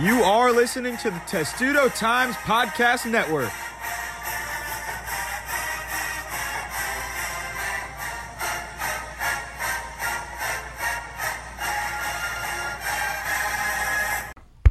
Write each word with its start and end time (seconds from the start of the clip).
You 0.00 0.22
are 0.22 0.50
listening 0.50 0.96
to 0.98 1.10
the 1.10 1.20
Testudo 1.26 1.90
Times 1.90 2.34
Podcast 2.36 3.04
Network. 3.04 3.52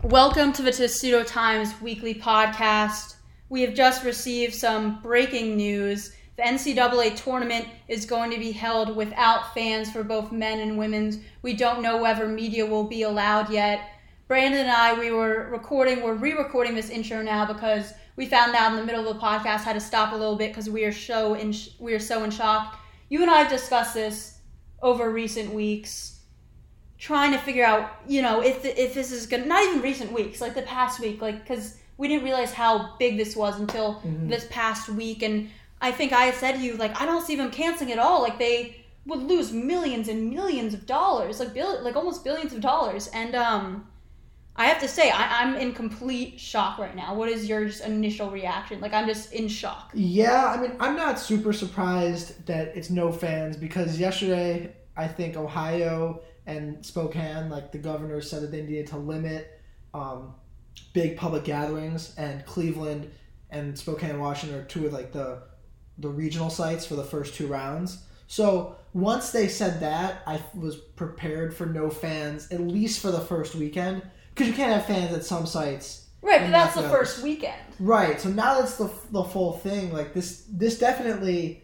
Welcome 0.04 0.52
to 0.54 0.64
the 0.64 0.72
Testudo 0.72 1.24
Times 1.24 1.80
weekly 1.80 2.16
podcast. 2.16 3.18
We 3.50 3.62
have 3.62 3.76
just 3.76 4.04
received 4.04 4.56
some 4.56 5.00
breaking 5.04 5.56
news. 5.56 6.12
The 6.38 6.42
NCAA 6.42 7.16
tournament 7.24 7.68
is 7.88 8.08
going 8.08 8.32
to 8.32 8.40
be 8.40 8.52
held 8.52 8.96
without 8.96 9.54
fans 9.54 9.92
for 9.92 10.04
both 10.04 10.32
men 10.32 10.60
and 10.60 10.76
women's. 10.76 11.20
We 11.44 11.54
don't 11.54 11.84
know 11.84 12.02
whether 12.02 12.28
media 12.28 12.66
will 12.66 12.86
be 12.86 13.04
allowed 13.04 13.52
yet. 13.52 13.92
Brandon 14.30 14.62
and 14.62 14.70
I, 14.70 14.94
we 14.94 15.10
were 15.10 15.50
recording, 15.50 16.04
we're 16.04 16.14
re-recording 16.14 16.76
this 16.76 16.92
intro 16.92 17.24
now 17.24 17.52
because 17.52 17.94
we 18.16 18.28
found 18.28 18.54
out 18.56 18.70
in 18.70 18.78
the 18.78 18.86
middle 18.86 19.08
of 19.08 19.16
the 19.16 19.20
podcast 19.20 19.62
had 19.62 19.74
to 19.74 19.80
stop 19.80 20.14
a 20.14 20.16
little 20.16 20.36
bit 20.36 20.52
because 20.52 20.70
we 20.70 20.86
are 20.86 20.92
so 20.92 21.34
in 21.34 21.52
we 21.80 21.96
are 21.96 22.00
so 22.00 22.24
in 22.24 22.30
shock. 22.30 22.80
You 23.10 23.24
and 23.24 23.32
I 23.32 23.40
have 23.40 23.50
discussed 23.50 23.96
this 23.96 24.38
over 24.84 25.10
recent 25.10 25.52
weeks 25.52 26.20
trying 27.00 27.32
to 27.32 27.40
figure 27.40 27.66
out, 27.66 27.90
you 28.08 28.22
know, 28.22 28.40
if 28.44 28.64
if 28.64 28.94
this 28.94 29.12
is 29.12 29.26
gonna 29.26 29.48
not 29.48 29.64
even 29.64 29.82
recent 29.82 30.12
weeks, 30.12 30.42
like 30.42 30.54
the 30.54 30.62
past 30.62 31.00
week, 31.00 31.24
like 31.24 31.42
because 31.42 31.78
we 31.98 32.08
didn't 32.08 32.24
realize 32.24 32.54
how 32.54 32.96
big 33.00 33.18
this 33.18 33.36
was 33.36 33.60
until 33.60 33.96
Mm-hmm. 33.96 34.30
this 34.30 34.46
past 34.52 34.90
week, 34.90 35.24
and 35.24 35.50
I 35.82 35.92
think 35.92 36.14
I 36.14 36.30
said 36.30 36.52
to 36.52 36.60
you 36.60 36.78
like 36.78 37.02
I 37.02 37.08
don't 37.08 37.26
see 37.26 37.36
them 37.36 37.50
canceling 37.50 37.92
at 37.92 37.98
all, 37.98 38.22
like 38.22 38.38
they 38.38 38.86
would 39.08 39.24
lose 39.24 39.52
millions 39.52 40.08
and 40.08 40.30
millions 40.30 40.76
of 40.76 40.86
dollars, 40.86 41.40
like 41.40 41.56
bill, 41.56 41.84
like 41.84 41.96
almost 41.96 42.24
billions 42.24 42.54
of 42.54 42.62
dollars, 42.62 43.08
and 43.08 43.34
um. 43.34 43.88
I 44.56 44.66
have 44.66 44.80
to 44.82 44.88
say, 44.88 45.10
I, 45.10 45.42
I'm 45.42 45.56
in 45.56 45.74
complete 45.74 46.40
shock 46.40 46.80
right 46.80 46.96
now. 46.96 47.16
What 47.16 47.30
is 47.30 47.48
your 47.48 47.70
initial 47.86 48.30
reaction? 48.30 48.82
Like, 48.82 48.94
I'm 48.94 49.08
just 49.08 49.32
in 49.32 49.48
shock. 49.48 49.92
Yeah, 49.94 50.48
I 50.48 50.62
mean, 50.62 50.76
I'm 50.80 50.98
not 50.98 51.18
super 51.18 51.54
surprised 51.54 52.46
that 52.46 52.76
it's 52.76 52.90
no 52.90 53.12
fans 53.12 53.56
because 53.56 54.00
yesterday 54.00 54.76
I 54.98 55.08
think 55.08 55.38
Ohio 55.38 56.22
and 56.46 56.86
Spokane, 56.86 57.50
like 57.50 57.72
the 57.72 57.78
governor 57.78 58.20
said 58.22 58.44
that 58.44 58.52
they 58.52 58.62
needed 58.62 58.88
to 58.88 58.98
limit 58.98 59.62
um, 59.94 60.34
big 60.94 61.16
public 61.16 61.44
gatherings, 61.44 62.14
and 62.18 62.46
Cleveland 62.46 63.10
and 63.50 63.78
Spokane, 63.78 64.20
Washington 64.20 64.60
are 64.60 64.66
two 64.66 64.88
of 64.88 64.94
like 64.94 65.12
the 65.12 65.44
the 66.00 66.10
regional 66.10 66.50
sites 66.50 66.86
for 66.86 66.96
the 66.96 67.04
first 67.04 67.36
two 67.36 67.48
rounds. 67.48 68.04
So 68.28 68.78
once 68.94 69.32
they 69.32 69.48
said 69.48 69.80
that, 69.82 70.22
I 70.26 70.42
was 70.56 70.78
prepared 70.78 71.54
for 71.54 71.66
no 71.66 71.90
fans 71.90 72.52
at 72.52 72.62
least 72.62 73.02
for 73.02 73.12
the 73.12 73.20
first 73.20 73.56
weekend 73.56 74.02
because 74.40 74.50
you 74.50 74.56
can't 74.56 74.74
have 74.74 74.86
fans 74.86 75.14
at 75.14 75.26
some 75.26 75.46
sites. 75.46 76.08
Right, 76.22 76.42
but 76.42 76.52
that's 76.52 76.76
the 76.76 76.84
first 76.84 77.22
weekend. 77.22 77.62
Right. 77.80 78.20
So 78.20 78.30
now 78.30 78.60
that's 78.60 78.78
the 78.78 78.90
the 79.12 79.24
full 79.24 79.54
thing. 79.54 79.94
Like 79.94 80.14
this 80.14 80.46
this 80.50 80.80
definitely 80.80 81.64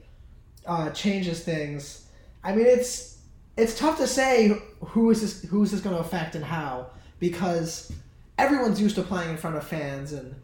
uh, 0.66 0.90
changes 0.92 1.44
things. 1.44 2.08
I 2.44 2.54
mean, 2.54 2.66
it's 2.66 3.20
it's 3.58 3.78
tough 3.78 3.98
to 3.98 4.08
say 4.08 4.62
who 4.82 5.10
is 5.10 5.22
this 5.22 5.44
who 5.50 5.64
is 5.64 5.72
this 5.72 5.82
going 5.82 5.96
to 5.96 6.02
affect 6.02 6.36
and 6.36 6.44
how 6.44 6.88
because 7.20 7.92
everyone's 8.38 8.82
used 8.82 8.96
to 8.96 9.04
playing 9.04 9.30
in 9.32 9.38
front 9.38 9.56
of 9.56 9.66
fans 9.66 10.12
and 10.12 10.36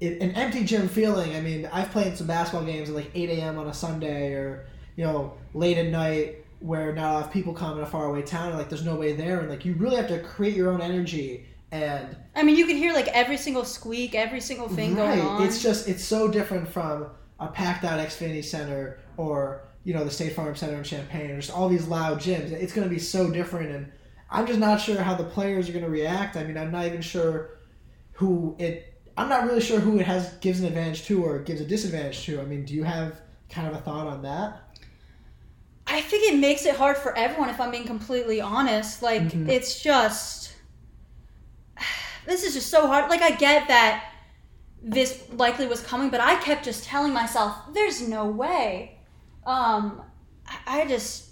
it, 0.00 0.20
an 0.20 0.32
empty 0.32 0.64
gym 0.64 0.88
feeling. 0.88 1.36
I 1.36 1.40
mean, 1.40 1.68
I've 1.72 1.90
played 1.90 2.16
some 2.16 2.26
basketball 2.26 2.66
games 2.66 2.88
at 2.88 2.94
like 2.94 3.10
8 3.14 3.30
a.m. 3.30 3.58
on 3.58 3.68
a 3.68 3.74
Sunday 3.74 4.32
or 4.32 4.66
you 4.96 5.04
know 5.04 5.34
late 5.54 5.78
at 5.78 5.86
night 5.86 6.44
where 6.60 6.92
not 6.92 7.10
a 7.10 7.12
lot 7.14 7.24
of 7.24 7.32
people 7.32 7.54
come 7.54 7.78
in 7.78 7.82
a 7.82 7.86
faraway 7.86 8.22
town 8.22 8.50
and 8.50 8.58
like 8.58 8.68
there's 8.68 8.84
nobody 8.84 9.12
there 9.12 9.40
and 9.40 9.48
like 9.48 9.64
you 9.64 9.74
really 9.74 9.96
have 9.96 10.08
to 10.08 10.20
create 10.20 10.54
your 10.54 10.70
own 10.70 10.82
energy 10.82 11.46
and 11.72 12.16
I 12.34 12.42
mean, 12.42 12.56
you 12.56 12.66
can 12.66 12.76
hear 12.76 12.92
like 12.92 13.08
every 13.08 13.36
single 13.36 13.64
squeak, 13.64 14.14
every 14.14 14.40
single 14.40 14.68
thing 14.68 14.94
going 14.94 15.20
on. 15.20 15.42
It's 15.42 15.62
just 15.62 15.88
it's 15.88 16.04
so 16.04 16.28
different 16.28 16.68
from 16.68 17.06
a 17.38 17.48
packed 17.48 17.84
out 17.84 18.00
Xfinity 18.00 18.44
Center 18.44 18.98
or 19.16 19.62
you 19.84 19.94
know 19.94 20.04
the 20.04 20.10
State 20.10 20.34
Farm 20.34 20.54
Center 20.56 20.76
in 20.78 20.84
Champaign. 20.84 21.30
or 21.30 21.36
just 21.36 21.50
all 21.52 21.68
these 21.68 21.86
loud 21.86 22.18
gyms. 22.18 22.50
It's 22.52 22.72
going 22.72 22.88
to 22.88 22.92
be 22.94 22.98
so 23.00 23.30
different, 23.30 23.70
and 23.70 23.92
I'm 24.30 24.46
just 24.46 24.58
not 24.58 24.80
sure 24.80 25.00
how 25.00 25.14
the 25.14 25.24
players 25.24 25.68
are 25.68 25.72
going 25.72 25.84
to 25.84 25.90
react. 25.90 26.36
I 26.36 26.44
mean, 26.44 26.58
I'm 26.58 26.72
not 26.72 26.86
even 26.86 27.00
sure 27.02 27.58
who 28.12 28.56
it. 28.58 28.86
I'm 29.16 29.28
not 29.28 29.44
really 29.44 29.60
sure 29.60 29.80
who 29.80 29.98
it 29.98 30.06
has 30.06 30.32
gives 30.34 30.60
an 30.60 30.66
advantage 30.66 31.04
to 31.04 31.24
or 31.24 31.38
gives 31.40 31.60
a 31.60 31.64
disadvantage 31.64 32.24
to. 32.26 32.40
I 32.40 32.44
mean, 32.44 32.64
do 32.64 32.74
you 32.74 32.84
have 32.84 33.20
kind 33.48 33.68
of 33.68 33.74
a 33.74 33.78
thought 33.78 34.06
on 34.06 34.22
that? 34.22 34.62
I 35.86 36.00
think 36.00 36.32
it 36.32 36.38
makes 36.38 36.66
it 36.66 36.76
hard 36.76 36.96
for 36.96 37.16
everyone 37.16 37.48
if 37.48 37.60
I'm 37.60 37.70
being 37.70 37.84
completely 37.86 38.40
honest. 38.40 39.02
Like 39.02 39.22
Mhm. 39.22 39.48
it's 39.48 39.80
just 39.82 40.49
this 42.26 42.44
is 42.44 42.54
just 42.54 42.68
so 42.68 42.86
hard. 42.86 43.10
Like 43.10 43.22
I 43.22 43.30
get 43.30 43.68
that 43.68 44.12
this 44.82 45.22
likely 45.32 45.66
was 45.66 45.80
coming, 45.80 46.10
but 46.10 46.20
I 46.20 46.36
kept 46.36 46.64
just 46.64 46.84
telling 46.84 47.12
myself 47.12 47.56
there's 47.72 48.06
no 48.06 48.26
way. 48.26 48.98
Um 49.46 50.02
I- 50.66 50.86
just 50.86 51.30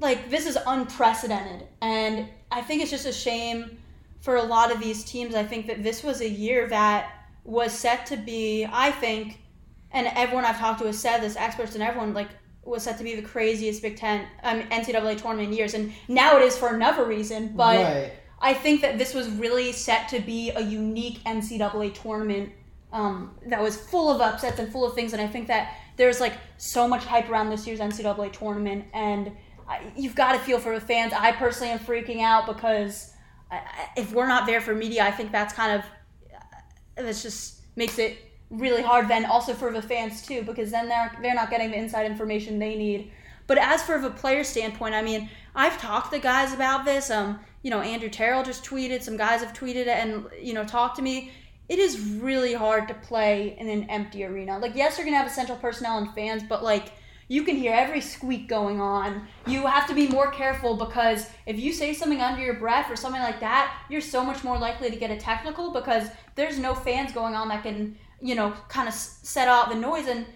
like 0.00 0.28
this 0.30 0.46
is 0.46 0.58
unprecedented 0.66 1.68
and 1.80 2.28
I 2.50 2.62
think 2.62 2.82
it's 2.82 2.90
just 2.90 3.06
a 3.06 3.12
shame 3.12 3.78
for 4.20 4.36
a 4.36 4.42
lot 4.42 4.72
of 4.72 4.80
these 4.80 5.04
teams. 5.04 5.34
I 5.34 5.44
think 5.44 5.66
that 5.66 5.82
this 5.82 6.02
was 6.02 6.20
a 6.20 6.28
year 6.28 6.66
that 6.68 7.12
was 7.44 7.72
set 7.72 8.06
to 8.06 8.16
be, 8.16 8.66
I 8.70 8.90
think, 8.90 9.40
and 9.90 10.06
everyone 10.14 10.44
I've 10.44 10.58
talked 10.58 10.80
to 10.80 10.86
has 10.86 10.98
said 10.98 11.18
this, 11.18 11.36
experts 11.36 11.74
and 11.74 11.82
everyone, 11.82 12.14
like, 12.14 12.28
was 12.64 12.82
set 12.82 12.96
to 12.98 13.04
be 13.04 13.14
the 13.14 13.22
craziest 13.22 13.82
Big 13.82 13.96
Ten, 13.96 14.26
um, 14.42 14.62
NCAA 14.70 15.20
tournament 15.20 15.52
years. 15.52 15.74
And 15.74 15.92
now 16.08 16.38
it 16.38 16.42
is 16.42 16.56
for 16.56 16.74
another 16.74 17.04
reason, 17.04 17.54
but 17.54 17.76
right. 17.76 18.12
I 18.44 18.52
think 18.52 18.82
that 18.82 18.98
this 18.98 19.14
was 19.14 19.30
really 19.30 19.72
set 19.72 20.06
to 20.10 20.20
be 20.20 20.50
a 20.50 20.60
unique 20.60 21.24
NCAA 21.24 21.94
tournament 21.94 22.52
um, 22.92 23.34
that 23.46 23.62
was 23.62 23.74
full 23.74 24.10
of 24.10 24.20
upsets 24.20 24.58
and 24.58 24.70
full 24.70 24.84
of 24.84 24.94
things. 24.94 25.14
And 25.14 25.22
I 25.22 25.26
think 25.26 25.48
that 25.48 25.78
there's 25.96 26.20
like 26.20 26.34
so 26.58 26.86
much 26.86 27.04
hype 27.06 27.30
around 27.30 27.48
this 27.48 27.66
year's 27.66 27.80
NCAA 27.80 28.32
tournament, 28.34 28.84
and 28.92 29.32
you've 29.96 30.14
got 30.14 30.32
to 30.32 30.38
feel 30.40 30.58
for 30.58 30.74
the 30.74 30.80
fans. 30.84 31.14
I 31.14 31.32
personally 31.32 31.72
am 31.72 31.78
freaking 31.78 32.20
out 32.20 32.46
because 32.46 33.14
if 33.96 34.12
we're 34.12 34.28
not 34.28 34.46
there 34.46 34.60
for 34.60 34.74
media, 34.74 35.04
I 35.04 35.10
think 35.10 35.32
that's 35.32 35.54
kind 35.54 35.80
of 35.80 37.02
this 37.02 37.22
just 37.22 37.62
makes 37.76 37.98
it 37.98 38.18
really 38.50 38.82
hard 38.82 39.08
then 39.08 39.24
also 39.24 39.54
for 39.54 39.72
the 39.72 39.82
fans 39.82 40.24
too 40.24 40.42
because 40.42 40.70
then 40.70 40.88
they're 40.88 41.10
they're 41.22 41.34
not 41.34 41.50
getting 41.50 41.70
the 41.70 41.76
inside 41.76 42.06
information 42.06 42.58
they 42.60 42.76
need 42.76 43.10
but 43.48 43.58
as 43.58 43.82
for 43.82 43.98
the 44.00 44.10
player 44.10 44.44
standpoint 44.44 44.94
i 44.94 45.02
mean 45.02 45.28
i've 45.56 45.76
talked 45.78 46.12
to 46.12 46.20
guys 46.20 46.52
about 46.52 46.84
this 46.84 47.10
um 47.10 47.40
you 47.64 47.70
know 47.70 47.80
andrew 47.80 48.08
terrell 48.08 48.44
just 48.44 48.64
tweeted 48.64 49.02
some 49.02 49.16
guys 49.16 49.42
have 49.42 49.52
tweeted 49.52 49.88
and 49.88 50.26
you 50.40 50.54
know 50.54 50.64
talked 50.64 50.94
to 50.94 51.02
me 51.02 51.32
it 51.68 51.80
is 51.80 51.98
really 51.98 52.54
hard 52.54 52.86
to 52.86 52.94
play 52.94 53.56
in 53.58 53.68
an 53.68 53.90
empty 53.90 54.22
arena 54.24 54.56
like 54.58 54.76
yes 54.76 54.96
you're 54.96 55.04
gonna 55.04 55.16
have 55.16 55.26
essential 55.26 55.56
personnel 55.56 55.98
and 55.98 56.14
fans 56.14 56.44
but 56.48 56.62
like 56.62 56.92
you 57.28 57.42
can 57.42 57.56
hear 57.56 57.72
every 57.72 58.00
squeak 58.00 58.48
going 58.48 58.80
on. 58.80 59.26
You 59.46 59.66
have 59.66 59.86
to 59.86 59.94
be 59.94 60.08
more 60.08 60.30
careful 60.30 60.76
because 60.76 61.26
if 61.46 61.58
you 61.58 61.72
say 61.72 61.94
something 61.94 62.20
under 62.20 62.42
your 62.42 62.54
breath 62.54 62.90
or 62.90 62.96
something 62.96 63.22
like 63.22 63.40
that, 63.40 63.74
you're 63.88 64.00
so 64.00 64.22
much 64.24 64.44
more 64.44 64.58
likely 64.58 64.90
to 64.90 64.96
get 64.96 65.10
a 65.10 65.16
technical 65.16 65.72
because 65.72 66.08
there's 66.34 66.58
no 66.58 66.74
fans 66.74 67.12
going 67.12 67.34
on 67.34 67.48
that 67.48 67.62
can, 67.62 67.96
you 68.20 68.34
know, 68.34 68.52
kind 68.68 68.88
of 68.88 68.94
set 68.94 69.48
out 69.48 69.70
the 69.70 69.74
noise. 69.74 70.06
And 70.06 70.26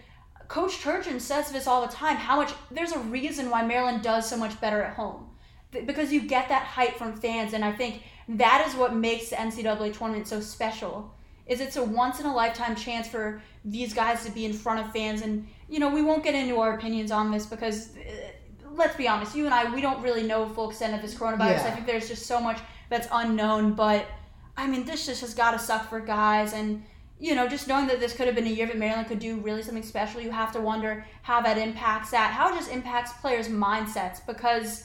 Coach 0.48 0.78
Turgeon 0.78 1.20
says 1.20 1.52
this 1.52 1.66
all 1.66 1.86
the 1.86 1.92
time 1.92 2.16
how 2.16 2.36
much 2.36 2.54
there's 2.70 2.92
a 2.92 2.98
reason 2.98 3.50
why 3.50 3.64
Maryland 3.64 4.02
does 4.02 4.28
so 4.28 4.36
much 4.36 4.58
better 4.60 4.82
at 4.82 4.94
home 4.94 5.27
because 5.70 6.12
you 6.12 6.20
get 6.22 6.48
that 6.48 6.62
hype 6.64 6.96
from 6.96 7.14
fans. 7.14 7.52
And 7.52 7.64
I 7.64 7.72
think 7.72 8.02
that 8.28 8.66
is 8.66 8.74
what 8.74 8.94
makes 8.94 9.30
the 9.30 9.36
NCAA 9.36 9.96
tournament 9.96 10.26
so 10.28 10.40
special. 10.40 11.14
Is 11.46 11.60
it's 11.60 11.76
a 11.76 11.84
once 11.84 12.20
in 12.20 12.26
a 12.26 12.34
lifetime 12.34 12.76
chance 12.76 13.08
for 13.08 13.40
these 13.64 13.94
guys 13.94 14.24
to 14.24 14.30
be 14.30 14.44
in 14.44 14.52
front 14.52 14.80
of 14.80 14.92
fans 14.92 15.22
and 15.22 15.46
you 15.68 15.78
know 15.78 15.88
we 15.90 16.02
won't 16.02 16.24
get 16.24 16.34
into 16.34 16.58
our 16.58 16.74
opinions 16.74 17.10
on 17.10 17.30
this 17.30 17.44
because 17.46 17.96
uh, 17.96 18.70
let's 18.72 18.96
be 18.96 19.08
honest 19.08 19.34
you 19.36 19.44
and 19.44 19.54
i 19.54 19.70
we 19.74 19.80
don't 19.80 20.00
really 20.02 20.22
know 20.22 20.46
full 20.48 20.70
extent 20.70 20.94
of 20.94 21.02
this 21.02 21.14
coronavirus 21.14 21.38
Yeah. 21.64 21.66
i 21.66 21.70
think 21.72 21.86
there's 21.86 22.08
just 22.08 22.26
so 22.26 22.40
much 22.40 22.58
that's 22.88 23.08
unknown 23.12 23.74
but 23.74 24.06
i 24.56 24.66
mean 24.66 24.84
this 24.84 25.06
just 25.06 25.20
has 25.20 25.34
got 25.34 25.50
to 25.50 25.58
suck 25.58 25.88
for 25.88 26.00
guys 26.00 26.52
and 26.54 26.82
you 27.18 27.34
know 27.34 27.48
just 27.48 27.68
knowing 27.68 27.86
that 27.88 28.00
this 28.00 28.14
could 28.14 28.26
have 28.26 28.34
been 28.36 28.46
a 28.46 28.50
year 28.50 28.66
that 28.66 28.78
maryland 28.78 29.08
could 29.08 29.18
do 29.18 29.36
really 29.40 29.62
something 29.62 29.82
special 29.82 30.20
you 30.20 30.30
have 30.30 30.52
to 30.52 30.60
wonder 30.60 31.04
how 31.22 31.40
that 31.42 31.58
impacts 31.58 32.10
that 32.12 32.30
how 32.32 32.50
it 32.52 32.56
just 32.56 32.70
impacts 32.70 33.12
players 33.14 33.48
mindsets 33.48 34.24
because 34.26 34.84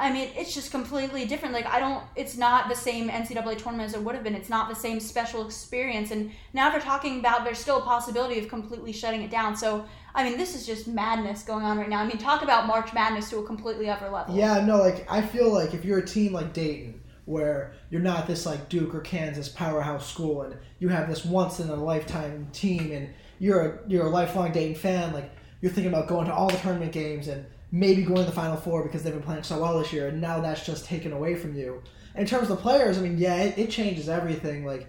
I 0.00 0.12
mean, 0.12 0.30
it's 0.36 0.54
just 0.54 0.70
completely 0.70 1.26
different. 1.26 1.52
Like, 1.52 1.66
I 1.66 1.80
don't, 1.80 2.04
it's 2.14 2.36
not 2.36 2.68
the 2.68 2.74
same 2.76 3.08
NCAA 3.08 3.58
tournament 3.58 3.88
as 3.88 3.94
it 3.94 4.02
would 4.02 4.14
have 4.14 4.22
been. 4.22 4.36
It's 4.36 4.48
not 4.48 4.68
the 4.68 4.76
same 4.76 5.00
special 5.00 5.44
experience. 5.44 6.12
And 6.12 6.30
now 6.52 6.70
they're 6.70 6.80
talking 6.80 7.18
about 7.18 7.44
there's 7.44 7.58
still 7.58 7.78
a 7.78 7.82
possibility 7.82 8.38
of 8.38 8.48
completely 8.48 8.92
shutting 8.92 9.22
it 9.22 9.30
down. 9.30 9.56
So, 9.56 9.84
I 10.14 10.22
mean, 10.22 10.38
this 10.38 10.54
is 10.54 10.64
just 10.64 10.86
madness 10.86 11.42
going 11.42 11.64
on 11.64 11.78
right 11.78 11.88
now. 11.88 12.00
I 12.00 12.06
mean, 12.06 12.18
talk 12.18 12.42
about 12.42 12.68
March 12.68 12.94
Madness 12.94 13.28
to 13.30 13.38
a 13.38 13.44
completely 13.44 13.90
other 13.90 14.08
level. 14.08 14.36
Yeah, 14.36 14.64
no, 14.64 14.78
like 14.78 15.04
I 15.10 15.20
feel 15.20 15.52
like 15.52 15.74
if 15.74 15.84
you're 15.84 15.98
a 15.98 16.06
team 16.06 16.32
like 16.32 16.52
Dayton, 16.52 17.00
where 17.24 17.74
you're 17.90 18.00
not 18.00 18.26
this 18.26 18.46
like 18.46 18.68
Duke 18.68 18.94
or 18.94 19.00
Kansas 19.00 19.48
powerhouse 19.48 20.08
school, 20.08 20.42
and 20.42 20.56
you 20.78 20.88
have 20.88 21.08
this 21.08 21.24
once 21.24 21.58
in 21.58 21.68
a 21.68 21.76
lifetime 21.76 22.48
team, 22.52 22.92
and 22.92 23.10
you're 23.40 23.60
a 23.60 23.78
you're 23.88 24.06
a 24.06 24.10
lifelong 24.10 24.52
Dayton 24.52 24.76
fan, 24.76 25.12
like 25.12 25.30
you're 25.60 25.72
thinking 25.72 25.92
about 25.92 26.08
going 26.08 26.26
to 26.26 26.32
all 26.32 26.48
the 26.48 26.56
tournament 26.58 26.92
games 26.92 27.28
and 27.28 27.44
maybe 27.70 28.02
going 28.02 28.18
to 28.18 28.24
the 28.24 28.32
Final 28.32 28.56
Four 28.56 28.82
because 28.82 29.02
they've 29.02 29.12
been 29.12 29.22
playing 29.22 29.42
so 29.42 29.60
well 29.60 29.78
this 29.78 29.92
year, 29.92 30.08
and 30.08 30.20
now 30.20 30.40
that's 30.40 30.64
just 30.64 30.84
taken 30.84 31.12
away 31.12 31.34
from 31.34 31.54
you. 31.56 31.82
in 32.14 32.26
terms 32.26 32.50
of 32.50 32.56
the 32.56 32.62
players, 32.62 32.98
I 32.98 33.02
mean, 33.02 33.18
yeah, 33.18 33.36
it, 33.36 33.58
it 33.58 33.70
changes 33.70 34.08
everything. 34.08 34.64
Like 34.64 34.88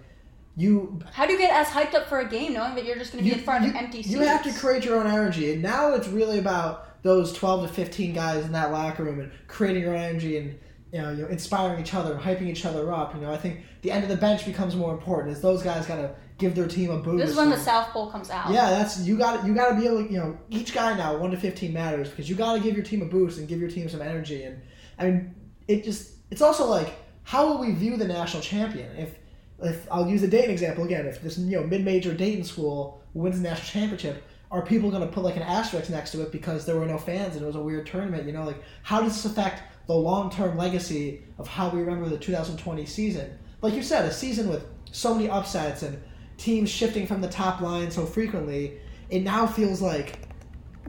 you 0.56 1.00
How 1.12 1.26
do 1.26 1.32
you 1.32 1.38
get 1.38 1.52
as 1.52 1.68
hyped 1.68 1.94
up 1.94 2.08
for 2.08 2.20
a 2.20 2.28
game 2.28 2.52
knowing 2.52 2.74
that 2.74 2.84
you're 2.84 2.96
just 2.96 3.12
going 3.12 3.24
to 3.24 3.30
be 3.30 3.36
in 3.36 3.44
front 3.44 3.64
of 3.64 3.70
an 3.70 3.76
empty 3.76 4.02
seats? 4.02 4.14
You 4.14 4.20
have 4.20 4.42
to 4.44 4.52
create 4.52 4.84
your 4.84 4.98
own 4.98 5.06
energy, 5.06 5.52
and 5.52 5.62
now 5.62 5.94
it's 5.94 6.08
really 6.08 6.38
about 6.38 7.02
those 7.02 7.32
twelve 7.32 7.66
to 7.66 7.72
fifteen 7.72 8.12
guys 8.12 8.44
in 8.44 8.52
that 8.52 8.72
locker 8.72 9.04
room 9.04 9.20
and 9.20 9.32
creating 9.46 9.82
your 9.82 9.94
own 9.94 10.00
energy 10.00 10.36
and 10.38 10.58
you 10.92 11.00
know, 11.00 11.10
you 11.12 11.22
know 11.22 11.28
inspiring 11.28 11.80
each 11.80 11.94
other 11.94 12.14
and 12.14 12.20
hyping 12.20 12.48
each 12.48 12.66
other 12.66 12.92
up. 12.92 13.14
You 13.14 13.20
know, 13.20 13.32
I 13.32 13.36
think 13.36 13.60
the 13.82 13.90
end 13.90 14.02
of 14.02 14.08
the 14.08 14.16
bench 14.16 14.44
becomes 14.44 14.74
more 14.74 14.92
important 14.92 15.34
as 15.34 15.40
those 15.40 15.62
guys 15.62 15.86
got 15.86 15.96
to 15.96 16.14
give 16.40 16.54
their 16.54 16.66
team 16.66 16.90
a 16.90 16.96
boost. 16.96 17.18
This 17.18 17.30
is 17.30 17.36
when 17.36 17.50
the 17.50 17.58
South 17.58 17.88
Pole 17.88 18.10
comes 18.10 18.30
out. 18.30 18.50
yeah, 18.50 18.70
that's 18.70 19.00
you 19.00 19.16
got 19.16 19.46
you 19.46 19.54
got 19.54 19.68
to 19.70 19.74
be 19.76 19.86
able 19.86 20.04
to, 20.04 20.12
you 20.12 20.18
know 20.18 20.36
each 20.48 20.72
guy 20.74 20.96
now 20.96 21.16
one 21.16 21.30
to 21.30 21.36
fifteen 21.36 21.72
matters 21.72 22.08
because 22.08 22.28
you 22.28 22.34
got 22.34 22.54
to 22.54 22.60
give 22.60 22.74
your 22.74 22.84
team 22.84 23.02
a 23.02 23.04
boost 23.04 23.38
and 23.38 23.46
give 23.46 23.60
your 23.60 23.70
team 23.70 23.88
some 23.88 24.02
energy 24.02 24.42
and 24.42 24.60
I 24.98 25.04
mean 25.04 25.34
it 25.68 25.84
just 25.84 26.12
it's 26.30 26.42
also 26.42 26.66
like 26.66 26.92
how 27.22 27.46
will 27.46 27.58
we 27.58 27.72
view 27.72 27.96
the 27.96 28.08
national 28.08 28.42
champion 28.42 28.90
if 28.96 29.18
if 29.62 29.86
I'll 29.92 30.08
use 30.08 30.22
the 30.22 30.28
Dayton 30.28 30.50
example 30.50 30.84
again 30.84 31.06
if 31.06 31.22
this 31.22 31.38
you 31.38 31.60
know 31.60 31.66
mid 31.66 31.84
major 31.84 32.14
Dayton 32.14 32.44
school 32.44 33.02
wins 33.14 33.36
the 33.36 33.48
national 33.48 33.66
championship 33.66 34.24
are 34.50 34.62
people 34.62 34.90
going 34.90 35.06
to 35.06 35.12
put 35.12 35.22
like 35.22 35.36
an 35.36 35.42
asterisk 35.42 35.90
next 35.90 36.10
to 36.10 36.22
it 36.22 36.32
because 36.32 36.66
there 36.66 36.76
were 36.76 36.86
no 36.86 36.98
fans 36.98 37.36
and 37.36 37.44
it 37.44 37.46
was 37.46 37.56
a 37.56 37.62
weird 37.62 37.86
tournament 37.86 38.26
you 38.26 38.32
know 38.32 38.44
like 38.44 38.62
how 38.82 39.00
does 39.00 39.14
this 39.14 39.30
affect 39.30 39.62
the 39.86 39.94
long 39.94 40.30
term 40.30 40.56
legacy 40.56 41.22
of 41.38 41.46
how 41.46 41.68
we 41.68 41.80
remember 41.80 42.08
the 42.08 42.18
2020 42.18 42.86
season 42.86 43.38
like 43.62 43.74
you 43.74 43.82
said 43.82 44.04
a 44.04 44.12
season 44.12 44.48
with 44.48 44.64
so 44.92 45.14
many 45.14 45.28
upsets 45.28 45.82
and 45.82 46.00
teams 46.40 46.70
shifting 46.70 47.06
from 47.06 47.20
the 47.20 47.28
top 47.28 47.60
line 47.60 47.90
so 47.90 48.06
frequently, 48.06 48.78
it 49.10 49.22
now 49.22 49.46
feels 49.46 49.82
like 49.82 50.18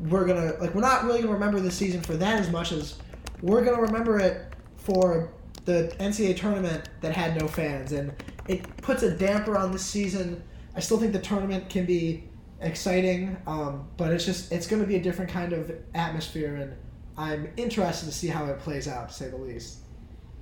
we're 0.10 0.26
gonna 0.26 0.54
like 0.60 0.74
we're 0.74 0.82
not 0.82 1.04
really 1.04 1.22
gonna 1.22 1.34
remember 1.34 1.60
this 1.60 1.76
season 1.76 2.02
for 2.02 2.16
that 2.16 2.40
as 2.40 2.50
much 2.50 2.72
as 2.72 2.98
we're 3.42 3.64
gonna 3.64 3.82
remember 3.82 4.18
it 4.20 4.54
for 4.78 5.34
the 5.66 5.94
NCAA 6.00 6.38
tournament 6.38 6.90
that 7.02 7.14
had 7.14 7.40
no 7.40 7.48
fans, 7.48 7.92
and 7.92 8.14
it 8.48 8.66
puts 8.78 9.04
a 9.04 9.12
damper 9.12 9.58
on 9.58 9.72
this 9.72 9.86
season. 9.86 10.42
I 10.76 10.80
still 10.80 10.98
think 10.98 11.12
the 11.12 11.20
tournament 11.20 11.70
can 11.70 11.86
be 11.86 12.24
exciting, 12.62 13.38
um, 13.46 13.88
but 13.98 14.12
it's 14.12 14.26
just 14.26 14.52
it's 14.52 14.68
going 14.68 14.82
to 14.82 14.88
be 14.88 14.96
a 14.96 15.02
different 15.02 15.30
kind 15.30 15.54
of 15.54 15.72
atmosphere, 15.94 16.56
and 16.56 16.74
I'm 17.18 17.52
interested 17.58 18.06
to 18.06 18.12
see 18.12 18.28
how 18.28 18.46
it 18.46 18.60
plays 18.60 18.88
out, 18.88 19.10
to 19.10 19.14
say 19.14 19.30
the 19.30 19.38
least. 19.38 19.80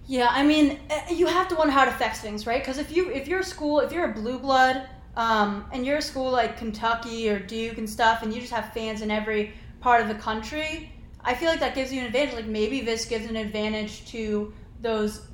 Yeah, 0.07 0.29
I 0.31 0.43
mean, 0.43 0.79
eh, 0.89 1.13
you 1.13 1.27
have 1.27 1.47
to 1.49 1.55
wonder 1.55 1.71
how 1.71 1.83
it 1.83 1.89
affects 1.89 2.19
things, 2.19 2.47
right? 2.47 2.61
Because 2.61 2.77
if 2.77 2.95
you 2.95 3.11
if 3.11 3.27
you're 3.27 3.41
a 3.41 3.43
school, 3.43 3.79
if 3.79 3.91
you're 3.91 4.09
a 4.09 4.13
blue 4.13 4.39
blood, 4.39 4.87
um, 5.15 5.65
and 5.73 5.85
you're 5.85 5.97
a 5.97 6.01
school 6.01 6.31
like 6.31 6.57
Kentucky 6.57 7.29
or 7.29 7.39
Duke 7.39 7.77
and 7.77 7.89
stuff, 7.89 8.23
and 8.23 8.33
you 8.33 8.39
just 8.39 8.53
have 8.53 8.73
fans 8.73 9.01
in 9.01 9.11
every 9.11 9.53
part 9.81 10.01
of 10.01 10.07
the 10.07 10.15
country, 10.15 10.91
I 11.21 11.33
feel 11.33 11.49
like 11.49 11.59
that 11.59 11.75
gives 11.75 11.91
you 11.91 12.01
an 12.01 12.07
advantage. 12.07 12.35
Like 12.35 12.45
maybe 12.45 12.81
this 12.81 13.05
gives 13.05 13.25
an 13.27 13.35
advantage 13.35 14.05
to 14.11 14.53
those 14.81 15.27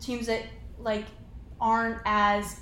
teams 0.00 0.26
that 0.26 0.42
like 0.78 1.06
aren't 1.60 1.98
as, 2.04 2.60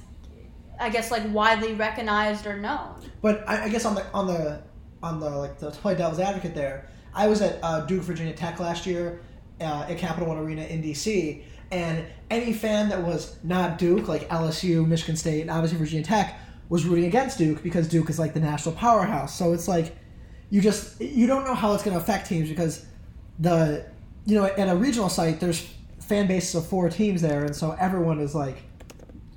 I 0.79 0.91
guess, 0.91 1.11
like 1.11 1.23
widely 1.33 1.75
recognized 1.75 2.47
or 2.47 2.57
known. 2.57 2.95
But 3.23 3.49
I, 3.49 3.65
I 3.65 3.69
guess 3.69 3.85
on 3.85 3.95
the 3.95 4.07
on 4.13 4.27
the 4.27 4.63
on 5.03 5.21
the 5.21 5.31
like 5.31 5.59
the, 5.59 5.71
play 5.71 5.95
devil's 5.95 6.21
advocate 6.21 6.55
there, 6.55 6.89
I 7.15 7.27
was 7.27 7.43
at 7.43 7.59
uh, 7.63 7.81
Duke 7.87 8.03
Virginia 8.03 8.35
Tech 8.35 8.61
last 8.61 8.87
year 8.87 9.21
uh, 9.61 9.87
at 9.89 9.99
Capital 9.99 10.29
One 10.29 10.39
Arena 10.39 10.63
in 10.63 10.83
DC, 10.83 11.43
and 11.73 12.05
any 12.31 12.53
fan 12.53 12.89
that 12.91 13.03
was 13.03 13.37
not 13.43 13.79
Duke, 13.79 14.07
like 14.07 14.29
LSU, 14.29 14.87
Michigan 14.87 15.17
State, 15.17 15.43
and 15.43 15.51
obviously 15.51 15.79
Virginia 15.79 16.05
Tech, 16.05 16.39
was 16.71 16.87
rooting 16.87 17.05
against 17.05 17.37
Duke 17.37 17.63
because 17.63 17.89
Duke 17.89 18.09
is 18.09 18.19
like 18.19 18.33
the 18.33 18.41
national 18.41 18.75
powerhouse. 18.77 19.37
So 19.37 19.53
it's 19.53 19.69
like 19.69 19.97
you 20.49 20.63
just 20.63 20.99
you 21.01 21.27
don't 21.27 21.45
know 21.45 21.55
how 21.55 21.75
it's 21.75 21.83
going 21.83 21.95
to 21.95 22.03
affect 22.03 22.29
teams 22.29 22.49
because 22.49 22.87
the 23.39 23.85
you 24.25 24.37
know 24.37 24.47
at 24.47 24.69
a 24.69 24.77
regional 24.77 25.11
site 25.11 25.41
there's 25.41 25.69
fan 25.99 26.27
bases 26.27 26.55
of 26.55 26.67
four 26.67 26.89
teams 26.89 27.21
there, 27.21 27.45
and 27.45 27.55
so 27.55 27.73
everyone 27.79 28.21
is 28.21 28.35
like 28.35 28.63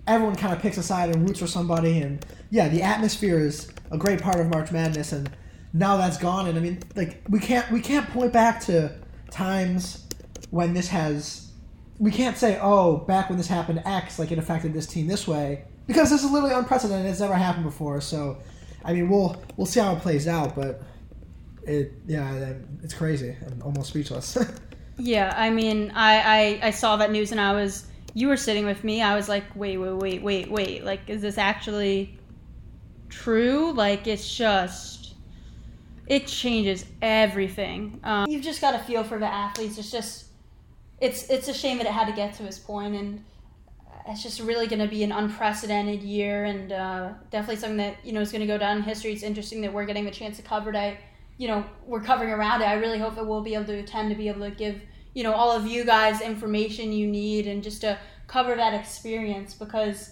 everyone 0.08 0.36
kind 0.36 0.54
of 0.54 0.62
picks 0.62 0.78
a 0.78 0.84
side 0.84 1.14
and 1.14 1.28
roots 1.28 1.40
for 1.40 1.48
somebody. 1.48 2.00
And 2.00 2.26
yeah 2.52 2.70
the 2.70 2.84
atmosphere 2.84 3.40
is 3.40 3.70
a 3.92 3.98
great 3.98 4.22
part 4.22 4.40
of 4.40 4.48
march 4.48 4.72
madness. 4.72 5.12
And 5.12 5.30
now 5.74 5.98
that's 5.98 6.18
gone. 6.18 6.48
And 6.48 6.58
i 6.58 6.62
mean 6.62 6.80
like 6.96 7.24
we 7.28 7.40
can't 7.40 7.70
we 7.72 7.82
can't 7.82 8.08
point 8.12 8.32
back 8.32 8.62
to 8.66 8.96
times 9.32 10.08
when 10.52 10.76
this 10.76 10.88
has 10.90 11.52
we 11.98 12.12
can't 12.12 12.38
say 12.38 12.60
oh 12.62 12.98
back 12.98 13.30
when 13.30 13.40
this 13.40 13.48
happened 13.48 13.82
x 13.86 14.20
like 14.20 14.32
it 14.32 14.38
affected 14.38 14.72
this 14.74 14.86
team 14.86 15.08
this 15.08 15.28
way 15.28 15.66
because 15.88 16.10
this 16.10 16.24
is 16.24 16.32
literally 16.32 16.54
unprecedented 16.56 17.10
it's 17.10 17.20
never 17.20 17.36
happened 17.36 17.64
before 17.64 18.00
so 18.02 18.38
i 18.86 18.94
mean 18.94 19.10
we'll 19.10 19.42
we'll 19.58 19.66
see 19.66 19.80
how 19.80 19.96
it 19.96 20.00
plays 20.00 20.28
out 20.28 20.56
but 20.56 20.82
it 21.64 21.94
yeah 22.06 22.54
it's 22.84 22.94
crazy 22.94 23.36
i'm 23.48 23.62
almost 23.62 23.90
speechless 23.90 24.38
Yeah, 24.98 25.34
I 25.36 25.50
mean, 25.50 25.92
I, 25.96 26.60
I 26.62 26.68
I 26.68 26.70
saw 26.72 26.98
that 26.98 27.12
news 27.12 27.32
and 27.32 27.42
I 27.42 27.54
was 27.54 27.88
you 28.14 28.28
were 28.28 28.38
sitting 28.38 28.66
with 28.66 28.84
me. 28.84 29.02
I 29.02 29.16
was 29.16 29.28
like, 29.28 29.44
wait, 29.56 29.78
wait, 29.78 29.94
wait, 29.94 30.22
wait, 30.22 30.52
wait. 30.52 30.84
Like, 30.84 31.02
is 31.08 31.22
this 31.22 31.38
actually 31.38 32.18
true? 33.10 33.72
Like, 33.74 34.06
it's 34.06 34.36
just 34.36 35.16
it 36.08 36.28
changes 36.28 36.86
everything. 37.02 38.00
Um, 38.04 38.30
you've 38.30 38.44
just 38.44 38.62
got 38.62 38.72
to 38.72 38.80
feel 38.80 39.04
for 39.04 39.18
the 39.18 39.26
athletes. 39.26 39.78
It's 39.78 39.92
just 39.92 40.26
it's 41.02 41.30
it's 41.30 41.48
a 41.48 41.54
shame 41.54 41.78
that 41.80 41.88
it 41.88 41.94
had 41.94 42.08
to 42.08 42.14
get 42.14 42.34
to 42.36 42.44
this 42.44 42.60
point, 42.60 42.96
and 42.96 43.24
it's 44.08 44.22
just 44.22 44.40
really 44.42 44.68
going 44.68 44.82
to 44.82 44.88
be 44.88 45.04
an 45.04 45.12
unprecedented 45.12 46.04
year, 46.04 46.46
and 46.46 46.72
uh, 46.72 47.14
definitely 47.30 47.58
something 47.58 47.78
that 47.78 47.98
you 48.04 48.14
know 48.14 48.22
is 48.22 48.32
going 48.32 48.42
to 48.42 48.48
go 48.48 48.58
down 48.58 48.78
in 48.78 48.84
history. 48.84 49.14
It's 49.14 49.24
interesting 49.24 49.62
that 49.62 49.74
we're 49.74 49.86
getting 49.86 50.06
the 50.06 50.12
chance 50.12 50.38
to 50.38 50.44
cover 50.44 50.70
it. 50.70 50.76
I, 50.76 50.98
you 51.38 51.48
know, 51.48 51.66
we're 51.86 52.02
covering 52.02 52.30
around 52.30 52.62
it. 52.62 52.66
I 52.66 52.74
really 52.74 53.00
hope 53.00 53.16
that 53.16 53.26
we'll 53.26 53.42
be 53.42 53.56
able 53.56 53.66
to 53.66 53.80
attend 53.80 54.10
to 54.10 54.16
be 54.16 54.28
able 54.28 54.50
to 54.50 54.52
give 54.52 54.82
you 55.14 55.24
know 55.24 55.34
all 55.34 55.52
of 55.52 55.68
you 55.68 55.86
guys 55.86 56.22
information 56.22 56.92
you 56.92 57.08
need 57.08 57.48
and 57.48 57.64
just 57.64 57.82
to 57.82 57.98
cover 58.28 58.56
that 58.56 58.74
experience 58.74 59.54
because 59.54 60.12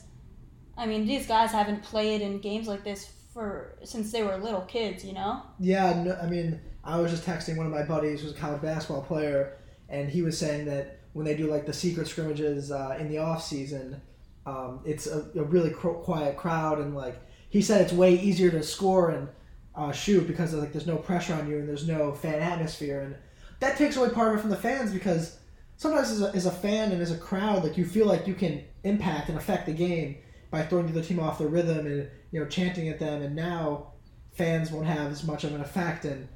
I 0.78 0.86
mean 0.86 1.06
these 1.06 1.28
guys 1.28 1.52
haven't 1.52 1.84
played 1.84 2.22
in 2.22 2.40
games 2.40 2.68
like 2.68 2.84
this 2.84 3.12
for 3.34 3.78
since 3.84 4.12
they 4.12 4.24
were 4.24 4.38
little 4.38 4.62
kids, 4.62 5.06
you 5.06 5.14
know. 5.14 5.42
Yeah, 5.60 6.04
no, 6.04 6.18
I 6.22 6.28
mean, 6.28 6.60
I 6.84 7.00
was 7.00 7.12
just 7.12 7.26
texting 7.26 7.58
one 7.58 7.66
of 7.66 7.72
my 7.72 7.84
buddies 7.84 8.22
who's 8.22 8.32
a 8.32 8.36
college 8.36 8.62
basketball 8.62 9.04
player, 9.04 9.58
and 9.90 10.10
he 10.10 10.22
was 10.22 10.38
saying 10.38 10.66
that 10.66 11.00
when 11.14 11.26
they 11.26 11.36
do 11.36 11.48
like 11.48 11.66
the 11.66 11.74
secret 11.74 12.08
scrimmages 12.08 12.72
uh, 12.72 12.98
in 13.00 13.10
the 13.10 13.18
off 13.18 13.44
season, 13.44 14.02
um, 14.46 14.80
it's 14.86 15.08
a, 15.08 15.30
a 15.36 15.44
really 15.44 15.70
quiet 15.72 16.38
crowd, 16.38 16.80
and 16.80 16.96
like 16.96 17.20
he 17.50 17.62
said, 17.62 17.82
it's 17.82 17.94
way 17.94 18.16
easier 18.16 18.50
to 18.52 18.64
score 18.64 19.12
and 19.12 19.28
uh, 19.76 19.92
shoot 19.92 20.28
because 20.28 20.54
like 20.54 20.72
there's 20.72 20.88
no 20.88 20.98
pressure 20.98 21.34
on 21.34 21.50
you 21.50 21.60
and 21.60 21.68
there's 21.68 21.88
no 21.88 22.14
fan 22.14 22.40
atmosphere, 22.40 23.02
and 23.02 23.16
that 23.60 23.78
takes 23.78 23.98
away 23.98 24.10
part 24.10 24.32
of 24.32 24.40
it 24.40 24.42
from 24.42 24.50
the 24.50 24.58
fans 24.58 24.92
because 24.92 25.38
sometimes 25.78 26.12
as 26.12 26.22
a, 26.22 26.36
as 26.36 26.46
a 26.46 26.52
fan 26.52 26.92
and 26.92 27.02
as 27.02 27.12
a 27.12 27.18
crowd, 27.18 27.64
like 27.64 27.78
you 27.78 27.86
feel 27.86 28.06
like 28.06 28.28
you 28.28 28.34
can 28.34 28.64
impact 28.84 29.30
and 29.30 29.38
affect 29.38 29.66
the 29.66 29.74
game 29.74 30.18
by 30.50 30.62
throwing 30.64 30.86
the 30.86 30.92
other 30.92 31.08
team 31.08 31.20
off 31.20 31.38
their 31.38 31.48
rhythm 31.48 31.86
and 31.86 32.10
you 32.32 32.40
know 32.40 32.46
chanting 32.48 32.90
at 32.90 33.00
them, 33.00 33.22
and 33.22 33.36
now 33.36 33.92
fans 34.32 34.72
won't 34.72 34.88
have 34.88 35.12
as 35.12 35.24
much 35.24 35.44
of 35.44 35.54
an 35.54 35.62
effect. 35.62 36.06
And 36.06 36.28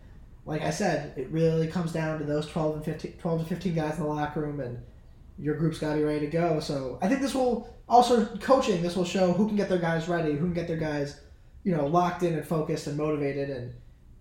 like 0.45 0.61
I 0.61 0.69
said, 0.69 1.13
it 1.17 1.29
really 1.29 1.67
comes 1.67 1.91
down 1.91 2.19
to 2.19 2.25
those 2.25 2.47
12 2.47 2.75
and 2.75 2.85
15, 2.85 3.13
12 3.13 3.41
to 3.41 3.45
15 3.47 3.75
guys 3.75 3.97
in 3.97 4.03
the 4.03 4.07
locker 4.09 4.41
room, 4.41 4.59
and 4.59 4.77
your 5.39 5.55
group's 5.55 5.79
got 5.79 5.93
to 5.93 5.97
be 5.97 6.03
ready 6.03 6.19
to 6.21 6.31
go. 6.31 6.59
So 6.59 6.99
I 7.01 7.07
think 7.07 7.21
this 7.21 7.33
will 7.33 7.75
also 7.89 8.25
coaching. 8.37 8.81
This 8.81 8.95
will 8.95 9.05
show 9.05 9.33
who 9.33 9.47
can 9.47 9.55
get 9.55 9.69
their 9.69 9.79
guys 9.79 10.07
ready, 10.07 10.33
who 10.33 10.45
can 10.45 10.53
get 10.53 10.67
their 10.67 10.77
guys, 10.77 11.19
you 11.63 11.75
know, 11.75 11.87
locked 11.87 12.23
in 12.23 12.35
and 12.35 12.47
focused 12.47 12.87
and 12.87 12.95
motivated. 12.95 13.49
And 13.49 13.73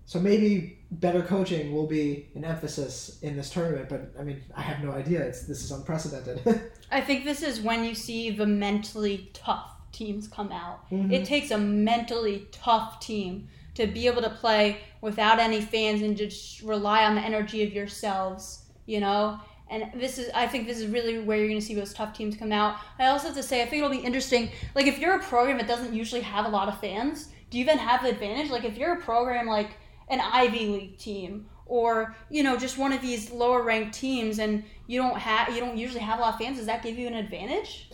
so 0.07 0.19
maybe 0.19 0.79
better 0.91 1.23
coaching 1.23 1.73
will 1.73 1.87
be 1.87 2.29
an 2.35 2.45
emphasis 2.45 3.19
in 3.23 3.37
this 3.37 3.51
tournament. 3.51 3.89
But 3.91 4.13
I 4.19 4.25
mean, 4.25 4.43
I 4.57 4.63
have 4.63 4.83
no 4.83 4.93
idea. 4.93 5.21
It's 5.23 5.43
this 5.43 5.63
is 5.63 5.71
unprecedented. 5.71 6.71
I 6.91 7.01
think 7.01 7.25
this 7.25 7.43
is 7.43 7.61
when 7.61 7.85
you 7.85 7.95
see 7.95 8.31
the 8.31 8.47
mentally 8.47 9.31
tough 9.35 9.73
teams 9.93 10.27
come 10.27 10.51
out. 10.51 10.91
Mhm. 10.91 11.13
It 11.13 11.25
takes 11.25 11.51
a 11.51 11.59
mentally 11.59 12.49
tough 12.51 12.99
team 12.99 13.49
to 13.75 13.87
be 13.87 14.07
able 14.07 14.23
to 14.23 14.31
play 14.31 14.79
without 15.01 15.39
any 15.39 15.61
fans 15.61 16.03
and 16.03 16.17
just 16.17 16.63
rely 16.63 17.05
on 17.05 17.15
the 17.15 17.21
energy 17.21 17.63
of 17.63 17.73
yourselves, 17.73 18.65
you 18.87 19.01
know? 19.01 19.41
And 19.71 19.91
this 19.95 20.19
is, 20.19 20.31
I 20.35 20.47
think 20.47 20.67
this 20.67 20.79
is 20.79 20.87
really 20.87 21.19
where 21.19 21.39
you're 21.39 21.49
going 21.49 21.61
to 21.61 21.65
see 21.65 21.75
those 21.75 21.95
tough 21.95 22.13
teams 22.13 22.37
come 22.37 22.53
out. 22.53 22.77
I 22.99 23.07
also 23.07 23.29
have 23.29 23.37
to 23.37 23.43
say, 23.43 23.63
I 23.63 23.67
think 23.67 23.83
it'll 23.83 23.97
be 23.97 24.05
interesting. 24.05 24.51
Like, 24.75 24.87
if 24.87 24.99
you're 24.99 25.17
a 25.17 25.23
program 25.23 25.59
that 25.59 25.67
doesn't 25.67 25.95
usually 25.95 26.21
have 26.21 26.47
a 26.47 26.49
lot 26.49 26.69
of 26.69 26.79
fans, 26.81 27.29
do 27.51 27.59
you 27.59 27.65
then 27.65 27.79
have 27.79 28.03
the 28.03 28.11
advantage? 28.11 28.51
Like, 28.51 28.65
if 28.65 28.77
you're 28.77 28.95
a 28.95 29.01
program 29.01 29.47
like 29.47 29.71
an 30.09 30.21
Ivy 30.21 30.67
League 30.67 30.99
team 30.99 31.47
or 31.67 32.15
you 32.29 32.43
know 32.43 32.59
just 32.59 32.77
one 32.77 32.93
of 32.93 33.01
these 33.01 33.31
lower 33.31 33.63
ranked 33.63 33.95
teams 33.95 34.39
and 34.39 34.63
you 34.87 35.01
don't 35.01 35.17
have 35.17 35.49
you 35.55 35.61
don't 35.61 35.79
usually 35.79 36.01
have 36.01 36.19
a 36.19 36.21
lot 36.23 36.35
of 36.35 36.39
fans 36.39 36.59
does 36.59 36.67
that 36.67 36.83
give 36.83 36.99
you 36.99 37.07
an 37.07 37.15
advantage 37.15 37.89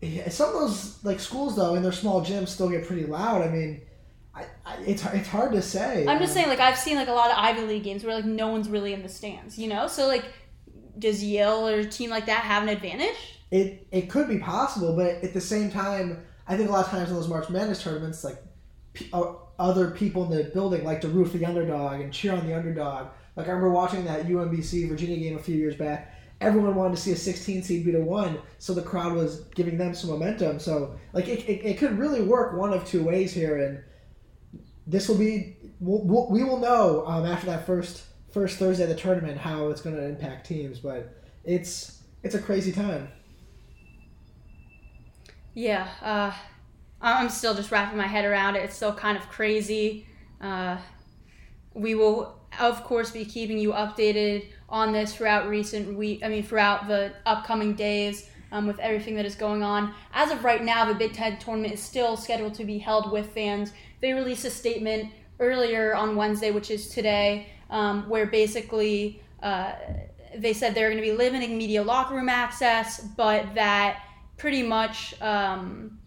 Yeah, 0.00 0.28
some 0.28 0.48
of 0.48 0.54
those 0.54 1.04
like 1.04 1.20
schools 1.20 1.56
though 1.56 1.74
in 1.74 1.82
their 1.82 1.92
small 1.92 2.24
gyms 2.24 2.48
still 2.48 2.68
get 2.68 2.86
pretty 2.86 3.06
loud. 3.06 3.42
I 3.42 3.48
mean, 3.48 3.80
I, 4.36 4.44
I, 4.66 4.76
it's 4.86 5.04
it's 5.06 5.28
hard 5.28 5.52
to 5.52 5.62
say. 5.62 6.06
i'm 6.06 6.18
just 6.18 6.32
Um, 6.32 6.34
saying 6.36 6.48
like 6.48 6.60
i've 6.60 6.76
seen 6.78 6.96
like 6.96 7.08
a 7.08 7.12
lot 7.12 7.30
of 7.30 7.36
ivy 7.38 7.62
league 7.62 7.84
games 7.84 8.04
where 8.04 8.14
like 8.14 8.26
no 8.26 8.48
one's 8.48 8.68
really 8.68 8.92
in 8.92 9.02
the 9.02 9.08
stands 9.08 9.58
you 9.58 9.66
know 9.68 9.86
so 9.88 10.06
like 10.06 10.24
does 10.98 11.24
yale 11.24 11.66
or 11.68 11.80
a 11.80 11.84
team 11.84 12.10
like 12.10 12.26
that 12.26 12.40
have 12.42 12.62
an 12.62 12.68
advantage 12.68 13.38
it 13.50 13.86
it 13.92 14.10
could 14.10 14.28
be 14.28 14.38
possible, 14.38 14.96
but 14.96 15.22
at 15.22 15.32
the 15.32 15.40
same 15.40 15.70
time, 15.70 16.24
I 16.48 16.56
think 16.56 16.68
a 16.68 16.72
lot 16.72 16.84
of 16.84 16.90
times 16.90 17.10
in 17.10 17.14
those 17.14 17.28
March 17.28 17.48
Madness 17.48 17.80
tournaments, 17.80 18.24
like 18.24 18.38
p- 18.92 19.08
uh, 19.12 19.34
other 19.60 19.92
people 19.92 20.24
in 20.24 20.36
the 20.36 20.50
building 20.50 20.82
like 20.82 21.00
to 21.02 21.08
root 21.08 21.28
for 21.30 21.38
the 21.38 21.46
underdog 21.46 22.00
and 22.00 22.12
cheer 22.12 22.32
on 22.32 22.44
the 22.44 22.56
underdog. 22.56 23.06
Like 23.36 23.46
I 23.46 23.50
remember 23.50 23.70
watching 23.70 24.04
that 24.06 24.26
UMBC 24.26 24.88
Virginia 24.88 25.16
game 25.18 25.36
a 25.36 25.40
few 25.40 25.54
years 25.54 25.76
back, 25.76 26.12
everyone 26.40 26.74
wanted 26.74 26.96
to 26.96 27.00
see 27.00 27.12
a 27.12 27.16
16 27.16 27.62
seed 27.62 27.84
beat 27.84 27.94
a 27.94 28.00
one, 28.00 28.40
so 28.58 28.74
the 28.74 28.82
crowd 28.82 29.12
was 29.12 29.42
giving 29.54 29.78
them 29.78 29.94
some 29.94 30.10
momentum. 30.10 30.58
So 30.58 30.98
like 31.12 31.28
it, 31.28 31.48
it, 31.48 31.64
it 31.64 31.78
could 31.78 31.96
really 31.96 32.22
work 32.22 32.58
one 32.58 32.72
of 32.72 32.84
two 32.84 33.04
ways 33.04 33.32
here, 33.32 33.58
and 33.64 33.78
this 34.86 35.08
will 35.08 35.18
be 35.18 35.56
we'll, 35.80 36.28
we 36.30 36.44
will 36.44 36.58
know 36.58 37.04
um, 37.06 37.26
after 37.26 37.46
that 37.46 37.66
first 37.66 38.04
first 38.30 38.58
Thursday 38.58 38.84
of 38.84 38.88
the 38.88 38.94
tournament 38.94 39.38
how 39.38 39.68
it's 39.68 39.80
going 39.80 39.96
to 39.96 40.04
impact 40.04 40.46
teams, 40.46 40.78
but 40.78 41.22
it's 41.44 42.02
it's 42.22 42.34
a 42.34 42.38
crazy 42.38 42.72
time. 42.72 43.08
Yeah, 45.54 45.88
uh, 46.02 46.32
I'm 47.00 47.30
still 47.30 47.54
just 47.54 47.70
wrapping 47.70 47.96
my 47.96 48.06
head 48.06 48.24
around 48.24 48.56
it. 48.56 48.64
It's 48.64 48.76
still 48.76 48.92
kind 48.92 49.16
of 49.16 49.28
crazy. 49.28 50.06
Uh, 50.40 50.76
we 51.72 51.94
will, 51.94 52.38
of 52.60 52.84
course, 52.84 53.10
be 53.10 53.24
keeping 53.24 53.58
you 53.58 53.72
updated 53.72 54.46
on 54.68 54.92
this 54.92 55.14
throughout 55.14 55.48
recent 55.48 55.96
week. 55.96 56.20
I 56.22 56.28
mean, 56.28 56.42
throughout 56.42 56.88
the 56.88 57.14
upcoming 57.24 57.74
days 57.74 58.28
um, 58.52 58.66
with 58.66 58.78
everything 58.80 59.14
that 59.16 59.24
is 59.24 59.34
going 59.34 59.62
on. 59.62 59.94
As 60.12 60.30
of 60.30 60.44
right 60.44 60.62
now, 60.62 60.84
the 60.84 60.94
Big 60.94 61.12
Ten 61.12 61.38
tournament 61.38 61.72
is 61.74 61.82
still 61.82 62.16
scheduled 62.16 62.54
to 62.54 62.64
be 62.64 62.78
held 62.78 63.10
with 63.12 63.30
fans. 63.32 63.72
They 64.00 64.12
released 64.12 64.44
a 64.44 64.50
statement 64.50 65.12
earlier 65.40 65.94
on 65.94 66.16
Wednesday, 66.16 66.50
which 66.50 66.70
is 66.70 66.88
today, 66.88 67.48
um, 67.70 68.08
where 68.08 68.26
basically 68.26 69.22
uh, 69.42 69.72
they 70.36 70.52
said 70.52 70.74
they're 70.74 70.90
going 70.90 71.02
to 71.02 71.08
be 71.08 71.16
limiting 71.16 71.56
media 71.56 71.82
locker 71.82 72.14
room 72.14 72.28
access, 72.28 73.00
but 73.16 73.54
that 73.54 74.02
pretty 74.36 74.62
much. 74.62 75.20
Um, 75.20 75.98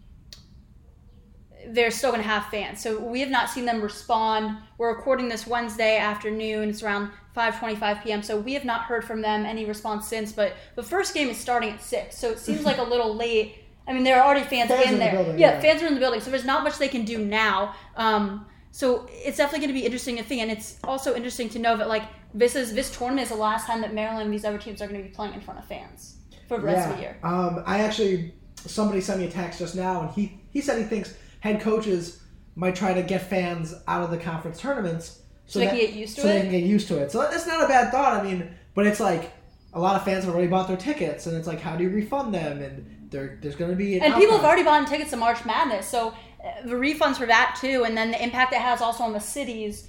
they're 1.68 1.90
still 1.90 2.10
going 2.10 2.22
to 2.22 2.28
have 2.28 2.46
fans. 2.46 2.82
So 2.82 2.98
we 2.98 3.20
have 3.20 3.30
not 3.30 3.50
seen 3.50 3.64
them 3.64 3.80
respond. 3.80 4.56
We're 4.78 4.94
recording 4.94 5.28
this 5.28 5.46
Wednesday 5.46 5.98
afternoon. 5.98 6.70
It's 6.70 6.82
around 6.82 7.10
5:25 7.36 8.02
p.m. 8.02 8.22
So 8.22 8.38
we 8.38 8.54
have 8.54 8.64
not 8.64 8.82
heard 8.82 9.04
from 9.04 9.22
them 9.22 9.44
any 9.44 9.64
response 9.64 10.08
since. 10.08 10.32
But 10.32 10.54
the 10.74 10.82
first 10.82 11.14
game 11.14 11.28
is 11.28 11.38
starting 11.38 11.70
at 11.70 11.82
six, 11.82 12.18
so 12.18 12.30
it 12.30 12.38
seems 12.38 12.64
like 12.64 12.78
a 12.78 12.82
little 12.82 13.14
late. 13.14 13.59
I 13.90 13.92
mean, 13.92 14.04
there 14.04 14.20
are 14.22 14.24
already 14.24 14.46
fans, 14.46 14.70
Fans 14.70 14.82
in 14.86 14.88
in 14.88 14.94
the 14.94 14.98
there. 15.00 15.12
building, 15.12 15.38
yeah, 15.38 15.52
yeah. 15.54 15.60
fans 15.60 15.82
are 15.82 15.86
in 15.86 15.94
the 15.94 16.00
building, 16.00 16.20
so 16.20 16.30
there's 16.30 16.44
not 16.44 16.62
much 16.62 16.78
they 16.78 16.88
can 16.88 17.04
do 17.04 17.18
now. 17.18 17.74
Um, 17.96 18.46
so 18.70 19.08
it's 19.10 19.36
definitely 19.36 19.66
going 19.66 19.74
to 19.74 19.80
be 19.80 19.84
interesting 19.84 20.16
to 20.16 20.22
think, 20.22 20.42
and 20.42 20.50
it's 20.50 20.78
also 20.84 21.14
interesting 21.16 21.48
to 21.50 21.58
know 21.58 21.76
that 21.76 21.88
like 21.88 22.04
this 22.32 22.54
is 22.54 22.72
this 22.72 22.96
tournament 22.96 23.24
is 23.24 23.30
the 23.30 23.34
last 23.40 23.66
time 23.66 23.80
that 23.80 23.92
Maryland 23.92 24.22
and 24.26 24.32
these 24.32 24.44
other 24.44 24.58
teams 24.58 24.80
are 24.80 24.86
going 24.86 25.02
to 25.02 25.08
be 25.08 25.12
playing 25.12 25.34
in 25.34 25.40
front 25.40 25.58
of 25.58 25.66
fans 25.66 26.18
for 26.46 26.58
the 26.58 26.64
rest 26.66 26.88
of 26.88 26.94
the 26.96 27.02
year. 27.02 27.18
Um, 27.24 27.62
I 27.66 27.80
actually 27.80 28.32
somebody 28.54 29.00
sent 29.00 29.18
me 29.20 29.26
a 29.26 29.30
text 29.30 29.58
just 29.58 29.74
now, 29.74 30.02
and 30.02 30.10
he 30.12 30.40
he 30.50 30.60
said 30.60 30.78
he 30.78 30.84
thinks 30.84 31.14
head 31.40 31.60
coaches 31.60 32.22
might 32.54 32.76
try 32.76 32.92
to 32.94 33.02
get 33.02 33.22
fans 33.22 33.74
out 33.88 34.02
of 34.04 34.10
the 34.10 34.18
conference 34.18 34.60
tournaments 34.60 35.20
So 35.46 35.58
they 35.58 35.64
that- 35.64 35.70
can 35.72 35.80
get 35.80 35.92
used 35.94 36.14
to 36.16 36.20
it. 36.20 36.22
so 36.22 36.28
they 36.28 36.40
can 36.42 36.50
get 36.50 36.62
used 36.62 36.88
to 36.88 36.98
it. 36.98 37.10
So 37.10 37.22
that's 37.22 37.46
not 37.48 37.64
a 37.64 37.66
bad 37.68 37.90
thought. 37.90 38.20
I 38.20 38.22
mean, 38.22 38.54
but 38.74 38.86
it's 38.86 39.00
like 39.00 39.32
a 39.72 39.80
lot 39.80 39.96
of 39.96 40.04
fans 40.04 40.24
have 40.24 40.34
already 40.34 40.48
bought 40.48 40.68
their 40.68 40.76
tickets, 40.76 41.26
and 41.26 41.36
it's 41.36 41.46
like 41.46 41.60
how 41.60 41.76
do 41.76 41.84
you 41.84 41.90
refund 41.90 42.34
them? 42.34 42.60
And 42.60 43.10
there, 43.10 43.38
there's 43.40 43.56
going 43.56 43.70
to 43.70 43.76
be 43.76 43.96
an 43.96 44.02
And 44.02 44.14
people 44.14 44.36
have 44.36 44.44
already 44.44 44.62
bought 44.62 44.86
tickets 44.86 45.10
to 45.10 45.16
March 45.16 45.44
Madness, 45.44 45.86
so 45.86 46.08
uh, 46.08 46.62
the 46.64 46.74
refunds 46.74 47.16
for 47.16 47.26
that 47.26 47.56
too, 47.60 47.84
and 47.84 47.96
then 47.96 48.10
the 48.10 48.22
impact 48.22 48.52
it 48.52 48.60
has 48.60 48.80
also 48.80 49.04
on 49.04 49.12
the 49.12 49.20
cities 49.20 49.88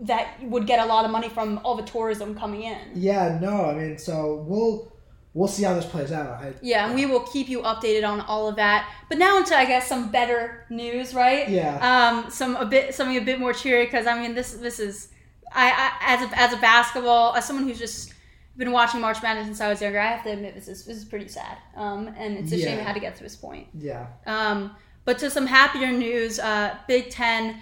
that 0.00 0.40
would 0.42 0.66
get 0.66 0.78
a 0.78 0.86
lot 0.86 1.04
of 1.04 1.10
money 1.10 1.28
from 1.28 1.60
all 1.64 1.74
the 1.74 1.82
tourism 1.82 2.34
coming 2.34 2.62
in. 2.62 2.78
Yeah, 2.94 3.38
no, 3.40 3.66
I 3.66 3.74
mean, 3.74 3.98
so 3.98 4.44
we'll 4.46 4.92
we'll 5.34 5.48
see 5.48 5.62
how 5.62 5.74
this 5.74 5.84
plays 5.84 6.12
out. 6.12 6.42
I, 6.42 6.54
Yeah, 6.62 6.86
and 6.86 6.94
we 6.94 7.06
will 7.06 7.20
keep 7.20 7.48
you 7.48 7.62
updated 7.62 8.08
on 8.08 8.20
all 8.22 8.48
of 8.48 8.56
that. 8.56 8.90
But 9.08 9.18
now 9.18 9.38
into 9.38 9.56
I 9.56 9.64
guess 9.64 9.88
some 9.88 10.10
better 10.10 10.66
news, 10.70 11.14
right? 11.14 11.48
Yeah. 11.48 11.78
Um, 11.80 12.30
some 12.30 12.56
a 12.56 12.66
bit 12.66 12.94
something 12.94 13.16
a 13.16 13.20
bit 13.20 13.38
more 13.38 13.52
cheery 13.52 13.84
because 13.84 14.06
I 14.06 14.20
mean 14.20 14.34
this 14.34 14.54
this 14.54 14.78
is 14.78 15.08
I, 15.52 15.70
I 15.70 16.14
as 16.14 16.30
a 16.30 16.38
as 16.38 16.52
a 16.52 16.56
basketball 16.58 17.34
as 17.34 17.46
someone 17.46 17.66
who's 17.66 17.78
just 17.78 18.12
been 18.58 18.72
watching 18.72 19.00
March 19.00 19.22
Madness 19.22 19.46
since 19.46 19.60
I 19.60 19.68
was 19.68 19.80
younger, 19.80 19.98
I 20.00 20.06
have 20.06 20.24
to 20.24 20.30
admit 20.32 20.54
this 20.54 20.68
is 20.68 20.84
this 20.84 20.96
is 20.98 21.04
pretty 21.04 21.28
sad. 21.28 21.56
Um, 21.76 22.08
and 22.18 22.36
it's 22.36 22.52
a 22.52 22.58
shame 22.58 22.76
Yeah. 22.76 22.82
it 22.82 22.86
had 22.86 22.94
to 22.94 23.00
get 23.00 23.16
to 23.16 23.22
this 23.22 23.36
point. 23.36 23.68
yeah. 23.74 24.06
Um, 24.26 24.74
but 25.04 25.18
to 25.20 25.30
some 25.30 25.46
happier 25.46 25.90
news, 25.90 26.38
uh, 26.38 26.76
Big 26.86 27.08
Ten 27.10 27.56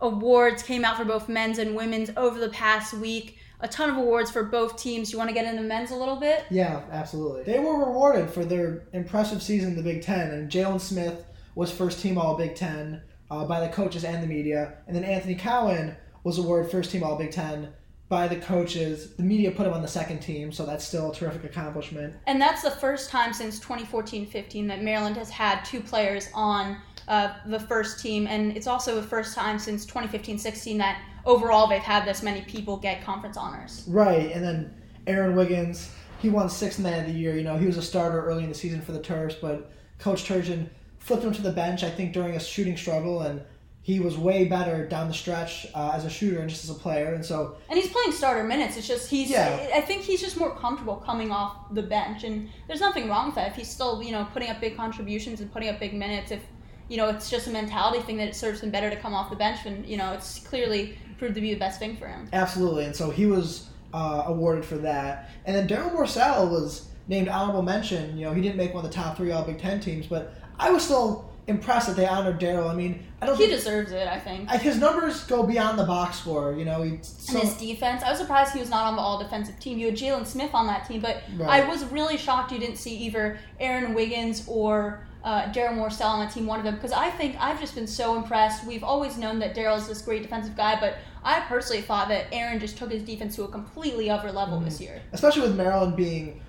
awards 0.00 0.62
came 0.62 0.84
out 0.84 0.96
for 0.96 1.04
both 1.04 1.28
men's 1.28 1.58
and 1.58 1.74
women's 1.74 2.10
over 2.16 2.38
the 2.38 2.48
past 2.50 2.94
week. 2.94 3.38
A 3.60 3.68
ton 3.68 3.88
of 3.88 3.96
awards 3.96 4.30
for 4.30 4.42
both 4.44 4.76
teams. 4.76 5.10
You 5.10 5.16
want 5.18 5.30
to 5.30 5.34
get 5.34 5.46
into 5.46 5.62
men's 5.62 5.90
a 5.90 5.96
little 5.96 6.16
bit? 6.16 6.44
Yeah, 6.50 6.82
absolutely. 6.92 7.42
They 7.44 7.58
were 7.58 7.78
rewarded 7.86 8.28
for 8.30 8.44
their 8.44 8.86
impressive 8.92 9.42
season 9.42 9.70
in 9.70 9.76
the 9.76 9.82
Big 9.82 10.02
Ten, 10.02 10.30
and 10.30 10.50
Jalen 10.50 10.80
Smith 10.80 11.24
was 11.54 11.72
first 11.72 12.00
team 12.00 12.18
All 12.18 12.36
Big 12.36 12.54
Ten 12.54 13.00
uh, 13.30 13.46
by 13.46 13.60
the 13.60 13.68
coaches 13.72 14.04
and 14.04 14.22
the 14.22 14.26
media, 14.26 14.74
and 14.86 14.94
then 14.94 15.04
Anthony 15.04 15.34
Cowan 15.34 15.96
was 16.22 16.36
awarded 16.38 16.70
first 16.70 16.90
team 16.90 17.02
All 17.02 17.16
Big 17.16 17.30
Ten 17.30 17.70
by 18.08 18.28
the 18.28 18.36
coaches. 18.36 19.14
The 19.14 19.22
media 19.22 19.50
put 19.50 19.66
him 19.66 19.72
on 19.72 19.82
the 19.82 19.88
second 19.88 20.20
team, 20.20 20.52
so 20.52 20.64
that's 20.64 20.86
still 20.86 21.10
a 21.10 21.14
terrific 21.14 21.44
accomplishment. 21.44 22.14
And 22.26 22.40
that's 22.40 22.62
the 22.62 22.70
first 22.70 23.10
time 23.10 23.32
since 23.32 23.58
2014-15 23.60 24.68
that 24.68 24.82
Maryland 24.82 25.16
has 25.16 25.30
had 25.30 25.64
two 25.64 25.80
players 25.80 26.28
on 26.32 26.76
uh, 27.08 27.34
the 27.46 27.60
first 27.60 28.00
team, 28.00 28.26
and 28.26 28.56
it's 28.56 28.66
also 28.66 28.94
the 28.94 29.06
first 29.06 29.34
time 29.34 29.58
since 29.58 29.86
2015-16 29.86 30.78
that 30.78 31.00
overall 31.24 31.66
they've 31.66 31.80
had 31.80 32.04
this 32.04 32.22
many 32.22 32.42
people 32.42 32.76
get 32.76 33.02
conference 33.04 33.36
honors. 33.36 33.84
Right, 33.88 34.32
and 34.32 34.44
then 34.44 34.74
Aaron 35.06 35.36
Wiggins, 35.36 35.92
he 36.20 36.30
won 36.30 36.48
sixth 36.48 36.78
man 36.78 37.00
of 37.00 37.06
the 37.06 37.18
year. 37.18 37.36
You 37.36 37.44
know, 37.44 37.56
he 37.56 37.66
was 37.66 37.76
a 37.76 37.82
starter 37.82 38.24
early 38.24 38.42
in 38.42 38.48
the 38.48 38.54
season 38.54 38.82
for 38.82 38.92
the 38.92 39.00
Terps, 39.00 39.40
but 39.40 39.70
Coach 39.98 40.24
Turgeon 40.24 40.68
flipped 40.98 41.22
him 41.22 41.32
to 41.32 41.42
the 41.42 41.52
bench, 41.52 41.84
I 41.84 41.90
think, 41.90 42.12
during 42.12 42.34
a 42.34 42.40
shooting 42.40 42.76
struggle, 42.76 43.22
and 43.22 43.40
he 43.86 44.00
was 44.00 44.18
way 44.18 44.46
better 44.46 44.84
down 44.84 45.06
the 45.06 45.14
stretch 45.14 45.64
uh, 45.72 45.92
as 45.94 46.04
a 46.04 46.10
shooter 46.10 46.40
and 46.40 46.50
just 46.50 46.64
as 46.64 46.70
a 46.70 46.74
player. 46.74 47.14
And 47.14 47.24
so, 47.24 47.56
And 47.68 47.78
he's 47.78 47.88
playing 47.88 48.10
starter 48.10 48.42
minutes. 48.42 48.76
It's 48.76 48.88
just 48.88 49.08
he's. 49.08 49.30
Yeah. 49.30 49.70
I 49.72 49.80
think 49.80 50.02
he's 50.02 50.20
just 50.20 50.36
more 50.36 50.56
comfortable 50.56 50.96
coming 50.96 51.30
off 51.30 51.72
the 51.72 51.84
bench, 51.84 52.24
and 52.24 52.50
there's 52.66 52.80
nothing 52.80 53.08
wrong 53.08 53.26
with 53.26 53.36
that. 53.36 53.46
If 53.46 53.54
he's 53.54 53.70
still, 53.70 54.02
you 54.02 54.10
know, 54.10 54.26
putting 54.32 54.50
up 54.50 54.60
big 54.60 54.76
contributions 54.76 55.40
and 55.40 55.52
putting 55.52 55.68
up 55.68 55.78
big 55.78 55.94
minutes, 55.94 56.32
if 56.32 56.42
you 56.88 56.96
know, 56.96 57.08
it's 57.08 57.30
just 57.30 57.46
a 57.46 57.50
mentality 57.50 58.02
thing 58.02 58.16
that 58.16 58.26
it 58.26 58.34
serves 58.34 58.60
him 58.60 58.72
better 58.72 58.90
to 58.90 58.96
come 58.96 59.14
off 59.14 59.30
the 59.30 59.36
bench, 59.36 59.64
and 59.66 59.86
you 59.86 59.96
know, 59.96 60.12
it's 60.14 60.40
clearly 60.40 60.98
proved 61.16 61.36
to 61.36 61.40
be 61.40 61.54
the 61.54 61.60
best 61.60 61.78
thing 61.78 61.96
for 61.96 62.08
him. 62.08 62.28
absolutely. 62.32 62.86
And 62.86 62.96
so 62.96 63.10
he 63.10 63.26
was 63.26 63.68
uh, 63.94 64.24
awarded 64.26 64.64
for 64.64 64.78
that. 64.78 65.30
And 65.44 65.54
then 65.54 65.68
Daryl 65.68 65.94
Morsell 65.94 66.50
was 66.50 66.88
named 67.06 67.28
honorable 67.28 67.62
mention. 67.62 68.18
You 68.18 68.24
know, 68.24 68.34
he 68.34 68.42
didn't 68.42 68.56
make 68.56 68.74
one 68.74 68.84
of 68.84 68.90
the 68.90 68.96
top 68.96 69.16
three 69.16 69.30
All 69.30 69.44
Big 69.44 69.60
Ten 69.60 69.78
teams, 69.78 70.08
but 70.08 70.34
I 70.58 70.70
was 70.70 70.82
still 70.82 71.30
impressed 71.48 71.86
that 71.86 71.96
they 71.96 72.06
honored 72.06 72.40
Daryl. 72.40 72.68
I 72.68 72.74
mean, 72.74 73.04
I 73.22 73.26
don't 73.26 73.36
He 73.36 73.44
think 73.46 73.56
deserves 73.58 73.92
it, 73.92 74.08
I 74.08 74.18
think. 74.18 74.50
I- 74.50 74.56
his 74.56 74.78
numbers 74.78 75.24
go 75.24 75.44
beyond 75.44 75.78
the 75.78 75.84
box 75.84 76.18
score. 76.18 76.52
You 76.52 76.64
know, 76.64 76.82
he 76.82 76.98
so, 77.02 77.38
and 77.38 77.48
his 77.48 77.56
defense. 77.56 78.02
I 78.02 78.10
was 78.10 78.18
surprised 78.18 78.52
he 78.52 78.58
was 78.60 78.70
not 78.70 78.86
on 78.86 78.96
the 78.96 79.02
all 79.02 79.18
defensive 79.22 79.58
team. 79.60 79.78
You 79.78 79.86
had 79.86 79.96
Jalen 79.96 80.26
Smith 80.26 80.50
on 80.54 80.66
that 80.66 80.86
team, 80.88 81.00
but 81.00 81.22
Right. 81.36 81.62
I 81.64 81.68
was 81.68 81.84
really 81.84 82.16
shocked 82.16 82.50
you 82.52 82.58
didn't 82.58 82.76
see 82.78 82.96
either 82.96 83.38
Aaron 83.60 83.94
Wiggins 83.94 84.44
or 84.48 85.06
uh, 85.24 85.50
Daryl 85.52 85.74
Morsell 85.76 86.04
on 86.06 86.24
the 86.26 86.32
team, 86.32 86.46
one 86.46 86.58
of 86.60 86.64
them, 86.64 86.76
because 86.76 86.92
I 86.92 87.10
think 87.10 87.36
I've 87.40 87.58
just 87.58 87.74
been 87.74 87.86
so 87.88 88.16
impressed. 88.16 88.64
We've 88.64 88.84
always 88.84 89.16
known 89.18 89.40
that 89.40 89.56
Daryl's 89.56 89.88
this 89.88 90.00
great 90.02 90.22
defensive 90.22 90.56
guy, 90.56 90.78
but 90.78 90.98
I 91.24 91.40
personally 91.40 91.82
thought 91.82 92.06
that 92.08 92.26
Aaron 92.30 92.60
just 92.60 92.76
took 92.76 92.92
his 92.92 93.02
defense 93.02 93.34
to 93.36 93.42
a 93.42 93.48
completely 93.48 94.08
other 94.08 94.30
level 94.30 94.60
this 94.60 94.80
year. 94.80 95.02
especially 95.12 95.42
with 95.42 95.56
Maryland 95.56 95.96
being 95.96 96.40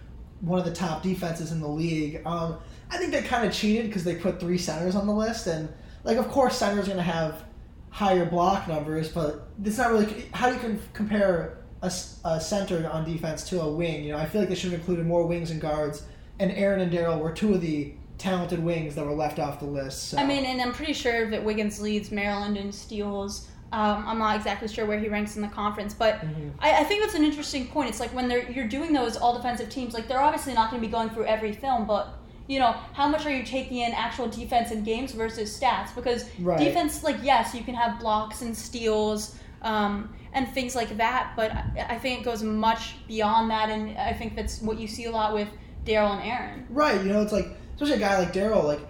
one 0.41 0.59
of 0.59 0.65
the 0.65 0.73
top 0.73 1.01
defenses 1.01 1.51
in 1.51 1.59
the 1.59 1.67
league. 1.67 2.21
Um, 2.23 2.57
I 2.89 2.97
think 2.97 3.11
they 3.11 3.21
kind 3.21 3.45
of 3.45 3.53
cheated 3.53 3.87
because 3.87 4.03
they 4.03 4.15
put 4.15 4.39
three 4.39 4.57
centers 4.57 4.95
on 4.95 5.07
the 5.07 5.13
list, 5.13 5.47
and 5.47 5.69
like, 6.03 6.17
of 6.17 6.27
course, 6.29 6.57
centers 6.57 6.85
are 6.85 6.93
going 6.93 6.97
to 6.97 7.03
have 7.03 7.43
higher 7.89 8.25
block 8.25 8.67
numbers, 8.67 9.09
but 9.09 9.47
it's 9.63 9.77
not 9.77 9.91
really. 9.91 10.25
How 10.33 10.47
do 10.47 10.53
you 10.53 10.59
can 10.59 10.79
compare 10.93 11.57
a, 11.81 11.91
a, 12.25 12.39
center 12.39 12.89
on 12.89 13.05
defense 13.05 13.47
to 13.49 13.61
a 13.61 13.71
wing? 13.71 14.03
You 14.03 14.13
know, 14.13 14.17
I 14.17 14.25
feel 14.25 14.41
like 14.41 14.49
they 14.49 14.55
should 14.55 14.71
have 14.71 14.79
included 14.79 15.05
more 15.05 15.25
wings 15.25 15.51
and 15.51 15.59
guards. 15.59 16.03
And 16.39 16.51
Aaron 16.51 16.81
and 16.81 16.91
Daryl 16.91 17.19
were 17.19 17.31
two 17.31 17.55
of 17.55 17.61
the 17.61 17.93
talented 18.17 18.63
wings 18.63 18.95
that 18.95 19.05
were 19.05 19.13
left 19.13 19.39
off 19.39 19.59
the 19.59 19.65
list. 19.65 20.09
So. 20.09 20.17
I 20.17 20.25
mean, 20.25 20.45
and 20.45 20.61
I'm 20.61 20.73
pretty 20.73 20.93
sure 20.93 21.29
that 21.29 21.43
Wiggins 21.43 21.79
leads 21.79 22.11
Maryland 22.11 22.57
in 22.57 22.71
steals. 22.71 23.47
Um, 23.71 24.05
I'm 24.07 24.19
not 24.19 24.35
exactly 24.37 24.67
sure 24.67 24.85
where 24.85 24.99
he 24.99 25.09
ranks 25.09 25.35
in 25.35 25.41
the 25.41 25.47
conference, 25.49 25.93
but 25.93 26.23
I, 26.59 26.81
I 26.81 26.83
think 26.85 27.01
that's 27.03 27.15
an 27.15 27.25
interesting 27.25 27.67
point. 27.67 27.89
It's 27.89 27.99
like 27.99 28.13
when 28.13 28.29
they're 28.29 28.49
you're 28.49 28.67
doing 28.67 28.93
those 28.93 29.17
all 29.17 29.35
defensive 29.35 29.69
teams, 29.69 29.93
like 29.93 30.07
they're 30.07 30.21
obviously 30.21 30.53
not 30.53 30.71
going 30.71 30.81
to 30.81 30.87
be 30.87 30.91
going 30.91 31.09
through 31.09 31.25
every 31.25 31.51
film, 31.51 31.85
but 31.85 32.17
you 32.47 32.59
know 32.59 32.71
how 32.93 33.07
much 33.07 33.25
are 33.25 33.31
you 33.31 33.43
taking 33.43 33.77
in 33.77 33.91
actual 33.93 34.27
defense 34.27 34.71
in 34.71 34.83
games 34.83 35.11
versus 35.11 35.57
stats? 35.57 35.93
Because 35.93 36.25
Right. 36.39 36.59
defense, 36.59 37.03
like 37.03 37.17
yes, 37.21 37.53
you 37.53 37.63
can 37.63 37.75
have 37.75 37.99
blocks 37.99 38.41
and 38.41 38.55
steals. 38.55 39.35
Um, 39.63 40.13
and 40.33 40.47
things 40.47 40.75
like 40.75 40.97
that, 40.97 41.33
but 41.35 41.51
I, 41.51 41.87
I 41.89 41.97
think 41.97 42.21
it 42.21 42.23
goes 42.23 42.43
much 42.43 42.95
beyond 43.07 43.49
that, 43.49 43.69
and 43.69 43.97
I 43.97 44.13
think 44.13 44.35
that's 44.35 44.61
what 44.61 44.77
you 44.77 44.87
see 44.87 45.05
a 45.05 45.11
lot 45.11 45.33
with 45.33 45.47
Daryl 45.83 46.11
and 46.11 46.21
Aaron. 46.29 46.67
Right, 46.69 47.03
you 47.03 47.11
know, 47.11 47.21
it's 47.23 47.31
like 47.31 47.47
especially 47.73 47.95
a 47.95 47.99
guy 47.99 48.19
like 48.19 48.33
Daryl, 48.33 48.63
like 48.63 48.81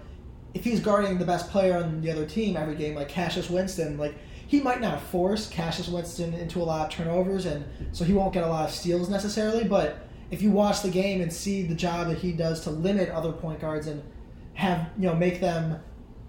if 0.54 0.64
he's 0.64 0.80
guarding 0.80 1.18
the 1.18 1.24
best 1.24 1.50
player 1.50 1.76
on 1.76 2.00
the 2.00 2.10
other 2.10 2.26
team 2.26 2.56
every 2.56 2.74
game, 2.74 2.94
like 2.94 3.08
Cassius 3.08 3.48
Winston, 3.48 3.96
like 3.96 4.14
he 4.46 4.60
might 4.60 4.80
not 4.80 5.00
force 5.00 5.48
Cassius 5.48 5.88
Winston 5.88 6.34
into 6.34 6.60
a 6.60 6.64
lot 6.64 6.86
of 6.86 6.92
turnovers, 6.92 7.46
and 7.46 7.64
so 7.92 8.04
he 8.04 8.12
won't 8.12 8.32
get 8.32 8.44
a 8.44 8.48
lot 8.48 8.68
of 8.68 8.74
steals 8.74 9.08
necessarily. 9.08 9.64
But 9.64 10.07
if 10.30 10.42
you 10.42 10.50
watch 10.50 10.82
the 10.82 10.90
game 10.90 11.20
and 11.20 11.32
see 11.32 11.62
the 11.62 11.74
job 11.74 12.08
that 12.08 12.18
he 12.18 12.32
does 12.32 12.60
to 12.62 12.70
limit 12.70 13.08
other 13.10 13.32
point 13.32 13.60
guards 13.60 13.86
and 13.86 14.02
have 14.54 14.88
you 14.98 15.06
know 15.08 15.14
make 15.14 15.40
them 15.40 15.80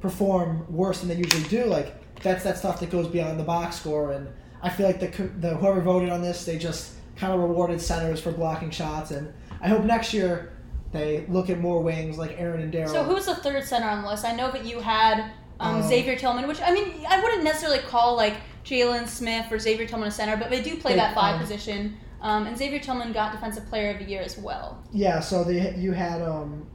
perform 0.01 0.65
worse 0.73 0.99
than 1.01 1.09
they 1.09 1.15
usually 1.15 1.43
do, 1.49 1.65
like 1.65 1.95
that's 2.21 2.43
that 2.43 2.57
stuff 2.57 2.79
that 2.79 2.89
goes 2.89 3.07
beyond 3.07 3.39
the 3.39 3.43
box 3.43 3.77
score. 3.77 4.11
And 4.11 4.27
I 4.61 4.69
feel 4.69 4.85
like 4.87 4.99
the 4.99 5.23
the 5.39 5.55
whoever 5.55 5.81
voted 5.81 6.09
on 6.09 6.21
this, 6.21 6.45
they 6.45 6.57
just 6.57 6.93
kind 7.15 7.33
of 7.33 7.39
rewarded 7.39 7.81
centers 7.81 8.21
for 8.21 8.31
blocking 8.31 8.71
shots, 8.71 9.11
and 9.11 9.33
I 9.61 9.67
hope 9.67 9.83
next 9.83 10.13
year 10.13 10.53
they 10.91 11.25
look 11.27 11.49
at 11.49 11.59
more 11.59 11.81
wings 11.81 12.17
like 12.17 12.35
Aaron 12.39 12.61
and 12.61 12.73
Daryl. 12.73 12.89
So 12.89 13.03
who's 13.03 13.25
the 13.25 13.35
third 13.35 13.63
center 13.63 13.87
on 13.87 14.01
the 14.03 14.07
list? 14.09 14.25
I 14.25 14.35
know 14.35 14.49
that 14.51 14.65
you 14.65 14.79
had 14.79 15.31
um, 15.59 15.75
Um, 15.77 15.83
Xavier 15.83 16.15
Tillman, 16.15 16.47
which 16.47 16.61
I 16.61 16.71
mean, 16.71 17.05
I 17.07 17.21
wouldn't 17.21 17.43
necessarily 17.43 17.79
call 17.79 18.15
like 18.15 18.35
Jalen 18.65 19.07
Smith 19.07 19.51
or 19.51 19.59
Xavier 19.59 19.85
Tillman 19.85 20.07
a 20.07 20.11
center, 20.11 20.37
but 20.37 20.49
they 20.49 20.61
do 20.61 20.77
play 20.77 20.93
They- 20.93 20.97
that 20.99 21.13
five 21.13 21.35
um, 21.35 21.41
position. 21.41 21.97
Um, 22.21 22.47
and 22.47 22.57
Xavier 22.57 22.79
Tillman 22.79 23.13
got 23.13 23.31
Defensive 23.31 23.65
Player 23.67 23.91
of 23.91 23.99
the 23.99 24.05
Year 24.05 24.21
as 24.21 24.38
well. 24.38 24.83
Yeah, 24.91 25.19
so 25.19 25.43
they 25.43 25.75
you 25.75 25.91
had 25.93 26.21
um 26.21 26.67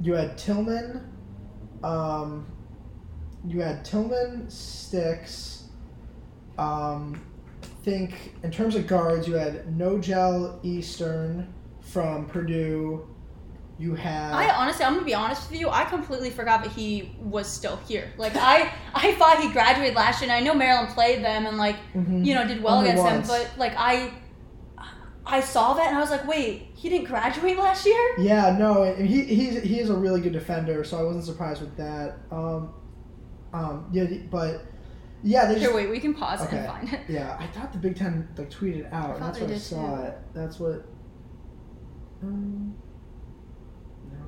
you 0.00 0.14
had 0.14 0.36
Tillman, 0.38 1.10
um 1.82 2.46
you 3.46 3.60
had 3.60 3.84
Tillman, 3.84 4.46
Stix, 4.48 5.62
um 6.58 7.20
think 7.84 8.34
in 8.42 8.50
terms 8.50 8.74
of 8.74 8.86
guards 8.86 9.26
you 9.26 9.34
had 9.34 9.66
Nojel 9.66 10.58
Eastern 10.64 11.52
from 11.80 12.26
Purdue. 12.26 13.06
You 13.78 13.94
had 13.94 14.32
I 14.32 14.50
honestly, 14.50 14.84
I'm 14.84 14.94
gonna 14.94 15.06
be 15.06 15.14
honest 15.14 15.48
with 15.50 15.60
you. 15.60 15.70
I 15.70 15.84
completely 15.84 16.30
forgot 16.30 16.64
that 16.64 16.72
he 16.72 17.14
was 17.20 17.46
still 17.46 17.76
here. 17.86 18.12
Like 18.18 18.32
I, 18.34 18.72
I 18.92 19.12
thought 19.14 19.40
he 19.40 19.48
graduated 19.52 19.94
last 19.94 20.20
year, 20.20 20.28
and 20.30 20.36
I 20.36 20.44
know 20.44 20.52
Maryland 20.52 20.88
played 20.88 21.22
them 21.24 21.46
and 21.46 21.56
like 21.58 21.76
Mhm. 21.94 22.26
you 22.26 22.34
know 22.34 22.44
did 22.46 22.60
well 22.60 22.78
Only 22.78 22.90
against 22.90 23.04
once. 23.04 23.28
them. 23.28 23.40
But 23.48 23.56
like 23.58 23.74
I, 23.78 24.10
I 25.28 25.40
saw 25.40 25.74
that 25.74 25.88
and 25.88 25.96
I 25.96 26.00
was 26.00 26.10
like, 26.10 26.26
wait, 26.26 26.68
he 26.74 26.88
didn't 26.88 27.06
graduate 27.06 27.58
last 27.58 27.84
year. 27.86 28.14
Yeah, 28.18 28.56
no, 28.58 28.82
and 28.84 29.06
he 29.06 29.22
he's 29.24 29.62
he 29.62 29.78
is 29.78 29.90
a 29.90 29.94
really 29.94 30.20
good 30.20 30.32
defender, 30.32 30.82
so 30.84 30.98
I 30.98 31.02
wasn't 31.02 31.24
surprised 31.24 31.60
with 31.60 31.76
that. 31.76 32.16
Um, 32.30 32.72
um, 33.52 33.88
yeah, 33.92 34.04
but 34.30 34.64
yeah, 35.22 35.46
they 35.46 35.54
Here, 35.58 35.64
just 35.64 35.74
wait, 35.74 35.90
we 35.90 36.00
can 36.00 36.14
pause 36.14 36.40
Okay. 36.42 36.58
and 36.58 36.66
find 36.66 36.92
it. 36.92 37.00
yeah. 37.08 37.36
I 37.38 37.46
thought 37.48 37.72
the 37.72 37.78
Big 37.78 37.96
Ten 37.96 38.28
like 38.36 38.50
tweeted 38.50 38.92
out, 38.92 39.16
and 39.16 39.24
that's 39.24 39.38
what 39.40 39.50
I 39.50 39.58
saw 39.58 39.96
too. 39.96 40.02
it. 40.04 40.18
That's 40.34 40.58
what. 40.60 40.84
Um, 42.22 42.74
no, 44.10 44.18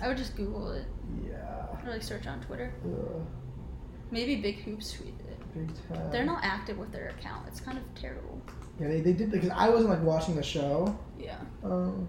I 0.00 0.04
I 0.04 0.08
would 0.08 0.16
just 0.16 0.36
Google 0.36 0.72
it 0.72 0.84
didn't- 1.22 1.30
yeah. 1.32 1.66
or 1.86 1.90
like 1.92 2.02
search 2.02 2.26
on 2.26 2.40
Twitter. 2.40 2.74
Uh, 2.84 3.20
Maybe 4.10 4.36
Big 4.36 4.56
Hoops 4.60 4.94
tweeted 4.94 5.20
it. 5.30 5.38
Big 5.54 5.70
Ten. 5.88 6.10
They're 6.10 6.24
not 6.24 6.44
active 6.44 6.78
with 6.78 6.92
their 6.92 7.08
account. 7.08 7.46
It's 7.48 7.60
kind 7.60 7.76
of 7.78 7.84
terrible. 7.94 8.40
Yeah, 8.80 8.88
they, 8.88 9.00
they 9.00 9.12
did 9.12 9.30
because 9.30 9.50
I 9.50 9.68
wasn't 9.70 9.90
like 9.90 10.02
watching 10.02 10.36
the 10.36 10.42
show. 10.42 10.96
Yeah. 11.18 11.38
Um. 11.64 12.06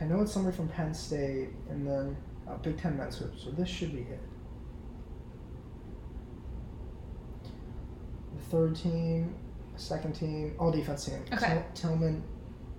I 0.00 0.04
know 0.04 0.20
it's 0.20 0.32
somebody 0.32 0.56
from 0.56 0.68
Penn 0.68 0.92
State, 0.92 1.50
and 1.70 1.86
then 1.86 2.16
a 2.46 2.56
Big 2.58 2.78
Ten 2.80 2.96
men's 2.96 3.16
hoops, 3.18 3.44
so 3.44 3.50
this 3.50 3.68
should 3.68 3.92
be 3.92 4.00
it. 4.02 4.20
The 8.36 8.42
third 8.50 8.76
team, 8.76 9.34
second 9.76 10.12
team, 10.14 10.54
all 10.58 10.70
defense 10.70 11.06
team. 11.06 11.24
Okay. 11.32 11.62
Til- 11.74 11.90
Tillman. 11.90 12.22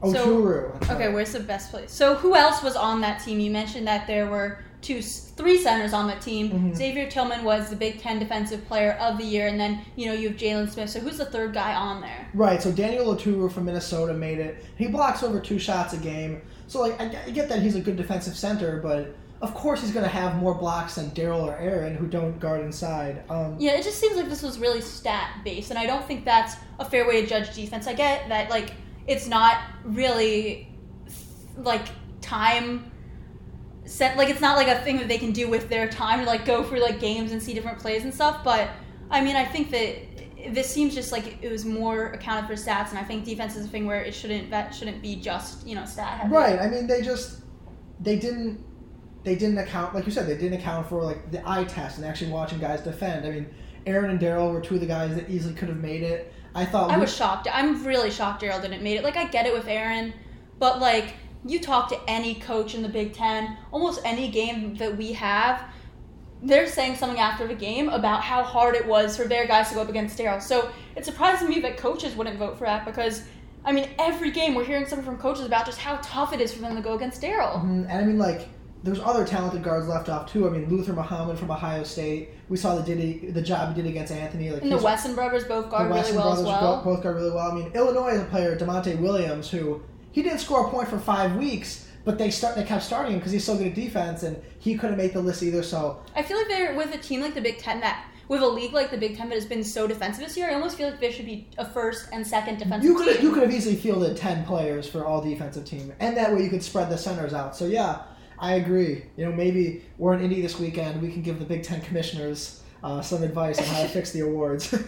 Oh, 0.02 0.14
So-. 0.14 0.78
Okay, 0.94 1.12
where's 1.12 1.32
the 1.32 1.40
best 1.40 1.72
place? 1.72 1.92
So 1.92 2.16
who 2.16 2.36
else 2.36 2.62
was 2.62 2.76
on 2.76 3.02
that 3.02 3.22
team? 3.24 3.40
You 3.40 3.50
mentioned 3.50 3.88
that 3.88 4.06
there 4.08 4.28
were 4.28 4.60
two, 4.86 5.02
three 5.02 5.58
centers 5.58 5.94
on 5.94 6.08
that 6.08 6.22
team. 6.22 6.52
Mhm. 6.52 6.76
Xavier 6.76 7.10
Tillman 7.10 7.44
was 7.44 7.70
the 7.72 7.76
Big 7.76 8.00
Ten 8.00 8.20
Defensive 8.20 8.66
Player 8.68 8.94
of 9.02 9.18
the 9.18 9.24
Year, 9.26 9.48
and 9.48 9.60
then 9.60 9.80
you 9.96 10.06
know 10.06 10.14
you 10.14 10.30
have 10.30 10.38
Jalen 10.38 10.70
Smith. 10.72 10.90
So 10.92 11.00
who's 11.00 11.18
the 11.18 11.26
third 11.26 11.54
guy 11.54 11.74
on 11.74 12.02
there? 12.02 12.28
Right, 12.36 12.62
so 12.62 12.72
Daniel 12.72 13.14
Oturu 13.16 13.52
from 13.52 13.66
Minnesota 13.66 14.14
made 14.14 14.40
it. 14.40 14.64
He 14.78 14.88
blocks 14.88 15.24
over 15.24 15.40
two 15.40 15.58
shots 15.58 15.94
a 15.94 15.98
game. 15.98 16.42
So 16.68 16.80
like 16.82 17.00
I, 17.02 17.06
I 17.26 17.30
get 17.32 17.50
that 17.50 17.62
he's 17.64 17.76
a 17.76 17.82
good 17.82 17.98
defensive 17.98 18.38
center, 18.38 18.80
but 18.82 19.16
of 19.42 19.54
course 19.56 19.82
he's 19.82 19.92
going 19.92 20.06
to 20.06 20.10
have 20.12 20.38
more 20.38 20.54
blocks 20.54 20.96
than 20.96 21.10
Daryl 21.12 21.42
or 21.44 21.56
Aaron 21.58 21.96
who 21.96 22.08
don't 22.08 22.40
guard 22.40 22.62
inside. 22.62 23.24
Um, 23.30 23.56
Yeah, 23.60 23.72
it 23.74 23.84
just 23.84 24.00
seems 24.00 24.16
like 24.16 24.30
this 24.30 24.42
was 24.44 24.60
really 24.60 24.82
stat 24.82 25.30
based, 25.44 25.72
and 25.72 25.80
I 25.80 25.86
don't 25.88 26.06
think 26.06 26.26
that's 26.26 26.56
a 26.80 26.86
fair 26.86 27.08
way 27.08 27.22
to 27.22 27.28
judge 27.28 27.54
defense. 27.56 27.88
I 27.88 27.94
get 27.94 28.30
that 28.30 28.50
like 28.52 28.74
it's 29.08 29.28
not 29.28 29.58
really 29.84 30.68
like 31.58 31.88
time 32.22 32.92
set 33.86 34.18
like 34.18 34.30
it's 34.30 34.42
not 34.42 34.58
like 34.58 34.68
a 34.68 34.80
thing 34.84 34.98
that 34.98 35.08
they 35.08 35.18
can 35.18 35.32
do 35.32 35.48
with 35.48 35.70
their 35.70 35.88
time 35.88 36.20
to 36.20 36.26
like 36.26 36.46
go 36.46 36.64
through 36.64 36.82
like 36.82 37.00
games 37.00 37.32
and 37.32 37.42
see 37.42 37.54
different 37.54 37.78
plays 37.80 38.04
and 38.04 38.14
stuff 38.14 38.44
but 38.44 38.70
i 39.12 39.22
mean 39.24 39.36
i 39.36 39.46
think 39.46 39.70
that 39.72 39.96
this 40.54 40.68
seems 40.70 40.94
just 40.96 41.12
like 41.12 41.38
it 41.44 41.52
was 41.52 41.66
more 41.66 42.08
accounted 42.08 42.46
for 42.48 42.54
stats 42.54 42.90
and 42.90 42.98
i 42.98 43.04
think 43.04 43.24
defense 43.24 43.56
is 43.56 43.66
a 43.66 43.70
thing 43.70 43.86
where 43.86 44.02
it 44.02 44.14
shouldn't 44.14 44.50
that 44.50 44.74
shouldn't 44.74 45.02
be 45.02 45.16
just 45.16 45.66
you 45.68 45.76
know 45.76 45.86
stat 45.86 46.20
heavy 46.20 46.34
Right. 46.34 46.60
I 46.60 46.68
mean, 46.68 46.88
they 46.88 47.02
just 47.02 47.42
they 48.00 48.18
didn't 48.18 48.64
they 49.24 49.36
didn't 49.36 49.58
account 49.58 49.96
like 49.96 50.06
you 50.06 50.12
said 50.12 50.28
they 50.28 50.38
didn't 50.38 50.60
account 50.60 50.88
for 50.88 51.02
like 51.04 51.32
the 51.32 51.42
eye 51.50 51.64
test 51.64 51.98
and 51.98 52.06
actually 52.06 52.32
watching 52.32 52.60
guys 52.60 52.82
defend. 52.82 53.26
I 53.26 53.32
mean, 53.32 53.48
Aaron 53.88 54.12
and 54.12 54.20
Daryl 54.20 54.52
were 54.52 54.62
two 54.62 54.76
of 54.76 54.82
the 54.82 54.88
guys 54.88 55.16
that 55.16 55.30
easily 55.30 55.54
could 55.56 55.70
have 55.70 55.78
made 55.80 56.04
it. 56.04 56.32
I 56.54 56.66
thought 56.66 56.90
I 56.92 56.94
Luke- 56.96 57.02
was 57.02 57.16
shocked. 57.16 57.48
I'm 57.52 57.84
really 57.84 58.12
shocked 58.12 58.44
Daryl 58.44 58.62
didn't 58.62 58.84
made 58.84 58.98
it. 58.98 59.04
Like 59.04 59.18
I 59.18 59.26
get 59.26 59.46
it 59.48 59.54
with 59.54 59.68
Aaron, 59.68 60.14
but 60.60 60.80
like 60.80 61.16
you 61.48 61.60
talk 61.60 61.90
to 61.90 62.00
any 62.08 62.36
coach 62.36 62.74
in 62.76 62.82
the 62.82 62.90
Big 62.90 63.14
Ten, 63.14 63.58
almost 63.72 64.02
any 64.04 64.30
game 64.30 64.76
that 64.76 64.98
we 64.98 65.14
have, 65.14 65.62
they're 66.42 66.68
saying 66.68 66.96
something 66.96 67.20
after 67.20 67.48
the 67.48 67.54
game 67.56 67.90
about 67.90 68.22
how 68.22 68.44
hard 68.44 68.76
it 68.76 68.86
was 68.86 69.16
for 69.16 69.24
their 69.26 69.48
guys 69.48 69.70
to 69.70 69.76
go 69.76 69.82
up 69.82 69.90
against 69.90 70.18
Daryl. 70.18 70.42
So 70.42 70.70
it 70.96 71.06
surprises 71.06 71.48
me 71.48 71.60
that 71.62 71.78
coaches 71.78 72.16
wouldn't 72.16 72.38
vote 72.38 72.58
for 72.58 72.66
that 72.66 72.86
because 72.86 73.24
I 73.64 73.72
mean 73.72 73.90
every 73.98 74.32
game 74.32 74.54
we're 74.54 74.66
hearing 74.66 74.86
something 74.86 75.06
from 75.06 75.18
coaches 75.18 75.46
about 75.46 75.66
just 75.66 75.80
how 75.80 75.98
tough 76.04 76.34
it 76.34 76.42
is 76.42 76.54
for 76.54 76.62
them 76.62 76.76
to 76.76 76.82
go 76.82 76.94
against 76.96 77.22
Daryl. 77.22 77.62
Mhm, 77.64 77.88
And 77.90 77.92
I 77.92 78.04
mean, 78.04 78.20
like, 78.20 78.48
there's 78.84 79.00
other 79.00 79.26
talented 79.26 79.64
guards 79.64 79.88
left 79.88 80.10
off 80.10 80.32
too. 80.32 80.46
I 80.48 80.52
mean, 80.52 80.70
Luther 80.70 80.94
Muhammad 80.94 81.40
from 81.40 81.50
Ohio 81.50 81.84
State. 81.84 82.30
We 82.50 82.58
saw 82.58 82.76
the 82.76 82.84
did 82.84 83.00
he, 83.00 83.32
the 83.32 83.42
job 83.42 83.76
he 83.76 83.82
did 83.82 83.90
against 83.90 84.12
Anthony. 84.14 84.52
Like 84.52 84.62
And 84.62 84.72
the 84.72 84.78
Wesson 84.78 85.16
brothers 85.16 85.44
both 85.46 85.72
guard 85.72 85.90
really 85.90 86.12
well 86.16 86.26
brothers 86.36 86.46
well. 86.46 86.82
both 86.84 87.02
guard 87.02 87.16
really 87.16 87.32
well. 87.32 87.52
I 87.52 87.56
mean, 87.56 87.72
Illinois 87.74 88.12
has 88.12 88.22
a 88.22 88.26
player, 88.26 88.56
Da'Monte 88.56 89.00
Williams, 89.00 89.50
who 89.50 89.82
he 90.16 90.24
didn't 90.24 90.40
score 90.40 90.66
a 90.66 90.70
point 90.70 90.88
for 90.88 90.98
five 90.98 91.36
weeks, 91.36 91.90
but 92.06 92.18
they 92.18 92.32
start 92.32 92.56
they 92.56 92.64
kept 92.64 92.84
starting 92.84 93.12
him 93.12 93.20
because 93.20 93.34
he's 93.34 93.44
so 93.44 93.58
good 93.58 93.68
at 93.68 93.76
defense, 93.76 94.24
and 94.24 94.42
he 94.60 94.78
couldn't 94.78 94.96
make 94.96 95.12
the 95.12 95.20
list 95.20 95.44
either. 95.44 95.62
So 95.62 96.02
I 96.16 96.24
feel 96.24 96.38
like 96.38 96.48
they're 96.48 96.74
with 96.74 96.96
a 96.96 96.98
team 96.98 97.20
like 97.20 97.34
the 97.34 97.42
Big 97.42 97.58
Ten 97.58 97.82
that 97.82 98.08
with 98.30 98.42
a 98.42 98.48
league 98.48 98.72
like 98.72 98.92
the 98.92 98.98
Big 98.98 99.18
Ten 99.18 99.28
that 99.28 99.36
has 99.36 99.46
been 99.46 99.62
so 99.62 99.88
defensive 99.88 100.24
this 100.24 100.38
year. 100.38 100.50
I 100.50 100.54
almost 100.54 100.78
feel 100.78 100.90
like 100.90 101.02
there 101.02 101.12
should 101.12 101.26
be 101.26 101.50
a 101.58 101.66
first 101.66 102.08
and 102.14 102.26
second 102.26 102.60
defensive 102.60 102.90
you 102.90 102.96
could 102.96 103.14
team. 103.18 103.26
you 103.26 103.34
could 103.34 103.44
have 103.44 103.52
easily 103.52 103.76
fielded 103.76 104.16
ten 104.16 104.46
players 104.46 104.88
for 104.88 105.06
all 105.06 105.22
defensive 105.22 105.66
team, 105.66 105.92
and 106.00 106.16
that 106.16 106.34
way 106.34 106.44
you 106.44 106.50
could 106.50 106.64
spread 106.64 106.90
the 106.90 106.98
centers 106.98 107.34
out. 107.34 107.54
So 107.54 107.66
yeah, 107.66 108.04
I 108.40 108.54
agree. 108.54 109.04
You 109.18 109.26
know, 109.26 109.34
maybe 109.34 109.84
we're 109.98 110.14
in 110.14 110.22
Indy 110.22 110.42
this 110.42 110.58
weekend. 110.58 111.02
We 111.02 111.12
can 111.12 111.24
give 111.24 111.40
the 111.40 111.46
Big 111.46 111.64
Ten 111.64 111.82
commissioners 111.82 112.64
uh, 112.86 113.02
some 113.02 113.22
advice 113.22 113.60
on 113.60 113.66
how 113.66 113.82
to 113.82 113.90
fix 113.90 114.12
the 114.12 114.22
awards. 114.30 114.74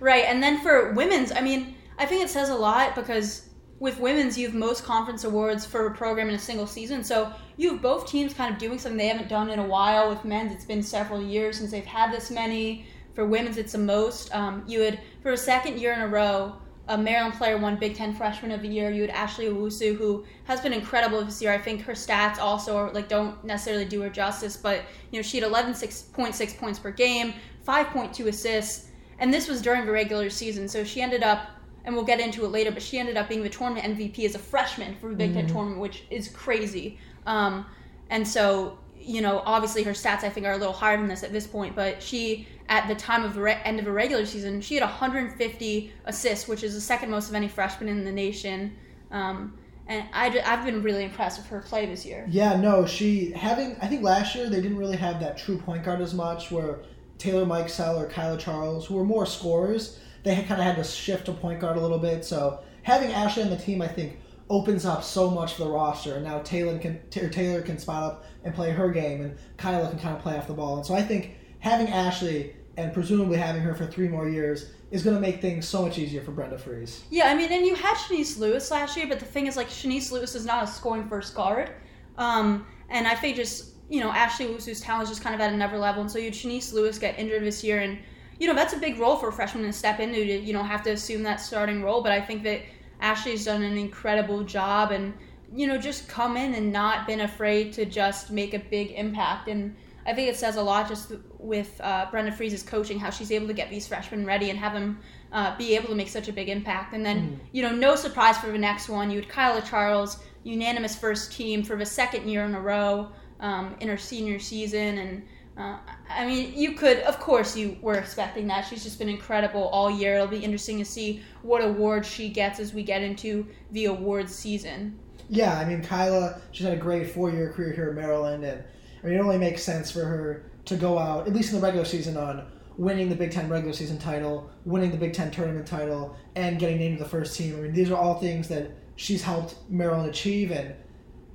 Right, 0.00 0.24
and 0.24 0.42
then 0.42 0.60
for 0.60 0.92
women's, 0.92 1.30
I 1.32 1.40
mean, 1.40 1.76
I 1.98 2.04
think 2.04 2.24
it 2.24 2.28
says 2.28 2.50
a 2.50 2.54
lot 2.54 2.96
because 2.96 3.48
with 3.84 4.00
women's, 4.00 4.38
you 4.38 4.46
have 4.46 4.54
most 4.54 4.82
conference 4.82 5.24
awards 5.24 5.66
for 5.66 5.86
a 5.86 5.94
program 5.94 6.30
in 6.30 6.34
a 6.34 6.38
single 6.38 6.66
season. 6.66 7.04
So 7.04 7.30
you 7.58 7.72
have 7.72 7.82
both 7.82 8.06
teams 8.06 8.32
kind 8.32 8.50
of 8.50 8.58
doing 8.58 8.78
something 8.78 8.96
they 8.96 9.08
haven't 9.08 9.28
done 9.28 9.50
in 9.50 9.58
a 9.58 9.66
while. 9.66 10.08
With 10.08 10.24
men's, 10.24 10.52
it's 10.52 10.64
been 10.64 10.82
several 10.82 11.20
years 11.20 11.58
since 11.58 11.70
they've 11.70 11.84
had 11.84 12.10
this 12.10 12.30
many. 12.30 12.86
For 13.14 13.26
women's, 13.26 13.58
it's 13.58 13.72
the 13.72 13.78
most. 13.78 14.34
Um, 14.34 14.64
you 14.66 14.80
had, 14.80 15.00
for 15.22 15.32
a 15.32 15.36
second 15.36 15.78
year 15.78 15.92
in 15.92 16.00
a 16.00 16.08
row, 16.08 16.54
a 16.88 16.96
Maryland 16.96 17.34
player 17.34 17.58
won 17.58 17.76
Big 17.76 17.94
Ten 17.94 18.14
Freshman 18.14 18.52
of 18.52 18.62
the 18.62 18.68
Year. 18.68 18.90
You 18.90 19.02
had 19.02 19.10
Ashley 19.10 19.48
Owusu, 19.48 19.94
who 19.94 20.24
has 20.44 20.62
been 20.62 20.72
incredible 20.72 21.22
this 21.22 21.42
year. 21.42 21.52
I 21.52 21.58
think 21.58 21.82
her 21.82 21.92
stats 21.92 22.38
also 22.38 22.78
are, 22.78 22.90
like 22.90 23.10
don't 23.10 23.44
necessarily 23.44 23.84
do 23.84 24.00
her 24.00 24.08
justice, 24.08 24.56
but 24.56 24.80
you 25.10 25.18
know 25.18 25.22
she 25.22 25.38
had 25.38 25.50
11.6 25.50 26.58
points 26.58 26.78
per 26.78 26.90
game, 26.90 27.34
5.2 27.68 28.28
assists, 28.28 28.88
and 29.18 29.32
this 29.32 29.46
was 29.46 29.60
during 29.60 29.84
the 29.84 29.92
regular 29.92 30.30
season. 30.30 30.68
So 30.68 30.84
she 30.84 31.02
ended 31.02 31.22
up, 31.22 31.50
and 31.84 31.94
we'll 31.94 32.04
get 32.04 32.20
into 32.20 32.44
it 32.44 32.48
later, 32.48 32.70
but 32.70 32.82
she 32.82 32.98
ended 32.98 33.16
up 33.16 33.28
being 33.28 33.42
the 33.42 33.48
tournament 33.48 33.98
MVP 33.98 34.24
as 34.24 34.34
a 34.34 34.38
freshman 34.38 34.96
for 34.96 35.10
the 35.10 35.16
Big 35.16 35.34
Ten 35.34 35.46
tournament, 35.46 35.80
which 35.80 36.04
is 36.10 36.28
crazy. 36.28 36.98
Um, 37.26 37.66
and 38.10 38.26
so 38.26 38.78
you 39.04 39.20
know, 39.20 39.42
obviously 39.44 39.82
her 39.82 39.92
stats 39.92 40.24
I 40.24 40.30
think 40.30 40.46
are 40.46 40.52
a 40.52 40.56
little 40.56 40.72
higher 40.72 40.96
than 40.96 41.08
this 41.08 41.22
at 41.22 41.32
this 41.32 41.46
point, 41.46 41.76
but 41.76 42.02
she 42.02 42.48
at 42.68 42.88
the 42.88 42.94
time 42.94 43.24
of 43.24 43.34
the 43.34 43.42
re- 43.42 43.60
end 43.64 43.78
of 43.78 43.84
the 43.84 43.92
regular 43.92 44.24
season, 44.24 44.60
she 44.60 44.74
had 44.74 44.82
150 44.82 45.92
assists, 46.06 46.48
which 46.48 46.62
is 46.62 46.74
the 46.74 46.80
second 46.80 47.10
most 47.10 47.28
of 47.28 47.34
any 47.34 47.48
freshman 47.48 47.88
in 47.88 48.04
the 48.04 48.12
nation. 48.12 48.74
Um, 49.10 49.58
and 49.86 50.04
I, 50.14 50.30
have 50.30 50.64
been 50.64 50.82
really 50.82 51.04
impressed 51.04 51.38
with 51.38 51.46
her 51.48 51.60
play 51.60 51.84
this 51.84 52.06
year. 52.06 52.24
Yeah, 52.30 52.56
no, 52.56 52.86
she 52.86 53.32
having. 53.32 53.76
I 53.82 53.86
think 53.86 54.02
last 54.02 54.34
year 54.34 54.48
they 54.48 54.62
didn't 54.62 54.78
really 54.78 54.96
have 54.96 55.20
that 55.20 55.36
true 55.36 55.58
point 55.58 55.84
guard 55.84 56.00
as 56.00 56.14
much. 56.14 56.50
Where 56.50 56.80
Taylor 57.18 57.44
Mikesell 57.44 57.96
or 57.98 58.06
Kyla 58.06 58.38
Charles, 58.38 58.86
who 58.86 58.94
were 58.94 59.04
more 59.04 59.26
scorers, 59.26 60.00
they 60.24 60.34
kind 60.34 60.60
of 60.60 60.66
had 60.66 60.76
to 60.76 60.84
shift 60.84 61.26
to 61.26 61.32
point 61.32 61.60
guard 61.60 61.76
a 61.76 61.80
little 61.80 61.98
bit. 61.98 62.24
So 62.24 62.60
having 62.82 63.12
Ashley 63.12 63.44
on 63.44 63.50
the 63.50 63.56
team, 63.56 63.80
I 63.80 63.88
think, 63.88 64.18
opens 64.50 64.84
up 64.84 65.02
so 65.04 65.30
much 65.30 65.54
for 65.54 65.64
the 65.64 65.70
roster. 65.70 66.16
And 66.16 66.24
now 66.24 66.40
Taylor 66.40 66.78
can 66.78 67.00
or 67.20 67.28
Taylor 67.28 67.62
can 67.62 67.78
spot 67.78 68.02
up 68.02 68.24
and 68.42 68.54
play 68.54 68.70
her 68.70 68.90
game, 68.90 69.22
and 69.22 69.36
Kyla 69.56 69.88
can 69.88 69.98
kind 69.98 70.16
of 70.16 70.22
play 70.22 70.36
off 70.36 70.46
the 70.46 70.54
ball. 70.54 70.76
And 70.76 70.84
so 70.84 70.94
I 70.94 71.02
think 71.02 71.36
having 71.60 71.88
Ashley 71.88 72.54
and 72.76 72.92
presumably 72.92 73.38
having 73.38 73.62
her 73.62 73.74
for 73.74 73.86
three 73.86 74.08
more 74.08 74.28
years 74.28 74.70
is 74.90 75.02
going 75.02 75.14
to 75.14 75.20
make 75.20 75.40
things 75.40 75.66
so 75.66 75.82
much 75.82 75.98
easier 75.98 76.20
for 76.20 76.32
Brenda 76.32 76.58
Freeze. 76.58 77.04
Yeah, 77.10 77.28
I 77.28 77.34
mean, 77.34 77.52
and 77.52 77.64
you 77.64 77.74
had 77.74 77.94
Shanice 77.96 78.38
Lewis 78.38 78.70
last 78.70 78.96
year, 78.96 79.06
but 79.06 79.18
the 79.18 79.24
thing 79.24 79.46
is, 79.46 79.56
like, 79.56 79.68
Shanice 79.68 80.10
Lewis 80.10 80.34
is 80.34 80.44
not 80.44 80.64
a 80.64 80.66
scoring 80.66 81.08
first 81.08 81.34
guard. 81.34 81.70
Um, 82.18 82.66
and 82.90 83.06
I 83.06 83.14
think 83.14 83.36
just, 83.36 83.74
you 83.88 84.00
know, 84.00 84.10
Ashley 84.10 84.46
Owusu's 84.46 84.80
talent 84.80 85.04
is 85.04 85.08
just 85.08 85.22
kind 85.22 85.34
of 85.34 85.40
at 85.40 85.52
another 85.52 85.78
level. 85.78 86.02
And 86.02 86.10
so 86.10 86.18
you 86.18 86.26
had 86.26 86.34
Shanice 86.34 86.72
Lewis 86.72 86.98
get 86.98 87.18
injured 87.18 87.44
this 87.44 87.64
year. 87.64 87.80
And 87.80 87.98
you 88.38 88.46
know, 88.46 88.54
that's 88.54 88.72
a 88.72 88.78
big 88.78 88.98
role 88.98 89.16
for 89.16 89.28
a 89.28 89.32
freshman 89.32 89.64
to 89.64 89.72
step 89.72 90.00
into 90.00 90.24
to, 90.24 90.40
you 90.40 90.52
know, 90.52 90.62
have 90.62 90.82
to 90.84 90.90
assume 90.90 91.22
that 91.22 91.40
starting 91.40 91.82
role. 91.82 92.02
But 92.02 92.12
I 92.12 92.20
think 92.20 92.42
that 92.44 92.62
Ashley's 93.00 93.44
done 93.44 93.62
an 93.62 93.76
incredible 93.76 94.42
job 94.44 94.90
and, 94.90 95.14
you 95.54 95.66
know, 95.66 95.78
just 95.78 96.08
come 96.08 96.36
in 96.36 96.54
and 96.54 96.72
not 96.72 97.06
been 97.06 97.20
afraid 97.20 97.72
to 97.74 97.84
just 97.84 98.30
make 98.30 98.54
a 98.54 98.58
big 98.58 98.92
impact. 98.92 99.48
And 99.48 99.76
I 100.06 100.12
think 100.12 100.28
it 100.28 100.36
says 100.36 100.56
a 100.56 100.62
lot 100.62 100.88
just 100.88 101.12
with 101.38 101.80
uh, 101.82 102.06
Brenda 102.10 102.32
Frese's 102.32 102.62
coaching, 102.62 102.98
how 102.98 103.10
she's 103.10 103.30
able 103.30 103.46
to 103.46 103.54
get 103.54 103.70
these 103.70 103.86
freshmen 103.86 104.26
ready 104.26 104.50
and 104.50 104.58
have 104.58 104.72
them 104.72 104.98
uh, 105.32 105.56
be 105.56 105.74
able 105.74 105.88
to 105.88 105.94
make 105.94 106.08
such 106.08 106.28
a 106.28 106.32
big 106.32 106.48
impact. 106.48 106.94
And 106.94 107.04
then, 107.04 107.22
mm. 107.22 107.38
you 107.52 107.62
know, 107.62 107.72
no 107.74 107.96
surprise 107.96 108.38
for 108.38 108.50
the 108.50 108.58
next 108.58 108.88
one, 108.88 109.10
you 109.10 109.20
had 109.20 109.28
Kyla 109.28 109.62
Charles, 109.62 110.18
unanimous 110.42 110.94
first 110.94 111.32
team 111.32 111.62
for 111.62 111.76
the 111.76 111.86
second 111.86 112.28
year 112.28 112.44
in 112.44 112.54
a 112.54 112.60
row 112.60 113.08
um, 113.40 113.74
in 113.80 113.88
her 113.88 113.96
senior 113.96 114.38
season. 114.38 114.98
And 114.98 115.22
uh, 115.56 115.78
I 116.10 116.26
mean, 116.26 116.52
you 116.54 116.72
could, 116.72 116.98
of 117.00 117.20
course, 117.20 117.56
you 117.56 117.76
were 117.80 117.94
expecting 117.94 118.46
that. 118.48 118.62
She's 118.62 118.82
just 118.82 118.98
been 118.98 119.08
incredible 119.08 119.68
all 119.68 119.90
year. 119.90 120.16
It'll 120.16 120.26
be 120.26 120.38
interesting 120.38 120.78
to 120.78 120.84
see 120.84 121.22
what 121.42 121.62
awards 121.62 122.08
she 122.08 122.28
gets 122.28 122.58
as 122.58 122.74
we 122.74 122.82
get 122.82 123.02
into 123.02 123.46
the 123.70 123.84
awards 123.86 124.34
season. 124.34 124.98
Yeah, 125.28 125.56
I 125.56 125.64
mean, 125.64 125.82
Kyla, 125.82 126.40
she's 126.50 126.66
had 126.66 126.76
a 126.76 126.80
great 126.80 127.10
four 127.10 127.30
year 127.30 127.52
career 127.52 127.72
here 127.72 127.90
in 127.90 127.96
Maryland. 127.96 128.44
And 128.44 128.64
I 129.02 129.06
mean, 129.06 129.14
it 129.14 129.20
only 129.20 129.38
makes 129.38 129.62
sense 129.62 129.90
for 129.90 130.04
her 130.04 130.50
to 130.64 130.76
go 130.76 130.98
out, 130.98 131.28
at 131.28 131.34
least 131.34 131.52
in 131.52 131.60
the 131.60 131.64
regular 131.64 131.84
season, 131.84 132.16
on 132.16 132.46
winning 132.76 133.08
the 133.08 133.14
Big 133.14 133.30
Ten 133.30 133.48
regular 133.48 133.72
season 133.72 133.98
title, 133.98 134.50
winning 134.64 134.90
the 134.90 134.96
Big 134.96 135.12
Ten 135.12 135.30
tournament 135.30 135.66
title, 135.66 136.16
and 136.34 136.58
getting 136.58 136.78
named 136.78 136.98
to 136.98 137.04
the 137.04 137.08
first 137.08 137.36
team. 137.36 137.56
I 137.56 137.60
mean, 137.60 137.72
these 137.72 137.90
are 137.90 137.96
all 137.96 138.18
things 138.18 138.48
that 138.48 138.72
she's 138.96 139.22
helped 139.22 139.56
Maryland 139.68 140.08
achieve. 140.10 140.50
And 140.50 140.74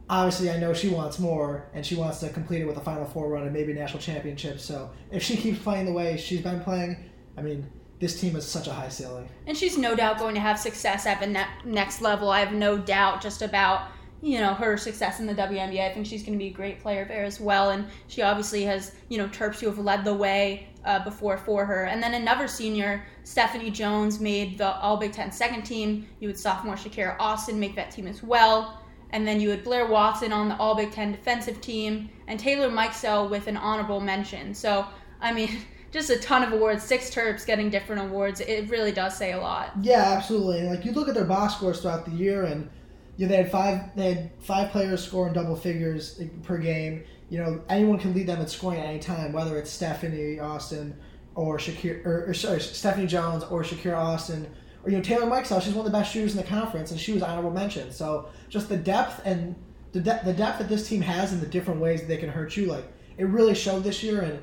obviously 0.10 0.50
I 0.50 0.58
know 0.58 0.74
she 0.74 0.90
wants 0.90 1.20
more 1.20 1.70
and 1.74 1.86
she 1.86 1.96
wants 1.96 2.20
to 2.20 2.30
complete 2.30 2.62
it 2.62 2.66
with 2.66 2.78
a 2.78 2.82
Final 2.82 3.06
Four 3.06 3.30
run 3.30 3.44
and 3.44 3.54
maybe 3.54 3.74
national 3.74 4.02
championship. 4.02 4.60
So 4.60 4.90
if 5.12 5.22
she 5.22 5.38
keeps 5.38 5.60
playing 5.60 5.86
the 5.86 5.94
way 5.94 6.18
she's 6.18 6.42
been 6.42 6.62
playing, 6.62 6.98
I 7.38 7.42
mean, 7.42 7.70
this 8.00 8.20
team 8.20 8.36
is 8.36 8.46
such 8.46 8.68
a 8.68 8.74
high 8.74 8.90
ceiling. 8.90 9.30
And 9.46 9.56
she's 9.56 9.78
no 9.78 9.96
doubt 9.96 10.20
going 10.20 10.36
to 10.36 10.42
have 10.42 10.58
success 10.58 11.06
at 11.06 11.20
the 11.20 11.28
ne- 11.28 11.48
next 11.66 12.02
level. 12.02 12.30
I 12.30 12.40
have 12.40 12.54
no 12.54 12.78
doubt 12.78 13.22
just 13.22 13.42
about 13.42 13.90
you 14.22 14.38
know 14.40 14.54
her 14.54 14.76
success 14.76 15.20
in 15.20 15.28
the 15.28 15.36
WNBA. 15.36 15.80
I 15.80 15.94
think 15.94 16.06
she's 16.06 16.24
going 16.24 16.34
to 16.34 16.40
be 16.40 16.48
a 16.48 16.54
great 16.54 16.82
player 16.82 17.06
there 17.06 17.24
as 17.24 17.40
well. 17.40 17.70
And 17.70 17.86
she 18.08 18.22
obviously 18.22 18.64
has 18.64 18.94
you 19.10 19.18
know 19.18 19.28
Terps 19.28 19.60
who 19.60 19.68
have 19.68 19.80
led 19.80 20.04
the 20.04 20.14
way 20.14 20.70
uh, 20.86 21.04
before 21.04 21.38
for 21.38 21.66
her. 21.66 21.86
And 21.86 22.02
then 22.02 22.16
another 22.16 22.48
senior, 22.48 23.06
Stephanie 23.24 23.72
Jones, 23.72 24.20
made 24.20 24.58
the 24.58 24.76
All 24.78 24.98
Big 24.98 25.14
Ten 25.14 25.32
second 25.32 25.64
team. 25.64 26.08
You 26.20 26.30
would 26.30 26.38
sophomore 26.38 26.76
Shakira 26.76 27.16
Austin 27.20 27.60
make 27.60 27.76
that 27.76 27.92
team 27.92 28.08
as 28.08 28.24
well 28.24 28.79
and 29.12 29.28
then 29.28 29.40
you 29.40 29.50
had 29.50 29.64
Blair 29.64 29.88
Watson 29.88 30.32
on 30.32 30.50
the 30.50 30.58
All 30.58 30.76
Big 30.76 30.92
Ten 30.92 31.12
defensive 31.12 31.62
team, 31.62 32.10
and 32.28 32.40
Taylor 32.40 32.70
Mikesell 32.70 33.30
with 33.30 33.48
an 33.48 33.58
honorable 33.58 34.00
mention. 34.00 34.54
So, 34.54 34.86
I 35.22 35.34
mean, 35.34 35.50
just 35.92 36.10
a 36.10 36.18
ton 36.20 36.44
of 36.44 36.54
awards. 36.54 36.84
Six 36.84 37.10
Terps 37.10 37.46
getting 37.46 37.70
different 37.70 38.02
awards. 38.04 38.40
It 38.42 38.70
really 38.70 38.92
does 38.92 39.18
say 39.18 39.32
a 39.34 39.40
lot. 39.40 39.72
Yeah, 39.82 40.16
absolutely. 40.18 40.64
like 40.64 40.86
you 40.86 40.92
look 40.92 41.08
at 41.08 41.16
their 41.16 41.26
box 41.26 41.56
scores 41.56 41.82
throughout 41.82 42.06
the 42.06 42.12
year, 42.12 42.44
and 42.44 42.70
you 43.18 43.26
know, 43.26 43.32
they 43.32 43.38
had 43.38 43.52
five. 43.52 43.96
They 43.96 44.14
had 44.14 44.32
five 44.40 44.72
players 44.72 45.04
scoring 45.04 45.34
double 45.34 45.56
figures 45.56 46.22
per 46.44 46.58
game. 46.58 47.04
You 47.30 47.40
know, 47.40 47.62
anyone 47.70 48.00
can 48.00 48.14
lead 48.14 48.28
them 48.28 48.42
in 48.42 48.48
scoring 48.48 48.80
at 48.80 48.86
any 48.86 49.00
time, 49.00 49.34
whether 49.34 49.58
it's 49.58 49.70
Stephanie 49.70 50.40
Austin 50.40 50.96
or 51.36 51.58
Shakir, 51.58 52.06
or, 52.06 52.26
or 52.28 52.34
sorry, 52.34 52.60
Stephanie 52.60 53.08
Jones 53.08 53.44
or 53.44 53.64
Shakira 53.64 53.98
Austin 53.98 54.48
or 54.84 54.92
you 54.92 54.98
know 54.98 55.04
Taylor 55.04 55.26
Mikesell, 55.26 55.62
she's 55.62 55.74
one 55.74 55.86
of 55.86 55.92
the 55.92 55.98
best 55.98 56.14
shooters 56.14 56.32
in 56.32 56.38
the 56.38 56.48
conference, 56.48 56.92
and 56.92 57.00
she 57.00 57.14
was 57.14 57.22
honorable 57.22 57.52
mention. 57.52 57.92
So 57.92 58.30
just 58.50 58.70
the 58.70 58.78
depth 58.78 59.22
and 59.26 59.56
the, 59.92 60.02
de- 60.02 60.22
the 60.24 60.34
depth 60.34 60.60
that 60.60 60.70
this 60.70 60.88
team 60.88 61.02
has 61.02 61.34
and 61.34 61.42
the 61.42 61.48
different 61.48 61.80
ways 61.80 62.06
they 62.06 62.18
can 62.18 62.30
hurt 62.30 62.56
you, 62.56 62.68
like 62.68 62.86
it 63.18 63.26
really 63.26 63.56
showed 63.56 63.84
this 63.84 64.04
year. 64.04 64.22
And 64.22 64.40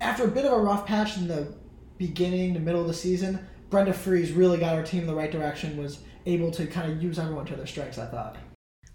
after 0.00 0.24
a 0.24 0.28
bit 0.28 0.44
of 0.44 0.52
a 0.52 0.58
rough 0.58 0.86
patch 0.86 1.16
in 1.16 1.28
the 1.28 1.54
beginning, 1.98 2.54
the 2.54 2.60
middle 2.60 2.80
of 2.80 2.86
the 2.86 2.94
season, 2.94 3.46
Brenda 3.70 3.92
Frese 3.92 4.36
really 4.36 4.58
got 4.58 4.74
our 4.74 4.82
team 4.82 5.02
in 5.02 5.06
the 5.06 5.14
right 5.14 5.30
direction. 5.30 5.76
Was 5.76 6.00
able 6.26 6.50
to 6.52 6.66
kind 6.66 6.90
of 6.90 7.02
use 7.02 7.18
everyone 7.18 7.46
to 7.46 7.56
their 7.56 7.66
strengths. 7.66 7.98
I 7.98 8.06
thought. 8.06 8.36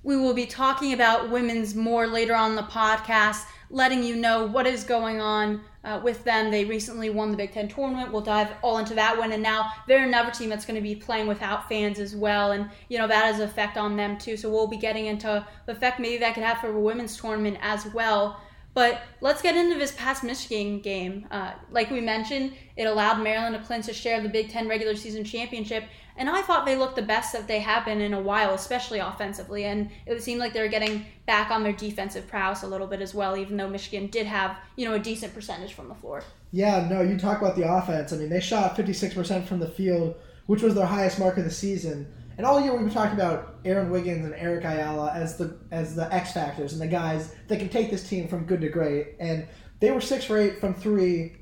We 0.04 0.15
will 0.15 0.34
be 0.34 0.45
talking 0.45 0.93
about 0.93 1.30
women's 1.30 1.76
more 1.76 2.08
later 2.08 2.36
on 2.36 2.56
the 2.56 2.62
podcast, 2.62 3.43
letting 3.69 4.04
you 4.04 4.15
know 4.15 4.45
what 4.45 4.65
is 4.65 4.84
going 4.84 5.19
on 5.19 5.62
uh, 5.88 6.00
with 6.04 6.23
them. 6.23 6.52
They 6.52 6.65
recently 6.65 7.10
won 7.10 7.32
the 7.32 7.38
Big 7.38 7.54
Ten 7.54 7.69
tournament. 7.69 8.12
We'll 8.12 8.21
dive 8.21 8.50
all 8.62 8.78
into 8.78 8.93
that 8.95 9.17
one. 9.17 9.32
And 9.32 9.41
now 9.41 9.71
they're 9.88 10.06
another 10.06 10.32
team 10.32 10.50
that's 10.50 10.65
going 10.65 10.76
to 10.76 10.82
be 10.82 10.95
playing 10.95 11.28
without 11.28 11.69
fans 11.69 11.97
as 12.00 12.15
well. 12.15 12.52
And, 12.52 12.69
you 12.89 12.97
know, 12.97 13.08
that 13.08 13.26
has 13.26 13.39
an 13.39 13.47
effect 13.47 13.78
on 13.78 13.95
them 13.95 14.17
too. 14.17 14.36
So 14.36 14.50
we'll 14.50 14.67
be 14.67 14.78
getting 14.78 15.06
into 15.06 15.45
the 15.65 15.71
effect 15.71 16.00
maybe 16.00 16.17
that 16.17 16.34
could 16.34 16.43
have 16.43 16.60
for 16.60 16.69
a 16.69 16.80
women's 16.80 17.17
tournament 17.17 17.58
as 17.62 17.86
well. 17.93 18.41
But 18.78 19.02
let's 19.22 19.42
get 19.42 19.56
into 19.58 19.80
this 19.80 19.92
past 19.94 20.24
Michigan 20.24 20.82
game. 20.82 21.26
Uh, 21.32 21.54
like 21.72 21.90
we 21.90 22.00
mentioned, 22.00 22.54
it 22.76 22.84
allowed 22.84 23.24
Maryland 23.24 23.56
to 23.56 23.63
clinch 23.63 23.88
a 23.88 23.94
share 23.94 24.18
of 24.18 24.24
the 24.24 24.30
Big 24.30 24.52
Ten 24.52 24.68
regular 24.68 24.96
season 24.96 25.24
championship. 25.24 25.86
And 26.16 26.30
I 26.30 26.44
thought 26.44 26.63
they 26.68 26.76
looked 26.76 26.96
the 26.96 27.02
best 27.02 27.34
that 27.34 27.48
they 27.48 27.58
have 27.58 27.86
been 27.86 28.02
in 28.02 28.13
a 28.13 28.22
while, 28.22 28.54
especially 28.54 29.00
offensively. 29.00 29.63
And 29.63 29.90
it 30.06 30.22
seemed 30.22 30.40
like 30.40 30.54
they 30.54 30.62
were 30.62 30.68
getting 30.68 31.08
back 31.26 31.50
on 31.50 31.63
their 31.63 31.74
defensive 31.74 32.28
prowess 32.28 32.62
a 32.62 32.68
little 32.68 32.86
bit 32.86 33.02
as 33.02 33.16
well, 33.16 33.36
even 33.36 33.58
though 33.58 33.68
Michigan 33.68 34.12
did 34.12 34.28
have, 34.28 34.56
you 34.76 34.88
know, 34.88 34.94
a 34.94 35.00
decent 35.00 35.34
percentage 35.34 35.74
from 35.74 35.90
the 35.90 35.96
floor. 35.96 36.22
Yeah, 36.52 36.88
no, 36.88 37.02
you 37.02 37.18
talk 37.18 37.42
about 37.42 37.56
the 37.56 37.68
offense. 37.68 38.13
I 38.13 38.18
mean, 38.18 38.30
they 38.30 38.40
shot 38.40 38.78
56% 38.78 39.46
from 39.46 39.58
the 39.58 39.70
field, 39.70 40.13
which 40.46 40.62
was 40.62 40.76
their 40.76 40.86
highest 40.86 41.18
mark 41.18 41.38
of 41.38 41.46
the 41.46 41.50
season. 41.50 42.06
And 42.38 42.45
all 42.45 42.62
year 42.62 42.71
we've 42.71 42.86
been 42.86 42.93
talking 42.93 43.15
about 43.15 43.58
Aaron 43.65 43.89
Wiggins 43.89 44.26
and 44.26 44.36
Eric 44.36 44.63
Ayala 44.63 45.12
as 45.13 45.38
the 45.38 45.58
as 45.71 45.95
the 45.95 46.13
X 46.13 46.34
factors 46.34 46.73
and 46.73 46.82
the 46.82 46.88
guys 46.88 47.36
that 47.47 47.60
can 47.60 47.69
take 47.69 47.89
this 47.89 48.08
team 48.08 48.28
from 48.28 48.45
good 48.45 48.62
to 48.62 48.69
great. 48.69 49.15
And 49.19 49.47
they 49.80 49.91
were 49.91 50.02
six 50.02 50.26
for 50.26 50.38
eight 50.38 50.60
from 50.60 50.73
three 50.73 51.38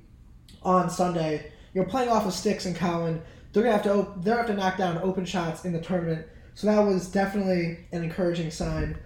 on 0.64 0.90
Sunday. 0.90 1.52
You 1.74 1.82
know, 1.82 1.88
playing 1.88 2.10
off 2.10 2.26
of 2.26 2.32
Stix 2.32 2.66
and 2.66 2.76
Cowan 2.76 3.22
they're 3.56 3.64
gonna 3.64 3.76
have 3.78 3.84
to 3.84 3.94
op- 3.94 4.22
they're 4.22 4.36
gonna 4.36 4.48
have 4.48 4.58
to 4.58 4.62
knock 4.62 4.78
down 4.78 4.98
open 4.98 5.24
shots 5.24 5.64
in 5.64 5.72
the 5.72 5.80
tournament. 5.80 6.28
So 6.56 6.68
that 6.68 6.80
was 6.80 7.08
definitely 7.08 7.88
an 7.94 8.04
encouraging 8.04 8.52
sign. 8.52 8.98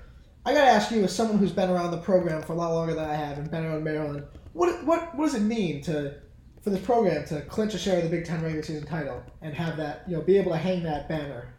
I 0.43 0.55
gotta 0.55 0.71
ask 0.71 0.89
you, 0.89 1.03
as 1.03 1.15
someone 1.15 1.37
who's 1.37 1.51
been 1.51 1.69
around 1.69 1.91
the 1.91 1.99
program 1.99 2.41
for 2.41 2.53
a 2.53 2.55
lot 2.55 2.73
longer 2.73 2.95
than 2.95 3.07
I 3.07 3.13
have 3.13 3.37
and 3.37 3.51
been 3.51 3.63
around 3.63 3.83
Maryland, 3.83 4.23
what 4.53 4.83
what 4.85 5.15
what 5.15 5.25
does 5.25 5.35
it 5.35 5.43
mean 5.43 5.83
to 5.83 6.15
for 6.63 6.71
this 6.71 6.81
program 6.81 7.25
to 7.27 7.41
clinch 7.41 7.75
a 7.75 7.77
share 7.77 7.97
of 7.97 8.05
the 8.05 8.09
Big 8.09 8.25
Ten 8.25 8.41
regular 8.41 8.63
season 8.63 8.87
title 8.87 9.21
and 9.43 9.53
have 9.53 9.77
that 9.77 10.03
you 10.07 10.15
know 10.15 10.23
be 10.23 10.39
able 10.39 10.51
to 10.51 10.57
hang 10.57 10.81
that 10.81 11.07
banner? 11.07 11.53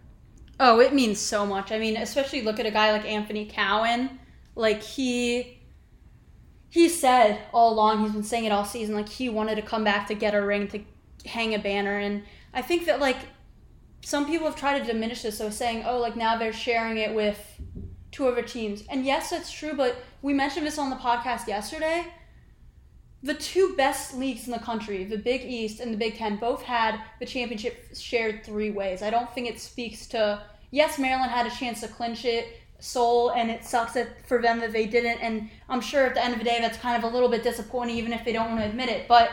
Oh, 0.62 0.78
it 0.78 0.92
means 0.92 1.18
so 1.18 1.46
much. 1.46 1.72
I 1.72 1.78
mean, 1.78 1.96
especially 1.96 2.42
look 2.42 2.60
at 2.60 2.66
a 2.66 2.70
guy 2.70 2.92
like 2.92 3.06
Anthony 3.06 3.46
Cowan. 3.46 4.20
Like 4.54 4.82
he 4.82 5.58
he 6.68 6.88
said 6.88 7.40
all 7.52 7.72
along, 7.72 8.04
he's 8.04 8.12
been 8.12 8.22
saying 8.22 8.44
it 8.44 8.52
all 8.52 8.66
season, 8.66 8.94
like 8.94 9.08
he 9.08 9.28
wanted 9.28 9.56
to 9.56 9.62
come 9.62 9.82
back 9.82 10.06
to 10.08 10.14
get 10.14 10.34
a 10.34 10.42
ring 10.42 10.68
to 10.68 10.80
hang 11.26 11.54
a 11.54 11.58
banner 11.58 11.98
and 11.98 12.22
I 12.52 12.62
think 12.62 12.86
that 12.86 13.00
like 13.00 13.16
some 14.02 14.26
people 14.26 14.46
have 14.46 14.56
tried 14.56 14.78
to 14.78 14.84
diminish 14.84 15.22
this, 15.22 15.38
so 15.38 15.50
saying, 15.50 15.84
oh, 15.86 15.98
like 15.98 16.16
now 16.16 16.36
they're 16.36 16.52
sharing 16.52 16.98
it 16.98 17.14
with 17.14 17.60
two 18.12 18.26
other 18.26 18.42
teams. 18.42 18.82
And 18.88 19.04
yes, 19.04 19.30
that's 19.30 19.52
true, 19.52 19.74
but 19.74 19.96
we 20.22 20.32
mentioned 20.34 20.66
this 20.66 20.78
on 20.78 20.90
the 20.90 20.96
podcast 20.96 21.46
yesterday. 21.46 22.06
The 23.22 23.34
two 23.34 23.74
best 23.76 24.16
leagues 24.16 24.46
in 24.46 24.52
the 24.52 24.58
country, 24.58 25.04
the 25.04 25.18
Big 25.18 25.42
East 25.42 25.80
and 25.80 25.92
the 25.92 25.98
Big 25.98 26.16
Ten, 26.16 26.36
both 26.36 26.62
had 26.62 27.00
the 27.18 27.26
championship 27.26 27.94
shared 27.94 28.44
three 28.44 28.70
ways. 28.70 29.02
I 29.02 29.10
don't 29.10 29.32
think 29.34 29.48
it 29.48 29.60
speaks 29.60 30.06
to 30.08 30.42
yes, 30.70 30.98
Maryland 30.98 31.30
had 31.30 31.46
a 31.46 31.50
chance 31.50 31.80
to 31.80 31.88
clinch 31.88 32.24
it, 32.24 32.60
Soul, 32.78 33.30
and 33.32 33.50
it 33.50 33.64
sucks 33.64 33.92
that 33.92 34.26
for 34.26 34.40
them 34.40 34.60
that 34.60 34.72
they 34.72 34.86
didn't. 34.86 35.18
And 35.18 35.50
I'm 35.68 35.80
sure 35.80 36.06
at 36.06 36.14
the 36.14 36.24
end 36.24 36.32
of 36.32 36.38
the 36.38 36.44
day, 36.44 36.58
that's 36.60 36.78
kind 36.78 36.96
of 36.96 37.10
a 37.10 37.12
little 37.12 37.28
bit 37.28 37.42
disappointing, 37.42 37.96
even 37.96 38.12
if 38.12 38.24
they 38.24 38.32
don't 38.32 38.48
want 38.50 38.60
to 38.60 38.68
admit 38.68 38.88
it. 38.88 39.06
But 39.06 39.30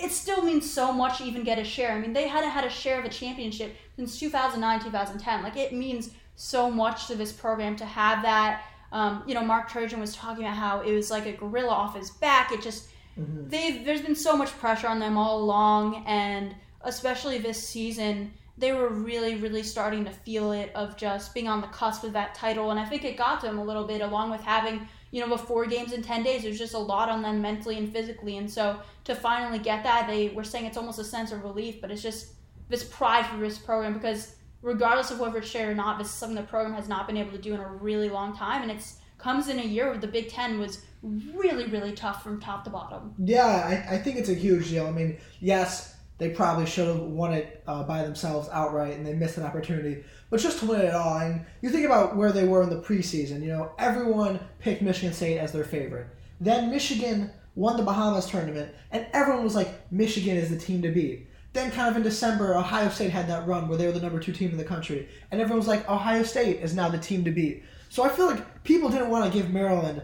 it 0.00 0.12
still 0.12 0.42
means 0.42 0.70
so 0.70 0.92
much 0.92 1.18
to 1.18 1.24
even 1.24 1.42
get 1.42 1.58
a 1.58 1.64
share. 1.64 1.92
I 1.92 1.98
mean, 1.98 2.12
they 2.12 2.28
hadn't 2.28 2.50
had 2.50 2.64
a 2.64 2.70
share 2.70 3.00
of 3.00 3.04
a 3.04 3.08
championship 3.08 3.74
since 3.96 4.18
2009, 4.18 4.80
2010. 4.84 5.42
Like, 5.42 5.56
it 5.56 5.72
means 5.72 6.10
so 6.36 6.70
much 6.70 7.08
to 7.08 7.16
this 7.16 7.32
program 7.32 7.74
to 7.76 7.84
have 7.84 8.22
that. 8.22 8.64
Um, 8.92 9.24
you 9.26 9.34
know, 9.34 9.42
Mark 9.42 9.70
Turgeon 9.70 9.98
was 9.98 10.14
talking 10.14 10.44
about 10.44 10.56
how 10.56 10.82
it 10.82 10.92
was 10.92 11.10
like 11.10 11.26
a 11.26 11.32
gorilla 11.32 11.72
off 11.72 11.96
his 11.96 12.10
back. 12.10 12.52
It 12.52 12.62
just, 12.62 12.90
mm-hmm. 13.18 13.48
they've, 13.48 13.84
there's 13.84 14.02
been 14.02 14.16
so 14.16 14.36
much 14.36 14.50
pressure 14.58 14.88
on 14.88 14.98
them 14.98 15.16
all 15.16 15.40
along, 15.40 16.04
and 16.06 16.54
especially 16.82 17.38
this 17.38 17.66
season, 17.66 18.32
they 18.58 18.72
were 18.72 18.88
really, 18.88 19.36
really 19.36 19.62
starting 19.62 20.04
to 20.04 20.10
feel 20.10 20.52
it 20.52 20.70
of 20.74 20.96
just 20.96 21.34
being 21.34 21.48
on 21.48 21.60
the 21.60 21.66
cusp 21.68 22.04
of 22.04 22.12
that 22.12 22.34
title. 22.34 22.70
And 22.70 22.78
I 22.78 22.84
think 22.84 23.04
it 23.04 23.16
got 23.16 23.40
to 23.40 23.46
them 23.46 23.58
a 23.58 23.64
little 23.64 23.84
bit, 23.84 24.00
along 24.00 24.30
with 24.30 24.42
having 24.42 24.86
you 25.12 25.24
know, 25.24 25.36
four 25.36 25.66
games 25.66 25.92
in 25.92 26.02
10 26.02 26.22
days, 26.22 26.42
there's 26.42 26.58
just 26.58 26.74
a 26.74 26.78
lot 26.78 27.10
on 27.10 27.22
them 27.22 27.40
mentally 27.40 27.76
and 27.76 27.92
physically. 27.92 28.38
And 28.38 28.50
so 28.50 28.80
to 29.04 29.14
finally 29.14 29.58
get 29.58 29.84
that, 29.84 30.08
they 30.08 30.30
were 30.30 30.42
saying 30.42 30.64
it's 30.64 30.78
almost 30.78 30.98
a 30.98 31.04
sense 31.04 31.32
of 31.32 31.44
relief, 31.44 31.80
but 31.80 31.90
it's 31.90 32.02
just 32.02 32.32
this 32.70 32.82
pride 32.82 33.26
for 33.26 33.36
this 33.36 33.58
program 33.58 33.92
because 33.92 34.36
regardless 34.62 35.10
of 35.10 35.20
whether 35.20 35.38
it's 35.38 35.48
shared 35.48 35.68
or 35.68 35.74
not, 35.74 35.98
this 35.98 36.08
is 36.08 36.14
something 36.14 36.36
the 36.36 36.42
program 36.42 36.72
has 36.74 36.88
not 36.88 37.06
been 37.06 37.18
able 37.18 37.30
to 37.32 37.38
do 37.38 37.52
in 37.52 37.60
a 37.60 37.68
really 37.68 38.08
long 38.08 38.34
time. 38.34 38.62
And 38.62 38.70
it's 38.70 38.98
comes 39.18 39.48
in 39.48 39.60
a 39.60 39.62
year 39.62 39.88
where 39.90 39.98
the 39.98 40.06
Big 40.06 40.30
Ten 40.30 40.58
was 40.58 40.82
really, 41.02 41.66
really 41.66 41.92
tough 41.92 42.22
from 42.22 42.40
top 42.40 42.64
to 42.64 42.70
bottom. 42.70 43.14
Yeah, 43.18 43.46
I, 43.88 43.94
I 43.94 43.98
think 43.98 44.16
it's 44.16 44.28
a 44.28 44.34
huge 44.34 44.70
deal. 44.70 44.86
I 44.86 44.90
mean, 44.90 45.18
yes, 45.40 45.96
they 46.18 46.30
probably 46.30 46.66
should 46.66 46.86
have 46.86 47.00
won 47.00 47.32
it 47.32 47.62
uh, 47.66 47.82
by 47.82 48.02
themselves 48.02 48.48
outright 48.52 48.96
and 48.96 49.04
they 49.04 49.14
missed 49.14 49.38
an 49.38 49.44
opportunity 49.44 50.04
but 50.32 50.40
just 50.40 50.60
to 50.60 50.66
win 50.66 50.80
it 50.80 50.94
all. 50.94 51.18
And 51.18 51.44
you 51.60 51.68
think 51.68 51.84
about 51.84 52.16
where 52.16 52.32
they 52.32 52.44
were 52.44 52.62
in 52.62 52.70
the 52.70 52.80
preseason. 52.80 53.42
You 53.42 53.48
know, 53.48 53.72
everyone 53.78 54.40
picked 54.60 54.80
Michigan 54.80 55.12
State 55.12 55.36
as 55.36 55.52
their 55.52 55.62
favorite. 55.62 56.06
Then 56.40 56.70
Michigan 56.70 57.30
won 57.54 57.76
the 57.76 57.82
Bahamas 57.82 58.24
tournament, 58.24 58.74
and 58.92 59.06
everyone 59.12 59.44
was 59.44 59.54
like, 59.54 59.92
Michigan 59.92 60.38
is 60.38 60.48
the 60.48 60.56
team 60.56 60.80
to 60.82 60.90
beat. 60.90 61.28
Then, 61.52 61.70
kind 61.70 61.90
of 61.90 61.98
in 61.98 62.02
December, 62.02 62.56
Ohio 62.56 62.88
State 62.88 63.10
had 63.10 63.28
that 63.28 63.46
run 63.46 63.68
where 63.68 63.76
they 63.76 63.84
were 63.84 63.92
the 63.92 64.00
number 64.00 64.18
two 64.18 64.32
team 64.32 64.50
in 64.52 64.56
the 64.56 64.64
country, 64.64 65.06
and 65.30 65.38
everyone 65.38 65.58
was 65.58 65.68
like, 65.68 65.86
Ohio 65.86 66.22
State 66.22 66.60
is 66.60 66.74
now 66.74 66.88
the 66.88 66.96
team 66.96 67.24
to 67.24 67.30
beat. 67.30 67.62
So 67.90 68.02
I 68.02 68.08
feel 68.08 68.24
like 68.26 68.64
people 68.64 68.88
didn't 68.88 69.10
want 69.10 69.30
to 69.30 69.38
give 69.38 69.50
Maryland 69.50 70.00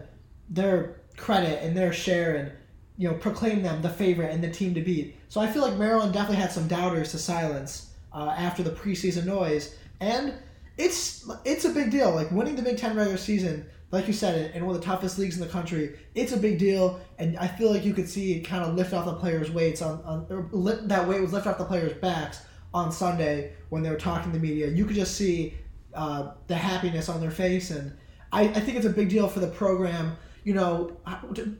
their 0.49 1.01
credit 1.17 1.63
and 1.63 1.75
their 1.75 1.93
share 1.93 2.35
and 2.35 2.51
you 2.97 3.09
know 3.09 3.15
proclaim 3.15 3.61
them 3.61 3.81
the 3.81 3.89
favorite 3.89 4.31
and 4.31 4.43
the 4.43 4.49
team 4.49 4.73
to 4.73 4.81
beat. 4.81 5.15
So 5.29 5.41
I 5.41 5.47
feel 5.47 5.61
like 5.61 5.77
Maryland 5.77 6.13
definitely 6.13 6.37
had 6.37 6.51
some 6.51 6.67
doubters 6.67 7.11
to 7.11 7.17
silence 7.17 7.91
uh, 8.13 8.33
after 8.37 8.63
the 8.63 8.71
preseason 8.71 9.25
noise, 9.25 9.75
and 9.99 10.33
it's 10.77 11.29
it's 11.45 11.65
a 11.65 11.69
big 11.69 11.91
deal. 11.91 12.13
Like 12.13 12.31
winning 12.31 12.55
the 12.55 12.61
Big 12.61 12.77
Ten 12.77 12.95
regular 12.95 13.17
season, 13.17 13.65
like 13.91 14.07
you 14.07 14.13
said, 14.13 14.53
in 14.55 14.65
one 14.65 14.75
of 14.75 14.81
the 14.81 14.85
toughest 14.85 15.17
leagues 15.17 15.35
in 15.35 15.41
the 15.41 15.51
country, 15.51 15.97
it's 16.15 16.31
a 16.31 16.37
big 16.37 16.59
deal, 16.59 16.99
and 17.17 17.37
I 17.37 17.47
feel 17.47 17.71
like 17.71 17.83
you 17.83 17.93
could 17.93 18.07
see 18.07 18.33
it 18.33 18.41
kind 18.41 18.63
of 18.63 18.75
lift 18.75 18.93
off 18.93 19.05
the 19.05 19.15
players' 19.15 19.51
weights 19.51 19.81
on, 19.81 20.01
on 20.03 20.87
that 20.87 21.07
weight 21.07 21.21
was 21.21 21.33
lift 21.33 21.47
off 21.47 21.57
the 21.57 21.65
players' 21.65 21.93
backs 21.93 22.41
on 22.73 22.91
Sunday 22.91 23.53
when 23.69 23.81
they 23.81 23.89
were 23.89 23.97
talking 23.97 24.31
to 24.31 24.37
the 24.37 24.43
media. 24.43 24.67
You 24.67 24.85
could 24.85 24.95
just 24.95 25.15
see 25.15 25.55
uh, 25.93 26.31
the 26.47 26.55
happiness 26.55 27.09
on 27.09 27.19
their 27.19 27.31
face, 27.31 27.71
and 27.71 27.95
I, 28.31 28.43
I 28.43 28.59
think 28.59 28.77
it's 28.77 28.85
a 28.85 28.91
big 28.91 29.09
deal 29.09 29.27
for 29.27 29.39
the 29.39 29.47
program. 29.47 30.17
You 30.43 30.53
know, 30.53 30.97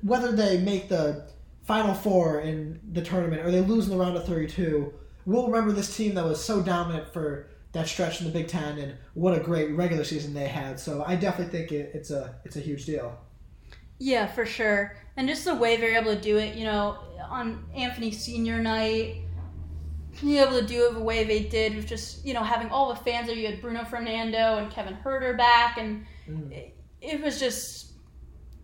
whether 0.02 0.32
they 0.32 0.60
make 0.60 0.90
the 0.90 1.28
Final 1.64 1.94
Four 1.94 2.40
in 2.40 2.80
the 2.94 3.02
tournament 3.02 3.46
or 3.46 3.52
they 3.52 3.62
lose 3.62 3.86
in 3.86 3.92
the 3.92 3.98
round 3.98 4.18
of 4.18 4.26
32, 4.26 4.94
we'll 5.26 5.48
remember 5.48 5.72
this 5.72 5.96
team 5.96 6.16
that 6.16 6.26
was 6.26 6.44
so 6.44 6.62
dominant 6.62 7.14
for 7.14 7.48
that 7.72 7.88
stretch 7.88 8.22
in 8.22 8.28
the 8.28 8.34
Big 8.34 8.48
Ten 8.48 8.80
and 8.80 8.96
what 9.14 9.38
a 9.38 9.40
great 9.40 9.72
regular 9.76 10.04
season 10.04 10.34
they 10.34 10.48
had. 10.48 10.80
So 10.80 11.04
I 11.06 11.16
definitely 11.16 11.52
think 11.58 11.72
it, 11.72 11.92
it's 11.94 12.10
a 12.10 12.36
it's 12.44 12.56
a 12.56 12.60
huge 12.60 12.86
deal. 12.86 13.16
Yeah, 14.00 14.28
for 14.28 14.46
sure. 14.46 14.98
And 15.18 15.28
just 15.28 15.46
the 15.46 15.54
way 15.54 15.76
they're 15.76 16.00
able 16.00 16.16
to 16.16 16.22
do 16.22 16.38
it, 16.38 16.56
you 16.56 16.64
know, 16.64 16.98
on 17.30 17.66
Anthony 17.76 18.12
Senior 18.12 18.60
Night, 18.60 19.18
being 20.22 20.38
able 20.38 20.60
to 20.60 20.66
do 20.66 20.88
it 20.88 20.94
the 20.94 21.00
way 21.00 21.24
they 21.24 21.44
did 21.44 21.76
with 21.76 21.86
just 21.86 22.26
you 22.26 22.34
know 22.34 22.44
having 22.44 22.70
all 22.70 22.90
the 22.90 22.96
fans 22.96 23.28
there. 23.28 23.36
You 23.36 23.48
had 23.48 23.62
Bruno 23.62 23.84
Fernando 23.86 24.58
and 24.58 24.72
Kevin 24.72 24.98
Huerter 25.04 25.38
back, 25.38 25.78
and 25.78 26.06
mm. 26.28 26.52
it, 26.52 26.76
it 27.02 27.22
was 27.22 27.40
just 27.40 27.89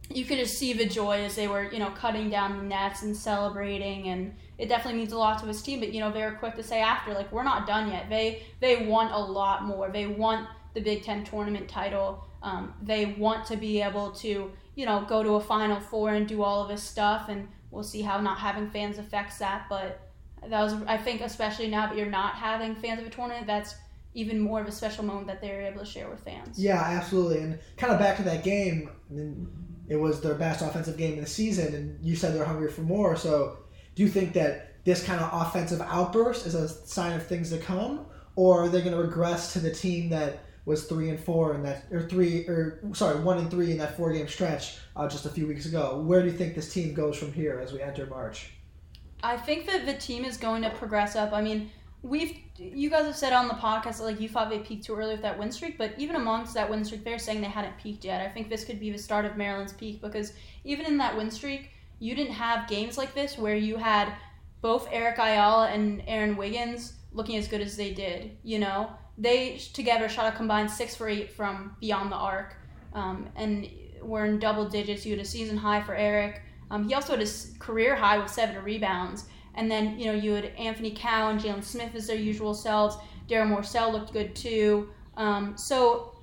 you 0.10 0.26
could 0.26 0.38
just 0.38 0.58
see 0.58 0.74
the 0.74 0.86
joy 0.86 1.24
as 1.24 1.36
they 1.36 1.48
were, 1.48 1.72
you 1.72 1.80
know, 1.80 1.90
cutting 1.90 2.30
down 2.30 2.58
the 2.58 2.64
nets 2.64 3.02
and 3.02 3.16
celebrating, 3.16 4.10
and 4.10 4.36
it 4.58 4.70
definitely 4.70 5.00
means 5.00 5.12
a 5.12 5.18
lot 5.18 5.40
to 5.40 5.46
his 5.46 5.62
team. 5.62 5.80
But 5.80 5.94
you 5.94 6.00
know, 6.00 6.12
they 6.12 6.22
were 6.22 6.34
quick 6.34 6.56
to 6.56 6.64
say 6.64 6.82
after, 6.82 7.14
like, 7.14 7.32
we're 7.32 7.44
not 7.44 7.66
done 7.66 7.90
yet. 7.90 8.10
They 8.10 8.44
they 8.60 8.86
want 8.86 9.12
a 9.12 9.20
lot 9.20 9.64
more. 9.64 9.90
They 9.90 10.08
want 10.08 10.48
the 10.74 10.82
Big 10.82 11.04
Ten 11.04 11.24
tournament 11.24 11.68
title. 11.68 12.24
Um, 12.44 12.74
they 12.82 13.06
want 13.06 13.46
to 13.48 13.58
be 13.58 13.82
able 13.82 14.12
to, 14.12 14.52
you 14.76 14.86
know, 14.86 15.06
go 15.08 15.24
to 15.24 15.36
a 15.36 15.42
Final 15.42 15.80
Four 15.80 16.14
and 16.14 16.28
do 16.28 16.44
all 16.44 16.62
of 16.62 16.70
this 16.70 16.84
stuff. 16.84 17.30
And 17.30 17.48
we'll 17.72 17.84
see 17.84 18.02
how 18.02 18.22
not 18.22 18.38
having 18.38 18.70
fans 18.70 19.00
affects 19.00 19.40
that. 19.40 19.66
But 19.70 20.02
that 20.48 20.62
was, 20.62 20.76
I 20.86 20.98
think, 20.98 21.22
especially 21.22 21.68
now 21.68 21.88
that 21.88 21.98
you're 21.98 22.06
not 22.06 22.36
having 22.36 22.76
fans 22.76 23.02
of 23.02 23.08
a 23.08 23.10
tournament, 23.10 23.48
that's 23.48 23.74
even 24.14 24.40
more 24.40 24.62
of 24.62 24.68
a 24.68 24.72
special 24.72 25.04
moment 25.04 25.28
that 25.28 25.42
they're 25.42 25.64
able 25.64 25.80
to 25.80 25.86
share 25.86 26.10
with 26.10 26.20
fans. 26.20 26.60
Yeah, 26.60 26.80
absolutely. 26.80 27.40
And 27.40 27.60
kind 27.78 27.92
of 27.92 28.00
back 28.00 28.18
to 28.18 28.24
that 28.24 28.44
game. 28.44 28.92
I 29.10 29.14
mean, 29.14 29.48
it 29.88 29.96
was 29.96 30.22
their 30.22 30.36
best 30.36 30.62
offensive 30.62 30.98
game 30.98 31.14
of 31.14 31.26
the 31.26 31.30
season, 31.30 31.74
and 31.76 32.06
you 32.06 32.16
said 32.16 32.34
they're 32.34 32.46
hungry 32.46 32.72
for 32.72 32.82
more. 32.82 33.16
So, 33.16 33.58
do 33.96 34.04
you 34.04 34.10
think 34.10 34.34
that 34.34 34.84
this 34.84 35.04
kind 35.04 35.20
of 35.22 35.30
offensive 35.34 35.82
outburst 35.82 36.46
is 36.46 36.56
a 36.56 36.68
sign 36.68 37.14
of 37.14 37.26
things 37.26 37.50
to 37.52 37.58
come, 37.58 38.06
or 38.36 38.64
are 38.64 38.70
they 38.70 38.82
going 38.82 38.96
to 38.96 39.02
regress 39.02 39.54
to 39.54 39.60
the 39.60 39.72
team 39.72 40.10
that 40.10 40.40
was 40.66 40.86
three 40.86 41.10
and 41.10 41.20
four 41.20 41.54
in 41.54 41.64
that, 41.64 41.86
or 41.92 42.02
three, 42.02 42.48
or 42.48 42.80
sorry, 42.94 43.20
one 43.20 43.38
and 43.38 43.50
three 43.52 43.72
in 43.72 43.78
that 43.78 43.96
four 43.96 44.12
game 44.12 44.28
stretch 44.28 44.78
uh, 44.96 45.08
just 45.08 45.26
a 45.26 45.30
few 45.30 45.48
weeks 45.48 45.66
ago? 45.66 46.02
Where 46.02 46.22
do 46.22 46.28
you 46.28 46.34
think 46.34 46.56
this 46.56 46.74
team 46.74 46.94
goes 46.94 47.18
from 47.18 47.32
here 47.32 47.60
as 47.60 47.72
we 47.72 47.82
enter 47.82 48.06
March? 48.08 48.52
I 49.24 49.38
think 49.38 49.66
that 49.68 49.86
the 49.86 49.94
team 49.94 50.26
is 50.26 50.38
going 50.38 50.64
to 50.64 50.70
progress 50.72 51.16
up. 51.16 51.34
I 51.34 51.42
mean, 51.42 51.72
we've 52.06 52.38
you 52.58 52.90
guys 52.90 53.06
have 53.06 53.16
said 53.16 53.34
on 53.34 53.48
the 53.48 53.54
podcast 53.56 53.98
that 53.98 54.04
like 54.04 54.22
you 54.22 54.30
thought 54.30 54.50
they 54.50 54.60
peaked 54.60 54.86
too 54.86 54.96
early 54.96 55.14
with 55.14 55.24
that 55.24 55.38
win 55.38 55.52
streak, 55.52 55.78
but 55.78 55.92
even 55.98 56.16
amongst 56.16 56.54
that 56.54 56.70
win 56.70 56.86
streak, 56.86 57.04
they're 57.04 57.20
saying 57.20 57.42
they 57.42 57.48
hadn't 57.48 57.78
peaked 57.78 58.06
yet. 58.06 58.26
I 58.26 58.30
think 58.30 58.50
this 58.50 58.64
could 58.64 58.80
be 58.80 58.92
the 58.92 58.98
start 58.98 59.26
of 59.26 59.36
Maryland's 59.36 59.74
peak 59.74 60.02
because 60.02 60.34
even 60.64 60.86
in 60.86 60.98
that 60.98 61.18
win 61.18 61.32
streak, 61.32 61.72
you 62.00 62.16
didn't 62.16 62.34
have 62.34 62.70
games 62.70 62.98
like 62.98 63.14
this 63.14 63.38
where 63.38 63.56
you 63.56 63.78
had 63.78 64.14
both 64.62 64.88
Eric 64.92 65.18
Ayala 65.18 65.68
and 65.68 66.04
Aaron 66.08 66.38
Wiggins 66.38 66.94
looking 67.12 67.38
as 67.38 67.48
good 67.48 67.62
as 67.62 67.76
they 67.76 67.94
did. 67.94 68.38
You 68.44 68.60
know, 68.60 68.92
they 69.18 69.58
together 69.74 70.08
shot 70.08 70.32
a 70.32 70.38
combined 70.38 70.70
six 70.70 70.96
for 70.96 71.10
eight 71.10 71.32
from 71.32 71.76
beyond 71.82 72.12
the 72.12 72.18
arc, 72.18 72.56
um, 72.94 73.28
and 73.36 73.68
were 74.02 74.26
in 74.26 74.40
double 74.40 74.70
digits. 74.70 75.06
You 75.06 75.16
had 75.16 75.26
a 75.26 75.28
season 75.28 75.58
high 75.58 75.82
for 75.82 75.96
Eric. 75.96 76.42
Um, 76.72 76.88
he 76.88 76.94
also 76.94 77.18
had 77.18 77.28
a 77.28 77.30
career 77.60 77.96
high 77.96 78.18
with 78.18 78.32
seven 78.32 78.64
rebounds. 78.64 79.26
And 79.56 79.72
then, 79.72 79.98
you 80.00 80.06
know, 80.06 80.14
you 80.14 80.34
had 80.34 80.46
Anthony 80.58 80.92
Cowan 80.92 81.40
Jalen 81.40 81.64
Smith 81.64 81.96
as 81.96 82.08
their 82.08 82.18
usual 82.18 82.54
selves. 82.54 82.98
Darren 83.28 83.50
Morsell 83.50 83.92
looked 83.92 84.14
good 84.14 84.36
too. 84.36 84.90
Um, 85.18 85.58
so 85.58 86.16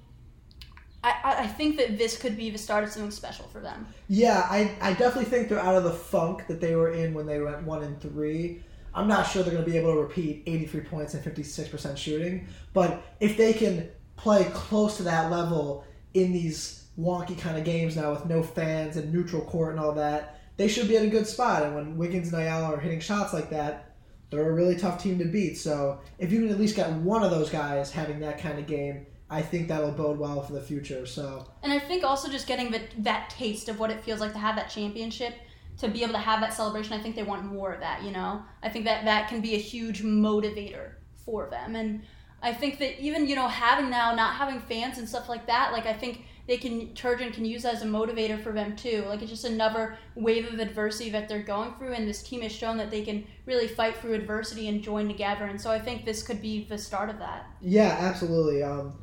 I, 1.05 1.15
I 1.41 1.47
think 1.47 1.77
that 1.79 1.99
this 1.99 2.17
could 2.17 2.37
be 2.37 2.51
the 2.51 2.59
start 2.59 2.85
of 2.85 2.91
something 2.91 3.11
special 3.11 3.47
for 3.49 3.61
them. 3.61 3.87
Yeah, 4.09 4.47
I, 4.49 4.71
I 4.81 4.93
definitely 4.93 5.25
think 5.25 5.49
they're 5.49 5.59
out 5.59 5.75
of 5.75 5.85
the 5.85 5.93
funk 5.93 6.47
that 6.47 6.61
they 6.61 6.77
were 6.77 6.93
in 6.93 7.13
when 7.13 7.27
they 7.27 7.41
went 7.41 7.63
one 7.65 7.83
and 7.83 8.01
three. 8.01 8.63
I'm 8.95 9.09
not 9.09 9.27
sure 9.27 9.43
they're 9.43 9.53
going 9.53 9.65
to 9.65 9.71
be 9.71 9.77
able 9.77 9.95
to 9.95 10.01
repeat 10.01 10.43
83 10.47 10.81
points 10.83 11.15
and 11.15 11.25
56% 11.25 11.97
shooting, 11.97 12.47
but 12.75 13.03
if 13.21 13.37
they 13.37 13.53
can 13.55 13.89
play 14.17 14.45
close 14.53 14.99
to 14.99 15.03
that 15.05 15.31
level 15.31 15.85
in 16.15 16.31
these 16.31 16.85
wonky 16.99 17.39
kind 17.39 17.57
of 17.57 17.65
games 17.65 17.97
now 17.97 18.11
with 18.11 18.27
no 18.27 18.43
fans 18.43 18.99
and 18.99 19.13
neutral 19.13 19.43
court 19.43 19.71
and 19.71 19.81
all 19.81 19.93
that, 19.93 20.41
they 20.63 20.69
should 20.69 20.87
be 20.87 20.97
at 20.97 21.03
a 21.03 21.09
good 21.09 21.27
spot. 21.27 21.65
And 21.65 21.75
when 21.75 21.97
Wiggins 21.97 22.33
and 22.33 22.41
Ayala 22.41 22.77
are 22.77 22.79
hitting 22.79 23.01
shots 23.01 23.33
like 23.33 23.51
that, 23.51 23.97
they're 24.31 24.49
a 24.49 24.55
really 24.55 24.77
tough 24.77 25.03
team 25.03 25.19
to 25.19 25.25
beat. 25.25 25.59
So 25.59 25.99
if 26.21 26.31
you 26.31 26.41
can 26.41 26.51
at 26.51 26.61
least 26.61 26.77
get 26.77 26.89
one 26.93 27.25
of 27.25 27.33
those 27.33 27.51
guys 27.51 27.91
having 27.91 28.21
that 28.21 28.39
kind 28.39 28.61
of 28.61 28.69
game, 28.69 29.05
I 29.29 29.43
think 29.43 29.67
that'll 29.67 29.91
bode 29.91 30.21
well 30.21 30.41
for 30.41 30.53
the 30.53 30.61
future. 30.61 31.05
So 31.05 31.49
and 31.65 31.73
I 31.73 31.81
think 31.81 32.05
also 32.05 32.31
just 32.31 32.47
getting 32.47 32.71
the, 32.71 32.81
that 32.99 33.29
taste 33.29 33.69
of 33.69 33.81
what 33.81 33.91
it 33.91 34.05
feels 34.05 34.21
like 34.21 34.35
to 34.35 34.39
have 34.39 34.55
that 34.55 34.71
championship, 34.71 35.35
to 35.79 35.89
be 35.89 36.05
able 36.05 36.13
to 36.13 36.21
have 36.21 36.41
that 36.43 36.55
celebration. 36.55 36.93
I 36.93 37.03
think 37.03 37.17
they 37.17 37.25
want 37.25 37.45
more 37.45 37.73
of 37.73 37.81
that. 37.81 38.05
You 38.05 38.13
know, 38.13 38.43
I 38.63 38.69
think 38.69 38.85
that 38.85 39.05
that 39.05 39.29
can 39.29 39.41
be 39.41 39.57
a 39.57 39.59
huge 39.59 40.05
motivator 40.05 40.93
for 41.25 41.51
them. 41.51 41.75
And 41.75 42.03
I 42.41 42.53
think 42.53 42.79
that 42.79 43.01
even 43.01 43.27
you 43.27 43.35
know 43.35 43.49
having 43.49 43.91
now 43.91 44.15
not 44.15 44.37
having 44.37 44.61
fans 44.61 44.99
and 44.99 45.09
stuff 45.09 45.29
like 45.29 45.45
that, 45.49 45.73
like 45.73 45.87
I 45.87 45.93
think 45.93 46.25
they 46.47 46.57
can 46.57 46.89
Turgeon 46.89 47.33
can 47.33 47.45
use 47.45 47.65
as 47.65 47.83
a 47.83 47.87
motivator 47.87 48.43
for 48.43 48.53
them 48.53 48.75
too. 48.75 49.05
Like 49.07 49.23
it's 49.23 49.31
just 49.31 49.45
another 49.45 49.97
wave 50.15 50.53
of 50.53 50.59
adversity 50.59 51.11
that 51.11 51.29
they're 51.29 51.43
going 51.43 51.75
through, 51.75 51.93
and 51.93 52.09
this 52.09 52.23
team 52.23 52.43
has 52.43 52.53
shown 52.53 52.77
that 52.79 52.91
they 52.91 53.03
can 53.03 53.25
really 53.47 53.69
fight 53.69 53.97
through 53.97 54.15
adversity 54.15 54.69
and 54.69 54.83
join 54.83 55.07
together. 55.07 55.45
And 55.45 55.61
so 55.61 55.71
I 55.71 55.79
think 55.79 56.05
this 56.05 56.23
could 56.23 56.43
be 56.43 56.65
the 56.65 56.79
start 56.79 57.11
of 57.11 57.19
that. 57.19 57.47
Yeah, 57.61 57.97
absolutely. 58.01 58.63
Um, 58.63 58.95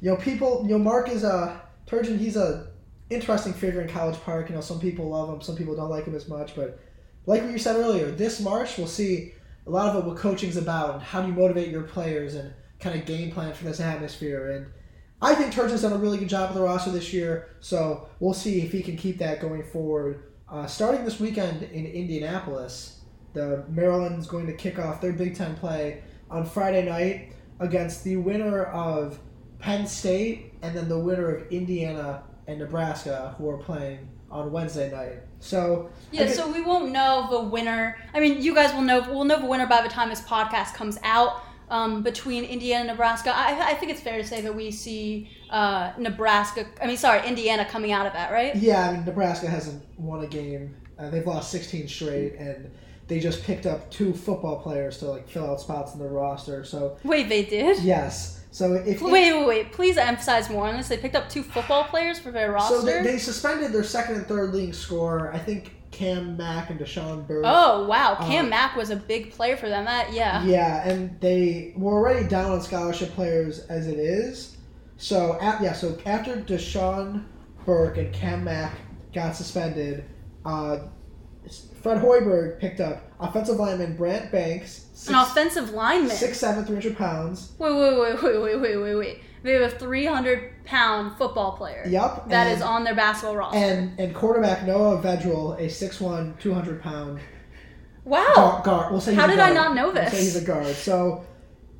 you 0.00 0.10
know, 0.10 0.16
people, 0.16 0.62
you 0.64 0.70
know, 0.70 0.78
Mark 0.78 1.08
is 1.08 1.24
a 1.24 1.60
Turgeon. 1.86 2.18
He's 2.18 2.36
a 2.36 2.68
interesting 3.10 3.52
figure 3.52 3.80
in 3.80 3.88
College 3.88 4.20
Park. 4.20 4.48
You 4.48 4.54
know, 4.54 4.60
some 4.60 4.78
people 4.78 5.08
love 5.08 5.28
him, 5.28 5.40
some 5.42 5.56
people 5.56 5.74
don't 5.74 5.90
like 5.90 6.04
him 6.04 6.14
as 6.14 6.28
much. 6.28 6.54
But 6.54 6.78
like 7.26 7.42
what 7.42 7.50
you 7.50 7.58
said 7.58 7.76
earlier, 7.76 8.10
this 8.10 8.40
March 8.40 8.78
we'll 8.78 8.86
see 8.86 9.32
a 9.66 9.70
lot 9.70 9.94
of 9.94 10.04
what 10.06 10.16
coaching's 10.16 10.56
about 10.56 10.94
and 10.94 11.02
how 11.02 11.20
do 11.20 11.28
you 11.28 11.34
motivate 11.34 11.68
your 11.68 11.82
players 11.82 12.34
and 12.34 12.52
kind 12.78 12.98
of 12.98 13.04
game 13.06 13.30
plan 13.30 13.52
for 13.52 13.64
this 13.64 13.80
atmosphere 13.80 14.52
and 14.52 14.66
I 15.22 15.34
think 15.34 15.52
Turgeon's 15.52 15.82
done 15.82 15.92
a 15.92 15.98
really 15.98 16.18
good 16.18 16.28
job 16.28 16.50
with 16.50 16.56
the 16.56 16.64
roster 16.64 16.90
this 16.90 17.12
year, 17.12 17.56
so 17.60 18.08
we'll 18.20 18.34
see 18.34 18.62
if 18.62 18.72
he 18.72 18.82
can 18.82 18.96
keep 18.96 19.18
that 19.18 19.40
going 19.40 19.62
forward. 19.62 20.24
Uh, 20.48 20.66
starting 20.66 21.04
this 21.04 21.20
weekend 21.20 21.62
in 21.62 21.86
Indianapolis, 21.86 23.00
the 23.34 23.64
Maryland's 23.68 24.26
going 24.26 24.46
to 24.46 24.54
kick 24.54 24.78
off 24.78 25.00
their 25.00 25.12
Big 25.12 25.36
Ten 25.36 25.54
play 25.56 26.02
on 26.30 26.46
Friday 26.46 26.88
night 26.88 27.32
against 27.60 28.02
the 28.02 28.16
winner 28.16 28.64
of 28.64 29.18
Penn 29.58 29.86
State 29.86 30.54
and 30.62 30.74
then 30.74 30.88
the 30.88 30.98
winner 30.98 31.36
of 31.36 31.52
Indiana 31.52 32.22
and 32.46 32.58
Nebraska, 32.58 33.34
who 33.36 33.48
are 33.48 33.58
playing 33.58 34.08
on 34.30 34.50
Wednesday 34.50 34.90
night. 34.90 35.22
So 35.40 35.90
yeah, 36.12 36.24
guess, 36.24 36.36
so 36.36 36.50
we 36.50 36.62
won't 36.62 36.92
know 36.92 37.28
the 37.30 37.40
winner. 37.40 37.96
I 38.14 38.20
mean, 38.20 38.40
you 38.40 38.54
guys 38.54 38.72
will 38.72 38.82
know. 38.82 39.00
We'll 39.00 39.24
know 39.24 39.40
the 39.40 39.46
winner 39.46 39.66
by 39.66 39.82
the 39.82 39.88
time 39.88 40.08
this 40.08 40.22
podcast 40.22 40.74
comes 40.74 40.98
out 41.02 41.42
um, 41.70 42.02
between 42.02 42.44
Indiana 42.44 42.80
and 42.80 42.88
Nebraska. 42.88 43.32
I, 43.34 43.70
I, 43.70 43.74
think 43.74 43.92
it's 43.92 44.00
fair 44.00 44.18
to 44.18 44.26
say 44.26 44.40
that 44.40 44.54
we 44.54 44.70
see 44.72 45.30
uh, 45.50 45.92
Nebraska. 45.96 46.66
I 46.82 46.86
mean, 46.86 46.96
sorry, 46.96 47.26
Indiana 47.26 47.64
coming 47.64 47.92
out 47.92 48.06
of 48.06 48.12
that, 48.12 48.32
right? 48.32 48.54
Yeah, 48.56 48.88
I 48.88 48.92
mean, 48.92 49.04
Nebraska 49.04 49.46
hasn't 49.46 49.82
won 49.96 50.24
a 50.24 50.26
game. 50.26 50.74
Uh, 50.98 51.08
they've 51.10 51.26
lost 51.26 51.50
16 51.52 51.88
straight, 51.88 52.34
and 52.34 52.70
they 53.06 53.20
just 53.20 53.44
picked 53.44 53.66
up 53.66 53.88
two 53.90 54.12
football 54.12 54.60
players 54.60 54.98
to 54.98 55.06
like 55.06 55.28
fill 55.28 55.48
out 55.48 55.60
spots 55.60 55.94
in 55.94 56.00
their 56.00 56.10
roster. 56.10 56.64
So 56.64 56.98
wait, 57.04 57.28
they 57.28 57.44
did? 57.44 57.82
Yes. 57.82 58.40
So 58.50 58.74
if 58.74 59.00
wait, 59.00 59.32
wait, 59.32 59.46
wait, 59.46 59.72
please 59.72 59.96
emphasize 59.96 60.50
more 60.50 60.66
on 60.66 60.76
this. 60.76 60.88
They 60.88 60.96
picked 60.96 61.14
up 61.14 61.28
two 61.28 61.44
football 61.44 61.84
players 61.84 62.18
for 62.18 62.32
their 62.32 62.50
roster. 62.50 62.80
So 62.80 62.82
they, 62.82 63.02
they 63.02 63.18
suspended 63.18 63.72
their 63.72 63.84
second 63.84 64.16
and 64.16 64.26
third 64.26 64.52
leading 64.52 64.72
scorer. 64.72 65.32
I 65.32 65.38
think 65.38 65.72
Cam 65.90 66.36
Mack 66.36 66.70
and 66.70 66.78
Dachon 66.78 67.26
Burke. 67.26 67.44
Oh 67.46 67.86
wow, 67.86 68.16
Cam 68.16 68.44
um, 68.46 68.50
Mack 68.50 68.76
was 68.76 68.90
a 68.90 68.96
big 68.96 69.32
player 69.32 69.56
for 69.56 69.68
them. 69.68 69.84
That 69.84 70.12
yeah. 70.12 70.44
Yeah, 70.44 70.88
and 70.88 71.20
they 71.20 71.72
were 71.76 71.92
already 71.92 72.26
down 72.28 72.52
on 72.52 72.60
scholarship 72.60 73.10
players 73.10 73.60
as 73.66 73.86
it 73.86 73.98
is. 73.98 74.56
So 74.96 75.38
at, 75.40 75.62
yeah, 75.62 75.72
so 75.72 75.98
after 76.06 76.36
Dachon 76.36 77.24
Burke 77.64 77.96
and 77.98 78.12
Cam 78.12 78.44
Mack 78.44 78.76
got 79.12 79.34
suspended, 79.34 80.04
uh, 80.44 80.78
Fred 81.82 81.98
Hoiberg 81.98 82.60
picked 82.60 82.80
up 82.80 83.10
offensive 83.18 83.56
lineman 83.56 83.96
Brant 83.96 84.30
Banks, 84.30 84.86
An 85.08 85.14
offensive 85.14 85.70
lineman. 85.70 86.10
six 86.10 86.38
seven, 86.38 86.64
three 86.64 86.76
hundred 86.76 86.96
pounds. 86.96 87.52
Wait, 87.58 87.72
wait, 87.72 87.98
wait, 87.98 88.22
wait, 88.22 88.40
wait, 88.42 88.56
wait, 88.60 88.76
wait, 88.76 88.94
wait. 88.94 89.20
They 89.42 89.52
have 89.54 89.62
a 89.72 89.78
300 89.78 90.64
pound 90.64 91.16
football 91.16 91.52
player. 91.56 91.84
Yup, 91.88 92.28
That 92.28 92.46
and- 92.46 92.56
is 92.56 92.62
on 92.62 92.84
their 92.84 92.94
basketball 92.94 93.36
roster. 93.36 93.58
And 93.58 93.98
and 93.98 94.14
quarterback 94.14 94.66
Noah 94.66 95.00
Vedral, 95.02 95.58
a 95.58 95.68
6'1", 95.68 96.38
200 96.40 96.82
pound 96.82 97.20
wow. 98.04 98.32
guard. 98.34 98.64
guard. 98.64 98.92
We'll 98.92 99.00
say 99.00 99.14
How 99.14 99.26
did 99.26 99.38
I 99.38 99.50
not 99.52 99.74
know 99.74 99.84
We'll 99.86 99.94
this? 99.94 100.12
say 100.12 100.18
he's 100.18 100.36
a 100.36 100.44
guard. 100.44 100.66
So 100.76 101.24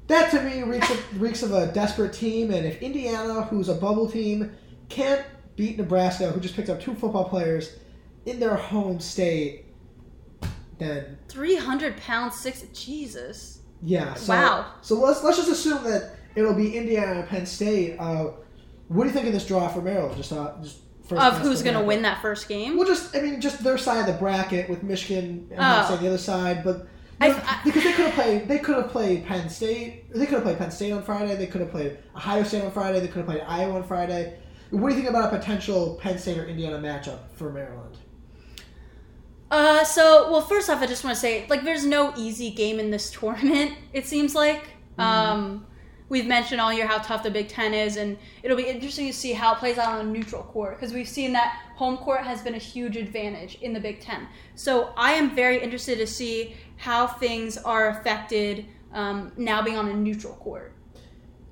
that 0.07 0.31
to 0.33 0.42
me 0.42 0.62
reeks 0.62 0.90
of, 0.90 1.20
reeks 1.20 1.42
of 1.42 1.53
a 1.53 1.66
desperate 1.73 2.12
team. 2.12 2.51
And 2.51 2.66
if 2.66 2.81
Indiana, 2.83 3.42
who's 3.42 3.68
a 3.68 3.75
bubble 3.75 4.11
team, 4.11 4.53
can't 4.88 5.25
beat 5.57 5.77
Nebraska, 5.79 6.31
who 6.31 6.40
just 6.40 6.57
picked 6.57 6.70
up 6.70 6.81
two 6.81 6.94
football 6.94 7.29
players 7.29 7.77
in 8.27 8.40
their 8.40 8.55
home 8.57 9.01
state, 9.01 9.66
then 10.79 11.18
300 11.29 11.96
pounds, 11.99 12.37
six. 12.37 12.62
Jesus. 12.73 13.59
yeah. 13.83 14.14
So, 14.14 14.33
Wow. 14.33 14.73
So 14.81 14.94
let's 14.99 15.23
let's 15.23 15.37
just 15.37 15.51
assume 15.51 15.85
that 15.85 16.16
it'll 16.35 16.55
be 16.55 16.77
Indiana 16.77 17.21
and 17.21 17.29
Penn 17.29 17.47
State. 17.47 17.97
Uh, 17.99 18.31
what 18.88 19.05
do 19.05 19.09
you 19.11 19.14
think 19.14 19.27
of 19.27 19.33
this 19.33 19.47
draw 19.47 19.69
for 19.69 19.81
Maryland? 19.83 20.16
Just 20.16 20.33
uh, 20.33 20.53
just 20.62 20.79
first 21.07 21.23
Of 21.23 21.38
who's 21.38 21.62
going 21.62 21.77
to 21.77 21.83
win 21.85 22.03
that 22.03 22.21
first 22.23 22.49
game? 22.49 22.77
Well, 22.77 22.87
just 22.87 23.14
I 23.16 23.21
mean, 23.21 23.40
just 23.40 23.62
their 23.62 23.79
side 23.79 24.01
of 24.01 24.07
the 24.07 24.19
bracket 24.21 24.69
with 24.69 24.83
Michigan 24.83 25.49
and 25.51 25.61
Oh. 25.61 25.95
On 25.95 26.01
the 26.03 26.09
other 26.09 26.19
side, 26.19 26.62
but 26.64 26.87
I- 27.21 27.27
you 27.29 27.33
know, 27.35 27.40
I- 27.45 27.61
because 27.64 27.85
they 27.85 27.93
could 27.93 28.07
have 28.07 28.14
played, 28.14 28.49
they 28.49 28.59
could 28.59 28.77
have 28.77 28.88
played 28.88 29.27
Penn 29.27 29.49
State. 29.49 30.12
They 30.12 30.27
could 30.27 30.35
have 30.37 30.43
played 30.43 30.59
Penn 30.59 30.71
State 30.71 30.93
on 30.93 31.03
Friday. 31.03 31.37
They 31.37 31.47
could 31.47 31.61
have 31.61 31.71
played 31.71 31.99
Ohio 32.16 32.43
State 32.45 32.64
on 32.64 32.71
Friday. 32.71 33.01
They 33.01 33.09
could 33.09 33.19
have 33.19 33.27
played 33.27 33.43
Iowa 33.47 33.75
on 33.77 33.83
Friday. 33.85 34.38
What 34.71 34.88
do 34.88 34.95
you 34.95 35.01
think 35.03 35.11
about 35.11 35.33
a 35.33 35.37
potential 35.37 35.99
Penn 36.01 36.16
State 36.19 36.38
or 36.38 36.47
Indiana 36.47 36.79
matchup 36.79 37.19
for 37.35 37.53
Maryland? 37.53 37.97
Uh, 39.51 39.83
so 39.85 40.31
well, 40.31 40.40
first 40.43 40.71
off, 40.71 40.81
I 40.81 40.87
just 40.87 41.03
want 41.03 41.14
to 41.16 41.21
say 41.21 41.45
like 41.49 41.64
there's 41.64 41.85
no 41.85 42.12
easy 42.16 42.51
game 42.51 42.79
in 42.79 42.90
this 42.90 43.11
tournament. 43.19 43.73
It 43.93 44.07
seems 44.07 44.35
like 44.35 44.64
um, 44.99 45.66
we've 46.11 46.27
mentioned 46.27 46.61
all 46.61 46.70
year 46.70 46.87
how 46.87 46.99
tough 46.99 47.23
the 47.23 47.31
Big 47.31 47.49
Ten 47.49 47.73
is, 47.73 47.96
and 47.96 48.18
it'll 48.42 48.57
be 48.57 48.68
interesting 48.68 49.07
to 49.07 49.12
see 49.14 49.33
how 49.33 49.55
it 49.55 49.59
plays 49.59 49.79
out 49.79 49.94
on 49.94 50.07
a 50.07 50.11
neutral 50.11 50.42
court 50.42 50.79
because 50.79 50.92
we've 50.92 51.09
seen 51.09 51.33
that 51.33 51.59
home 51.77 51.96
court 51.96 52.20
has 52.20 52.42
been 52.42 52.55
a 52.55 52.59
huge 52.59 52.99
advantage 52.99 53.55
in 53.62 53.73
the 53.73 53.81
Big 53.81 54.01
Ten. 54.01 54.29
So 54.57 54.92
I 54.96 55.12
am 55.12 55.35
very 55.35 55.62
interested 55.62 55.96
to 55.99 56.07
see 56.07 56.55
how 56.77 57.07
things 57.07 57.57
are 57.57 57.88
affected 57.88 58.66
um, 58.92 59.33
now 59.38 59.62
being 59.62 59.79
on 59.79 59.88
a 59.88 59.94
neutral 59.94 60.35
court. 60.35 60.75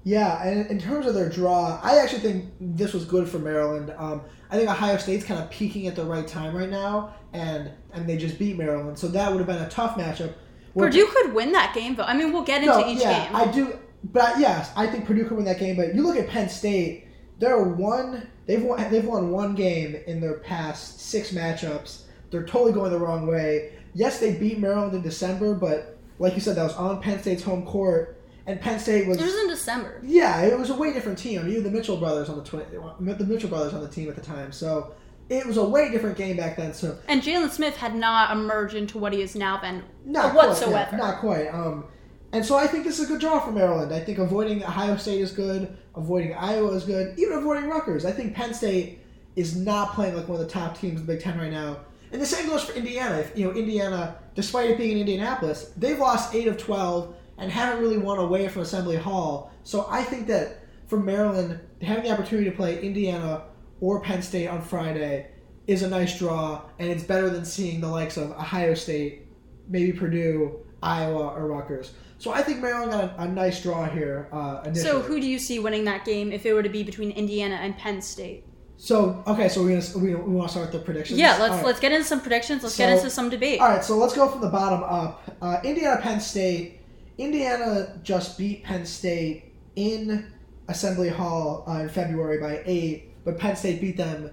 Yeah, 0.04 0.42
and 0.46 0.66
in 0.70 0.78
terms 0.78 1.06
of 1.06 1.14
their 1.14 1.28
draw, 1.28 1.78
I 1.82 1.98
actually 1.98 2.20
think 2.20 2.52
this 2.60 2.92
was 2.92 3.04
good 3.04 3.28
for 3.28 3.38
Maryland. 3.38 3.94
Um, 3.96 4.22
I 4.50 4.56
think 4.56 4.70
Ohio 4.70 4.96
State's 4.96 5.24
kind 5.24 5.42
of 5.42 5.50
peaking 5.50 5.86
at 5.86 5.94
the 5.94 6.04
right 6.04 6.26
time 6.26 6.56
right 6.56 6.70
now, 6.70 7.14
and 7.32 7.70
and 7.92 8.08
they 8.08 8.16
just 8.16 8.38
beat 8.38 8.56
Maryland, 8.56 8.98
so 8.98 9.08
that 9.08 9.30
would 9.30 9.38
have 9.38 9.46
been 9.46 9.62
a 9.62 9.68
tough 9.68 9.96
matchup. 9.96 10.32
Where- 10.72 10.88
Purdue 10.88 11.06
could 11.06 11.34
win 11.34 11.52
that 11.52 11.74
game, 11.74 11.94
though. 11.94 12.04
I 12.04 12.16
mean, 12.16 12.32
we'll 12.32 12.44
get 12.44 12.62
into 12.62 12.88
each 12.88 13.00
yeah, 13.00 13.24
game. 13.24 13.36
I 13.36 13.50
do, 13.50 13.78
but 14.04 14.38
yes, 14.38 14.70
I 14.76 14.86
think 14.86 15.06
Purdue 15.06 15.24
could 15.24 15.36
win 15.36 15.46
that 15.46 15.58
game. 15.58 15.76
But 15.76 15.94
you 15.94 16.02
look 16.02 16.16
at 16.16 16.28
Penn 16.28 16.48
State; 16.48 17.06
they're 17.38 17.62
one. 17.62 18.28
They've 18.46 18.62
won. 18.62 18.90
They've 18.90 19.04
won 19.04 19.30
one 19.30 19.54
game 19.54 19.96
in 20.06 20.20
their 20.20 20.38
past 20.38 21.00
six 21.00 21.32
matchups. 21.32 22.02
They're 22.30 22.46
totally 22.46 22.72
going 22.72 22.90
the 22.90 22.98
wrong 22.98 23.26
way. 23.26 23.72
Yes, 23.94 24.20
they 24.20 24.34
beat 24.34 24.58
Maryland 24.58 24.94
in 24.94 25.02
December, 25.02 25.54
but 25.54 25.98
like 26.18 26.34
you 26.34 26.40
said, 26.40 26.56
that 26.56 26.64
was 26.64 26.74
on 26.74 27.00
Penn 27.00 27.20
State's 27.20 27.42
home 27.42 27.64
court, 27.64 28.20
and 28.46 28.60
Penn 28.60 28.78
State 28.78 29.06
was. 29.06 29.18
it 29.18 29.24
was 29.24 29.34
in 29.34 29.48
December. 29.48 30.00
Yeah, 30.04 30.42
it 30.42 30.58
was 30.58 30.70
a 30.70 30.74
way 30.74 30.92
different 30.92 31.18
team. 31.18 31.40
I 31.40 31.42
mean, 31.42 31.52
you 31.52 31.62
had 31.62 31.64
the 31.64 31.76
Mitchell 31.76 31.96
brothers 31.96 32.28
on 32.28 32.36
the 32.36 32.44
twin, 32.44 32.64
the 32.70 33.24
Mitchell 33.24 33.48
brothers 33.48 33.74
on 33.74 33.80
the 33.80 33.88
team 33.88 34.08
at 34.08 34.16
the 34.16 34.22
time, 34.22 34.52
so 34.52 34.94
it 35.28 35.46
was 35.46 35.56
a 35.56 35.64
way 35.64 35.90
different 35.90 36.16
game 36.16 36.36
back 36.36 36.56
then. 36.56 36.72
So 36.72 36.98
And 37.06 37.22
Jalen 37.22 37.50
Smith 37.50 37.76
had 37.76 37.94
not 37.94 38.30
emerged 38.30 38.74
into 38.74 38.98
what 38.98 39.12
he 39.12 39.20
is 39.20 39.34
now 39.34 39.58
then 39.58 39.84
Not 40.04 40.34
whatsoever. 40.34 40.88
Quite, 40.88 40.92
yeah, 40.92 40.96
not 40.96 41.20
quite. 41.20 41.48
Um, 41.48 41.84
and 42.32 42.44
so 42.44 42.56
I 42.56 42.66
think 42.66 42.84
this 42.84 42.98
is 42.98 43.06
a 43.06 43.08
good 43.08 43.20
draw 43.20 43.40
for 43.40 43.52
Maryland. 43.52 43.92
I 43.92 44.00
think 44.00 44.18
avoiding 44.18 44.62
Ohio 44.62 44.96
State 44.96 45.20
is 45.20 45.32
good. 45.32 45.76
Avoiding 45.94 46.34
Iowa 46.34 46.70
is 46.70 46.84
good. 46.84 47.18
Even 47.18 47.38
avoiding 47.38 47.68
Rutgers. 47.68 48.04
I 48.04 48.12
think 48.12 48.34
Penn 48.34 48.54
State 48.54 49.00
is 49.36 49.56
not 49.56 49.94
playing 49.94 50.16
like 50.16 50.28
one 50.28 50.40
of 50.40 50.46
the 50.46 50.52
top 50.52 50.78
teams 50.78 51.00
in 51.00 51.06
the 51.06 51.12
Big 51.12 51.22
Ten 51.22 51.38
right 51.38 51.50
now. 51.50 51.78
And 52.12 52.20
the 52.20 52.26
same 52.26 52.48
goes 52.48 52.64
for 52.64 52.72
Indiana. 52.72 53.18
If, 53.18 53.36
you 53.36 53.44
know, 53.44 53.52
Indiana, 53.52 54.16
despite 54.34 54.70
it 54.70 54.78
being 54.78 54.92
in 54.92 54.98
Indianapolis, 54.98 55.72
they've 55.76 55.98
lost 55.98 56.34
eight 56.34 56.48
of 56.48 56.56
twelve 56.56 57.14
and 57.36 57.52
haven't 57.52 57.80
really 57.82 57.98
won 57.98 58.18
away 58.18 58.48
from 58.48 58.62
Assembly 58.62 58.96
Hall. 58.96 59.52
So 59.62 59.86
I 59.88 60.02
think 60.02 60.26
that 60.26 60.64
for 60.86 60.98
Maryland, 60.98 61.60
having 61.82 62.04
the 62.04 62.10
opportunity 62.10 62.48
to 62.50 62.56
play 62.56 62.80
Indiana 62.80 63.44
or 63.80 64.00
Penn 64.00 64.22
State 64.22 64.48
on 64.48 64.62
Friday 64.62 65.30
is 65.66 65.82
a 65.82 65.88
nice 65.88 66.18
draw, 66.18 66.62
and 66.78 66.88
it's 66.88 67.04
better 67.04 67.28
than 67.28 67.44
seeing 67.44 67.80
the 67.80 67.88
likes 67.88 68.16
of 68.16 68.30
Ohio 68.30 68.74
State, 68.74 69.26
maybe 69.68 69.92
Purdue, 69.92 70.64
Iowa, 70.82 71.28
or 71.28 71.46
Rutgers. 71.46 71.92
So 72.18 72.32
I 72.32 72.42
think 72.42 72.60
Maryland 72.60 72.90
got 72.90 73.04
a, 73.04 73.22
a 73.22 73.28
nice 73.28 73.62
draw 73.62 73.88
here 73.88 74.28
uh, 74.32 74.62
initially. 74.64 74.84
So 74.84 75.00
who 75.00 75.20
do 75.20 75.26
you 75.26 75.38
see 75.38 75.60
winning 75.60 75.84
that 75.84 76.04
game 76.04 76.32
if 76.32 76.44
it 76.44 76.52
were 76.52 76.64
to 76.64 76.68
be 76.68 76.82
between 76.82 77.12
Indiana 77.12 77.54
and 77.56 77.76
Penn 77.76 78.02
State? 78.02 78.44
So 78.76 79.22
okay, 79.26 79.48
so 79.48 79.62
we're 79.62 79.80
gonna 79.80 79.98
we, 79.98 80.14
we 80.14 80.34
want 80.34 80.48
to 80.48 80.52
start 80.52 80.72
with 80.72 80.80
the 80.80 80.84
predictions. 80.84 81.18
Yeah, 81.18 81.36
let's 81.38 81.54
right. 81.54 81.64
let's 81.64 81.80
get 81.80 81.90
into 81.90 82.04
some 82.04 82.20
predictions. 82.20 82.62
Let's 82.62 82.76
get 82.76 82.92
into 82.96 83.10
some 83.10 83.28
debate. 83.28 83.60
All 83.60 83.68
right, 83.68 83.84
so 83.84 83.96
let's 83.96 84.14
go 84.14 84.28
from 84.28 84.40
the 84.40 84.48
bottom 84.48 84.84
up. 84.84 85.22
Uh, 85.42 85.58
Indiana, 85.64 86.00
Penn 86.00 86.20
State. 86.20 86.80
Indiana 87.18 87.98
just 88.04 88.38
beat 88.38 88.62
Penn 88.62 88.86
State 88.86 89.52
in 89.74 90.32
Assembly 90.68 91.08
Hall 91.08 91.64
uh, 91.66 91.80
in 91.80 91.88
February 91.88 92.38
by 92.38 92.62
eight, 92.66 93.24
but 93.24 93.36
Penn 93.36 93.56
State 93.56 93.80
beat 93.80 93.96
them 93.96 94.30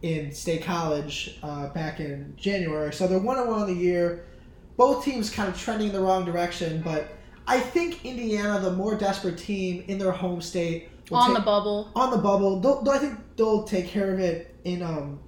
in 0.00 0.32
State 0.32 0.64
College 0.64 1.38
uh, 1.42 1.68
back 1.68 2.00
in 2.00 2.34
January. 2.36 2.94
So 2.94 3.06
they're 3.06 3.18
one 3.18 3.38
and 3.38 3.48
one 3.48 3.60
on 3.60 3.66
the 3.66 3.80
year. 3.80 4.26
Both 4.78 5.04
teams 5.04 5.28
kind 5.28 5.50
of 5.50 5.58
trending 5.58 5.88
in 5.88 5.92
the 5.92 6.00
wrong 6.00 6.24
direction, 6.24 6.80
but 6.82 7.12
I 7.46 7.58
think 7.60 8.04
Indiana, 8.04 8.60
the 8.60 8.72
more 8.72 8.94
desperate 8.94 9.38
team 9.38 9.84
in 9.88 9.98
their 9.98 10.12
home 10.12 10.40
state, 10.40 10.88
On 11.10 11.28
take- 11.28 11.38
the 11.38 11.42
bubble. 11.44 11.90
on 11.94 12.10
the 12.10 12.18
bubble. 12.18 12.60
They'll, 12.60 12.82
they'll- 12.82 12.92
I 12.94 12.98
think 12.98 13.18
they'll 13.36 13.64
take 13.64 13.88
care 13.88 14.12
of 14.12 14.20
it 14.20 14.54
in 14.64 14.82
um 14.82 15.18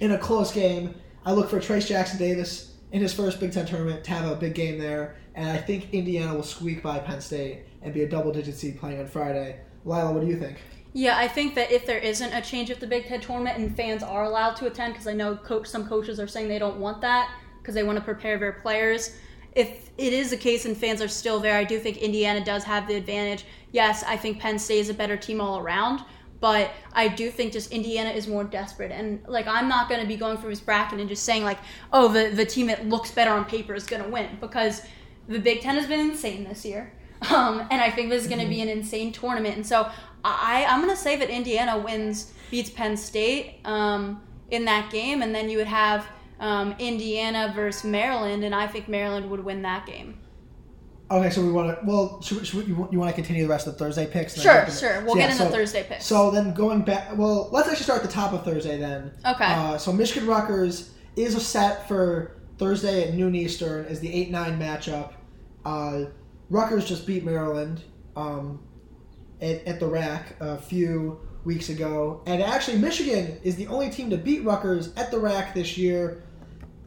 in 0.00 0.12
a 0.12 0.18
close 0.18 0.52
game. 0.52 0.94
I 1.26 1.32
look 1.32 1.50
for 1.50 1.58
Trayce 1.58 1.86
Jackson 1.88 2.18
Davis 2.18 2.74
in 2.92 3.00
his 3.02 3.12
first 3.12 3.40
Big 3.40 3.52
Ten 3.52 3.66
tournament 3.66 4.04
to 4.04 4.10
have 4.12 4.30
a 4.30 4.36
big 4.36 4.54
game 4.54 4.78
there, 4.78 5.16
and 5.34 5.48
I 5.50 5.58
think 5.58 5.92
Indiana 5.92 6.34
will 6.34 6.42
squeak 6.42 6.82
by 6.82 6.98
Penn 6.98 7.20
State 7.20 7.64
and 7.82 7.92
be 7.92 8.02
a 8.02 8.08
double 8.08 8.32
digit 8.32 8.54
seed 8.54 8.78
playing 8.78 9.00
on 9.00 9.06
Friday. 9.06 9.60
Lila, 9.84 10.12
what 10.12 10.20
do 10.22 10.26
you 10.26 10.38
think? 10.38 10.58
Yeah, 10.92 11.16
I 11.18 11.28
think 11.28 11.54
that 11.54 11.70
if 11.70 11.86
there 11.86 11.98
isn't 11.98 12.32
a 12.32 12.40
change 12.40 12.70
at 12.70 12.80
the 12.80 12.86
Big 12.86 13.06
Ten 13.06 13.20
tournament 13.20 13.58
and 13.58 13.76
fans 13.76 14.02
are 14.02 14.24
allowed 14.24 14.56
to 14.56 14.66
attend, 14.66 14.94
because 14.94 15.06
I 15.06 15.12
know 15.12 15.36
coach, 15.36 15.66
some 15.66 15.86
coaches 15.86 16.18
are 16.18 16.26
saying 16.26 16.48
they 16.48 16.58
don't 16.58 16.78
want 16.78 17.00
that 17.02 17.30
because 17.60 17.74
they 17.74 17.82
want 17.82 17.98
to 17.98 18.04
prepare 18.04 18.38
their 18.38 18.52
players. 18.54 19.16
If 19.54 19.90
it 19.98 20.12
is 20.12 20.30
the 20.30 20.36
case 20.36 20.64
and 20.64 20.76
fans 20.76 21.02
are 21.02 21.08
still 21.08 21.40
there, 21.40 21.56
I 21.56 21.64
do 21.64 21.78
think 21.78 21.98
Indiana 21.98 22.44
does 22.44 22.64
have 22.64 22.86
the 22.86 22.94
advantage. 22.94 23.44
Yes, 23.72 24.04
I 24.04 24.16
think 24.16 24.38
Penn 24.38 24.58
State 24.58 24.78
is 24.78 24.88
a 24.88 24.94
better 24.94 25.16
team 25.16 25.40
all 25.40 25.58
around, 25.58 26.02
but 26.40 26.70
I 26.92 27.08
do 27.08 27.30
think 27.30 27.52
just 27.52 27.72
Indiana 27.72 28.10
is 28.10 28.26
more 28.26 28.44
desperate. 28.44 28.92
And 28.92 29.20
like, 29.26 29.46
I'm 29.46 29.68
not 29.68 29.88
going 29.88 30.00
to 30.00 30.06
be 30.06 30.16
going 30.16 30.38
through 30.38 30.50
this 30.50 30.60
bracket 30.60 31.00
and 31.00 31.08
just 31.08 31.24
saying 31.24 31.44
like, 31.44 31.58
oh, 31.92 32.08
the 32.08 32.30
the 32.34 32.46
team 32.46 32.68
that 32.68 32.88
looks 32.88 33.10
better 33.10 33.32
on 33.32 33.44
paper 33.44 33.74
is 33.74 33.86
going 33.86 34.02
to 34.02 34.08
win 34.08 34.38
because 34.40 34.82
the 35.28 35.38
Big 35.38 35.60
Ten 35.60 35.76
has 35.76 35.86
been 35.86 36.00
insane 36.00 36.44
this 36.44 36.64
year. 36.64 36.92
Um, 37.30 37.66
and 37.70 37.82
I 37.82 37.90
think 37.90 38.08
this 38.08 38.22
is 38.22 38.28
going 38.28 38.40
to 38.40 38.48
be 38.48 38.62
an 38.62 38.70
insane 38.70 39.12
tournament. 39.12 39.54
And 39.54 39.66
so 39.66 39.90
I, 40.24 40.64
I'm 40.66 40.80
going 40.80 40.90
to 40.90 41.00
say 41.00 41.16
that 41.16 41.28
Indiana 41.28 41.76
wins, 41.76 42.32
beats 42.50 42.70
Penn 42.70 42.96
State 42.96 43.60
um, 43.66 44.22
in 44.50 44.64
that 44.64 44.90
game, 44.90 45.20
and 45.20 45.34
then 45.34 45.50
you 45.50 45.58
would 45.58 45.66
have 45.66 46.06
um, 46.40 46.74
Indiana 46.78 47.52
versus 47.54 47.84
Maryland, 47.84 48.42
and 48.44 48.54
I 48.54 48.66
think 48.66 48.88
Maryland 48.88 49.30
would 49.30 49.44
win 49.44 49.62
that 49.62 49.86
game. 49.86 50.18
Okay, 51.12 51.28
so 51.30 51.42
we 51.42 51.50
want 51.50 51.78
to. 51.80 51.84
Well, 51.86 52.22
should, 52.22 52.46
should 52.46 52.60
we, 52.60 52.64
you, 52.66 52.76
want- 52.76 52.92
you 52.92 52.98
want 52.98 53.10
to 53.10 53.14
continue 53.14 53.42
the 53.42 53.48
rest 53.48 53.66
of 53.66 53.72
the 53.74 53.78
Thursday 53.80 54.06
picks? 54.06 54.40
Sure, 54.40 54.68
sure. 54.70 55.00
We'll 55.00 55.14
So, 55.14 55.18
get 55.18 55.26
yeah, 55.26 55.32
into 55.32 55.44
so- 55.44 55.50
Thursday 55.50 55.82
picks. 55.82 56.06
So 56.06 56.30
then 56.30 56.54
going 56.54 56.82
back, 56.82 57.16
well, 57.16 57.48
let's 57.52 57.68
actually 57.68 57.84
start 57.84 58.02
at 58.02 58.06
the 58.08 58.12
top 58.12 58.32
of 58.32 58.44
Thursday 58.44 58.78
then. 58.78 59.12
Okay. 59.26 59.44
Uh, 59.44 59.76
so 59.76 59.92
Michigan 59.92 60.28
Rutgers 60.28 60.94
is 61.16 61.34
a 61.34 61.40
set 61.40 61.88
for 61.88 62.36
Thursday 62.58 63.08
at 63.08 63.14
noon 63.14 63.34
Eastern 63.34 63.86
is 63.86 63.98
the 64.00 64.12
eight 64.12 64.30
nine 64.30 64.58
matchup. 64.58 65.12
Uh, 65.64 66.04
Rutgers 66.48 66.84
just 66.84 67.06
beat 67.06 67.24
Maryland 67.24 67.82
um, 68.16 68.60
at, 69.40 69.66
at 69.66 69.80
the 69.80 69.86
rack 69.86 70.36
a 70.40 70.58
few 70.58 71.18
weeks 71.44 71.70
ago, 71.70 72.22
and 72.26 72.40
actually 72.42 72.78
Michigan 72.78 73.36
is 73.42 73.56
the 73.56 73.66
only 73.66 73.90
team 73.90 74.10
to 74.10 74.16
beat 74.16 74.44
Rutgers 74.44 74.94
at 74.94 75.10
the 75.10 75.18
rack 75.18 75.54
this 75.54 75.76
year. 75.76 76.22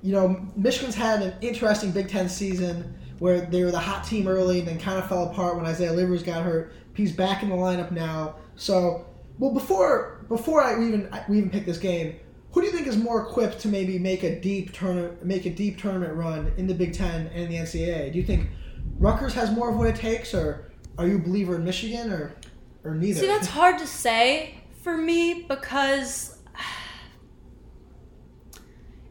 You 0.04 0.12
know, 0.12 0.46
Michigan's 0.56 0.96
had 0.96 1.22
an 1.22 1.34
interesting 1.42 1.92
Big 1.92 2.10
Ten 2.10 2.30
season 2.30 2.94
where 3.20 3.42
they 3.42 3.64
were 3.64 3.72
the 3.72 3.80
hot 3.80 4.04
team 4.04 4.28
early 4.28 4.60
and 4.60 4.68
then 4.68 4.78
kind 4.78 5.00
of 5.00 5.08
fell 5.08 5.30
apart 5.30 5.56
when 5.56 5.66
Isaiah 5.66 5.94
Livers 5.94 6.24
got 6.24 6.44
hurt. 6.44 6.74
He's 6.94 7.14
back 7.14 7.42
in 7.42 7.50
the 7.50 7.56
lineup 7.56 7.90
now. 7.90 8.36
So, 8.56 9.06
well, 9.40 9.52
before 9.52 10.26
before 10.28 10.62
I 10.62 10.74
even 10.74 11.10
we 11.30 11.38
even 11.38 11.50
pick 11.50 11.66
this 11.66 11.78
game, 11.78 12.18
who 12.52 12.62
do 12.62 12.68
you 12.68 12.74
think 12.74 12.86
is 12.86 12.98
more 12.98 13.22
equipped 13.22 13.60
to 13.62 13.68
maybe 13.68 13.98
make 13.98 14.24
a 14.24 14.40
deep 14.40 14.74
tournament 14.74 15.26
make 15.26 15.46
a 15.46 15.50
deep 15.50 15.80
tournament 15.80 16.14
run 16.14 16.52
in 16.58 16.68
the 16.68 16.76
Big 16.76 16.94
Ten 16.94 17.28
and 17.28 17.50
the 17.50 17.56
NCAA? 17.56 18.12
Do 18.12 18.20
you 18.20 18.26
think 18.26 18.50
Rutgers 18.98 19.34
has 19.34 19.52
more 19.52 19.70
of 19.70 19.78
what 19.78 19.88
it 19.88 19.96
takes, 19.96 20.34
or 20.34 20.72
are 20.98 21.08
you 21.08 21.16
a 21.16 21.20
believer 21.20 21.56
in 21.56 21.64
Michigan, 21.64 22.12
or 22.12 22.36
or 22.84 22.94
neither? 22.94 23.22
See, 23.22 23.28
that's 23.28 23.48
hard 23.48 23.80
to 23.80 23.88
say 23.88 24.56
for 24.82 24.98
me 24.98 25.46
because 25.48 26.33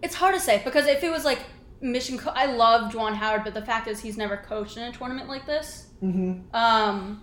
It's 0.03 0.14
hard 0.14 0.34
to 0.34 0.40
say 0.40 0.61
because 0.64 0.86
if 0.86 1.03
it 1.03 1.11
was 1.11 1.24
like 1.24 1.40
mission, 1.80 2.18
co- 2.18 2.32
I 2.34 2.46
love 2.46 2.92
Juwan 2.92 3.14
Howard, 3.14 3.44
but 3.44 3.55
the 3.55 3.64
fact 3.64 3.88
is 3.88 4.00
he's 4.00 4.16
never 4.16 4.36
coached 4.36 4.76
in 4.76 4.84
a 4.84 4.92
tournament 4.92 5.28
like 5.28 5.46
this. 5.46 5.86
Mm-hmm. 6.03 6.55
Um, 6.55 7.22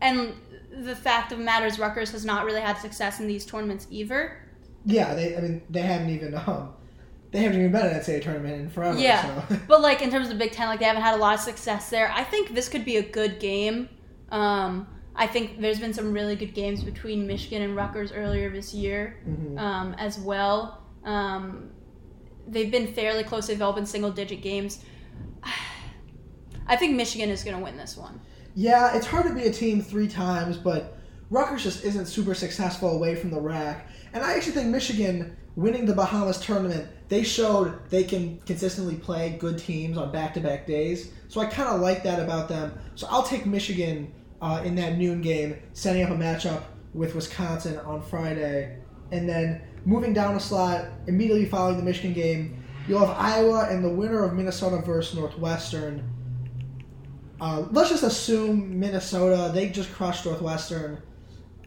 and 0.00 0.34
the 0.72 0.96
fact 0.96 1.32
of 1.32 1.38
matters, 1.38 1.78
matter 1.78 1.82
Rutgers 1.90 2.10
has 2.12 2.24
not 2.24 2.44
really 2.44 2.60
had 2.60 2.78
success 2.78 3.20
in 3.20 3.26
these 3.26 3.44
tournaments 3.44 3.86
either. 3.90 4.38
Yeah, 4.84 5.14
they. 5.14 5.36
I 5.36 5.40
mean, 5.40 5.62
they 5.70 5.82
haven't 5.82 6.10
even. 6.10 6.34
Um, 6.34 6.74
they 7.30 7.40
haven't 7.40 7.58
even 7.58 7.72
been 7.72 7.86
in 7.86 7.92
that 7.92 8.02
NCAA 8.02 8.22
tournament 8.22 8.60
in 8.60 8.70
forever. 8.70 8.98
Yeah. 8.98 9.46
So. 9.48 9.58
But 9.68 9.82
like 9.82 10.00
in 10.00 10.10
terms 10.10 10.28
of 10.28 10.32
the 10.32 10.38
Big 10.38 10.52
Ten, 10.52 10.68
like 10.68 10.78
they 10.78 10.86
haven't 10.86 11.02
had 11.02 11.14
a 11.14 11.18
lot 11.18 11.34
of 11.34 11.40
success 11.40 11.90
there. 11.90 12.10
I 12.10 12.24
think 12.24 12.54
this 12.54 12.68
could 12.68 12.84
be 12.84 12.96
a 12.96 13.02
good 13.02 13.38
game. 13.38 13.88
Um, 14.30 14.86
I 15.20 15.26
think 15.26 15.60
there's 15.60 15.80
been 15.80 15.92
some 15.92 16.12
really 16.12 16.36
good 16.36 16.54
games 16.54 16.84
between 16.84 17.26
Michigan 17.26 17.60
and 17.62 17.74
Rutgers 17.74 18.12
earlier 18.12 18.48
this 18.50 18.72
year 18.72 19.16
Mhm. 19.28 19.58
um, 19.58 19.94
as 19.98 20.16
well. 20.18 20.82
Um, 21.04 21.70
they've 22.46 22.70
been 22.70 22.86
fairly 22.86 23.24
close. 23.24 23.48
They've 23.48 23.60
all 23.60 23.72
been 23.72 23.84
single 23.86 24.12
digit 24.12 24.40
games. 24.42 24.78
I 26.68 26.76
think 26.76 26.94
Michigan 26.94 27.30
is 27.30 27.42
going 27.42 27.56
to 27.56 27.62
win 27.62 27.76
this 27.76 27.96
one. 27.96 28.20
Yeah, 28.54 28.94
it's 28.96 29.06
hard 29.06 29.26
to 29.26 29.34
be 29.34 29.42
a 29.44 29.52
team 29.52 29.80
three 29.82 30.08
times, 30.08 30.56
but 30.56 30.96
Rutgers 31.30 31.64
just 31.64 31.84
isn't 31.84 32.06
super 32.06 32.34
successful 32.34 32.90
away 32.90 33.14
from 33.16 33.30
the 33.30 33.40
rack. 33.40 33.88
And 34.12 34.22
I 34.22 34.34
actually 34.34 34.52
think 34.52 34.68
Michigan 34.68 35.36
winning 35.56 35.84
the 35.86 35.94
Bahamas 35.94 36.38
tournament, 36.38 36.86
they 37.08 37.22
showed 37.24 37.72
they 37.90 38.04
can 38.04 38.38
consistently 38.46 38.94
play 38.94 39.36
good 39.40 39.58
teams 39.58 39.98
on 39.98 40.12
back-to-back 40.12 40.66
days. 40.66 41.10
So 41.28 41.40
I 41.40 41.46
kind 41.46 41.68
of 41.68 41.80
like 41.80 42.02
that 42.04 42.20
about 42.20 42.48
them. 42.48 42.72
So 42.94 43.06
I'll 43.10 43.22
take 43.24 43.46
Michigan 43.46 44.12
uh, 44.40 44.62
in 44.64 44.74
that 44.76 44.96
noon 44.98 45.20
game, 45.20 45.56
setting 45.72 46.02
up 46.02 46.10
a 46.10 46.14
matchup 46.14 46.62
with 46.94 47.14
Wisconsin 47.14 47.78
on 47.80 48.02
Friday, 48.02 48.78
and 49.12 49.28
then 49.28 49.62
moving 49.84 50.12
down 50.12 50.34
a 50.36 50.40
slot 50.40 50.86
immediately 51.06 51.44
following 51.46 51.76
the 51.76 51.82
Michigan 51.82 52.12
game, 52.12 52.62
you'll 52.88 53.04
have 53.04 53.16
Iowa 53.18 53.68
and 53.70 53.84
the 53.84 53.88
winner 53.88 54.24
of 54.24 54.34
Minnesota 54.34 54.82
versus 54.84 55.16
Northwestern. 55.16 56.02
Uh, 57.40 57.64
let's 57.70 57.90
just 57.90 58.02
assume 58.02 58.78
Minnesota. 58.78 59.50
They 59.54 59.68
just 59.68 59.92
crushed 59.92 60.24
Northwestern 60.26 61.00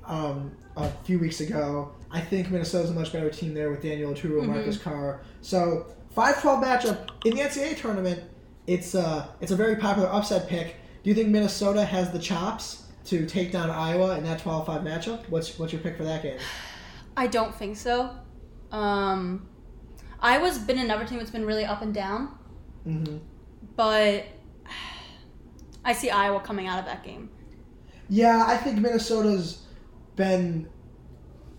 um, 0.05 0.51
a 0.76 0.89
few 1.05 1.17
weeks 1.19 1.39
ago. 1.39 1.93
I 2.11 2.19
think 2.19 2.51
Minnesota's 2.51 2.91
a 2.91 2.93
much 2.93 3.13
better 3.13 3.30
team 3.30 3.53
there 3.53 3.69
with 3.69 3.82
Daniel 3.82 4.11
Oturu, 4.13 4.41
Mhm. 4.41 4.47
Marcus 4.47 4.78
Carr. 4.78 5.22
So 5.41 5.86
5-12 6.15 6.61
matchup 6.63 6.97
in 7.26 7.36
the 7.36 7.41
NCAA 7.43 7.78
tournament. 7.78 8.22
It's 8.67 8.93
uh, 8.95 9.28
it's 9.39 9.51
a 9.51 9.55
very 9.55 9.76
popular 9.78 10.09
upset 10.09 10.47
pick. 10.49 10.76
Do 11.04 11.10
you 11.10 11.16
think 11.16 11.30
Minnesota 11.30 11.86
has 11.86 12.12
the 12.12 12.20
chops 12.20 12.84
to 13.06 13.26
take 13.26 13.52
down 13.52 13.70
Iowa 13.70 14.18
in 14.18 14.24
that 14.24 14.41
12-5 14.41 14.84
matchup? 14.84 15.28
What's 15.30 15.58
what's 15.58 15.74
your 15.74 15.82
pick 15.82 15.97
for 15.97 16.04
that 16.04 16.24
game? 16.24 16.39
I 17.18 17.28
don't 17.28 17.54
think 17.56 17.78
so. 17.78 18.16
Um, 18.72 19.47
Iowa's 20.20 20.60
been 20.60 20.80
another 20.80 21.06
team 21.06 21.18
that's 21.20 21.32
been 21.32 21.45
really 21.45 21.66
up 21.66 21.82
and 21.82 21.93
down, 21.93 22.38
hmm 22.84 23.18
but 23.76 24.26
I 25.86 25.93
see 25.93 26.10
Iowa 26.10 26.39
coming 26.41 26.68
out 26.68 26.80
of 26.80 26.86
that 26.86 27.04
game. 27.04 27.30
Yeah, 28.10 28.45
I 28.47 28.58
think 28.58 28.80
Minnesota's 28.80 29.64
been 30.16 30.70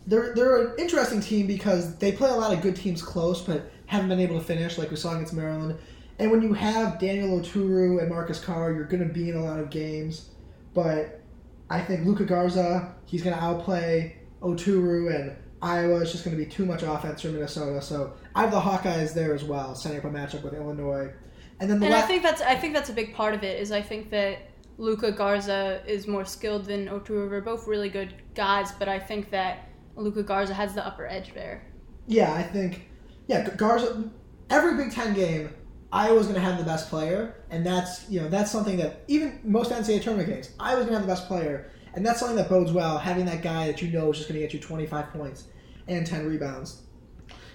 they're 0.07 0.35
they're 0.35 0.67
an 0.69 0.75
interesting 0.79 1.21
team 1.21 1.47
because 1.47 1.97
they 1.99 2.13
play 2.13 2.31
a 2.31 2.35
lot 2.35 2.53
of 2.53 2.61
good 2.61 2.77
teams 2.77 3.03
close, 3.03 3.41
but 3.41 3.71
haven't 3.87 4.09
been 4.09 4.21
able 4.21 4.39
to 4.39 4.45
finish 4.45 4.79
like 4.79 4.91
we 4.91 4.97
saw 4.97 5.13
against 5.15 5.33
Maryland. 5.35 5.79
And 6.23 6.31
when 6.31 6.41
you 6.41 6.53
have 6.53 7.01
Daniel 7.01 7.41
Oturu 7.41 8.01
and 8.01 8.09
Marcus 8.09 8.39
Carr, 8.39 8.71
you're 8.71 8.85
going 8.85 9.05
to 9.07 9.13
be 9.13 9.31
in 9.31 9.35
a 9.37 9.43
lot 9.43 9.59
of 9.59 9.71
games. 9.71 10.31
But 10.73 11.21
I 11.69 11.81
think 11.81 12.07
Luka 12.07 12.25
Garza, 12.25 12.95
he's 13.07 13.25
going 13.25 13.35
to 13.37 13.43
outplay 13.43 14.19
Oturu, 14.41 15.13
and 15.13 15.37
Iowa 15.61 15.97
is 15.97 16.13
just 16.13 16.25
going 16.25 16.37
to 16.37 16.41
be 16.41 16.49
too 16.49 16.65
much 16.65 16.85
offense 16.85 17.23
for 17.23 17.29
Minnesota. 17.29 17.83
So 17.83 18.13
I 18.37 18.43
have 18.43 18.53
the 18.53 18.61
Hawkeyes 18.61 19.15
there 19.15 19.35
as 19.35 19.43
well, 19.43 19.75
setting 19.75 19.99
up 19.99 20.05
a 20.05 20.11
matchup 20.11 20.45
with 20.45 20.55
Illinois. 20.55 21.11
And 21.59 21.69
then 21.69 21.81
the 21.81 21.87
And 21.87 21.95
la- 21.95 21.99
I 21.99 22.03
think 22.03 22.23
that's 22.23 22.41
I 22.41 22.55
think 22.55 22.73
that's 22.73 22.91
a 22.91 22.93
big 22.93 23.15
part 23.15 23.35
of 23.35 23.43
it. 23.43 23.61
Is 23.61 23.73
I 23.73 23.83
think 23.83 24.11
that 24.11 24.49
Luka 24.79 25.11
Garza 25.11 25.83
is 25.89 26.07
more 26.07 26.25
skilled 26.25 26.67
than 26.67 26.87
Oturu. 26.87 27.31
They're 27.31 27.41
both 27.41 27.67
really 27.67 27.89
good 27.89 28.15
guys, 28.37 28.71
but 28.71 28.89
I 28.89 29.01
think 29.01 29.31
that 29.31 29.69
Luka 29.97 30.23
Garza 30.23 30.55
has 30.55 30.73
the 30.73 30.87
upper 30.87 31.05
edge 31.05 31.35
there. 31.35 31.67
Yeah, 32.07 32.33
I 32.33 32.45
think 32.45 32.89
yeah, 33.27 33.51
Garza. 33.57 34.09
Every 34.51 34.77
Big 34.77 34.93
Ten 34.93 35.15
game, 35.15 35.51
Iowa's 35.93 36.27
going 36.27 36.37
to 36.37 36.41
have 36.41 36.57
the 36.57 36.65
best 36.65 36.89
player, 36.89 37.37
and 37.51 37.67
that's 37.67 38.09
you 38.09 38.21
know 38.21 38.29
that's 38.29 38.51
something 38.51 38.79
that 38.79 39.05
even 39.09 39.41
most 39.45 39.71
NCAA 39.71 40.03
tournament 40.03 40.29
games, 40.29 40.51
Iowa's 40.59 40.87
going 40.87 40.95
to 40.95 40.99
have 40.99 41.03
the 41.03 41.13
best 41.13 41.29
player, 41.29 41.71
and 41.95 42.05
that's 42.05 42.19
something 42.19 42.37
that 42.37 42.49
bodes 42.49 42.73
well. 42.73 42.99
Having 42.99 43.27
that 43.27 43.43
guy 43.43 43.67
that 43.67 43.83
you 43.83 43.91
know 43.91 44.11
is 44.11 44.17
just 44.17 44.29
going 44.29 44.41
to 44.41 44.47
get 44.47 44.55
you 44.55 44.61
25 44.61 45.13
points 45.13 45.45
and 45.89 46.07
10 46.07 46.27
rebounds, 46.27 46.83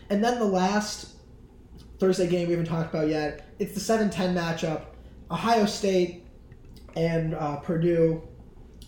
and 0.10 0.24
then 0.24 0.38
the 0.38 0.46
last 0.46 1.16
Thursday 2.00 2.28
game 2.28 2.48
we 2.48 2.54
haven't 2.54 2.68
talked 2.68 2.94
about 2.94 3.08
yet. 3.08 3.48
It's 3.58 3.74
the 3.74 3.94
7-10 3.94 4.36
matchup, 4.36 4.86
Ohio 5.32 5.66
State 5.66 6.26
and 6.96 7.34
uh, 7.34 7.58
Purdue. 7.58 8.22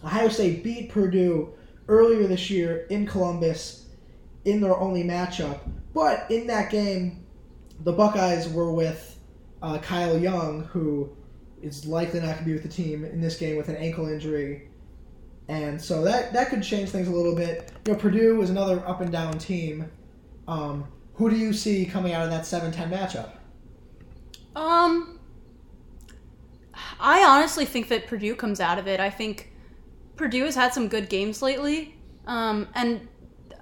Ohio 0.04 0.30
State 0.30 0.64
beat 0.64 0.90
Purdue 0.90 1.54
earlier 1.88 2.28
this 2.28 2.52
year 2.52 2.86
in 2.92 3.08
Columbus 3.08 3.88
in 4.46 4.62
their 4.62 4.78
only 4.78 5.04
matchup. 5.04 5.60
But 5.94 6.30
in 6.30 6.46
that 6.48 6.70
game, 6.70 7.26
the 7.82 7.92
Buckeyes 7.92 8.48
were 8.48 8.72
with 8.72 9.19
uh, 9.62 9.78
Kyle 9.80 10.18
Young, 10.18 10.64
who 10.66 11.10
is 11.62 11.86
likely 11.86 12.20
not 12.20 12.28
going 12.28 12.38
to 12.40 12.46
be 12.46 12.54
with 12.54 12.64
the 12.64 12.70
team 12.70 13.04
in 13.04 13.22
this 13.22 13.38
game 13.38 13.58
with 13.58 13.70
an 13.70 13.76
ankle 13.76 14.08
injury. 14.08 14.70
And 15.48 15.82
so 15.82 16.04
that, 16.04 16.32
that 16.34 16.50
could 16.50 16.62
change 16.62 16.90
things 16.90 17.08
a 17.08 17.12
little 17.12 17.36
bit. 17.36 17.72
You 17.86 17.94
know, 17.94 18.00
Purdue 18.00 18.42
is 18.42 18.50
another 18.50 18.88
up 18.88 19.02
and 19.02 19.12
down 19.12 19.38
team. 19.38 19.92
Um, 20.48 20.86
who 21.16 21.30
do 21.30 21.36
you 21.36 21.54
see 21.54 21.86
coming 21.86 22.14
out 22.14 22.24
of 22.24 22.30
that 22.30 22.46
7 22.46 22.72
10 22.72 22.90
matchup? 22.90 23.32
Um, 24.56 25.20
I 27.00 27.24
honestly 27.24 27.66
think 27.66 27.88
that 27.90 28.08
Purdue 28.08 28.36
comes 28.36 28.60
out 28.60 28.78
of 28.78 28.88
it. 28.88 29.00
I 29.00 29.10
think 29.10 29.52
Purdue 30.16 30.46
has 30.46 30.56
had 30.56 30.74
some 30.74 30.88
good 30.88 31.10
games 31.10 31.42
lately, 31.42 31.96
um, 32.28 32.68
and 32.74 33.08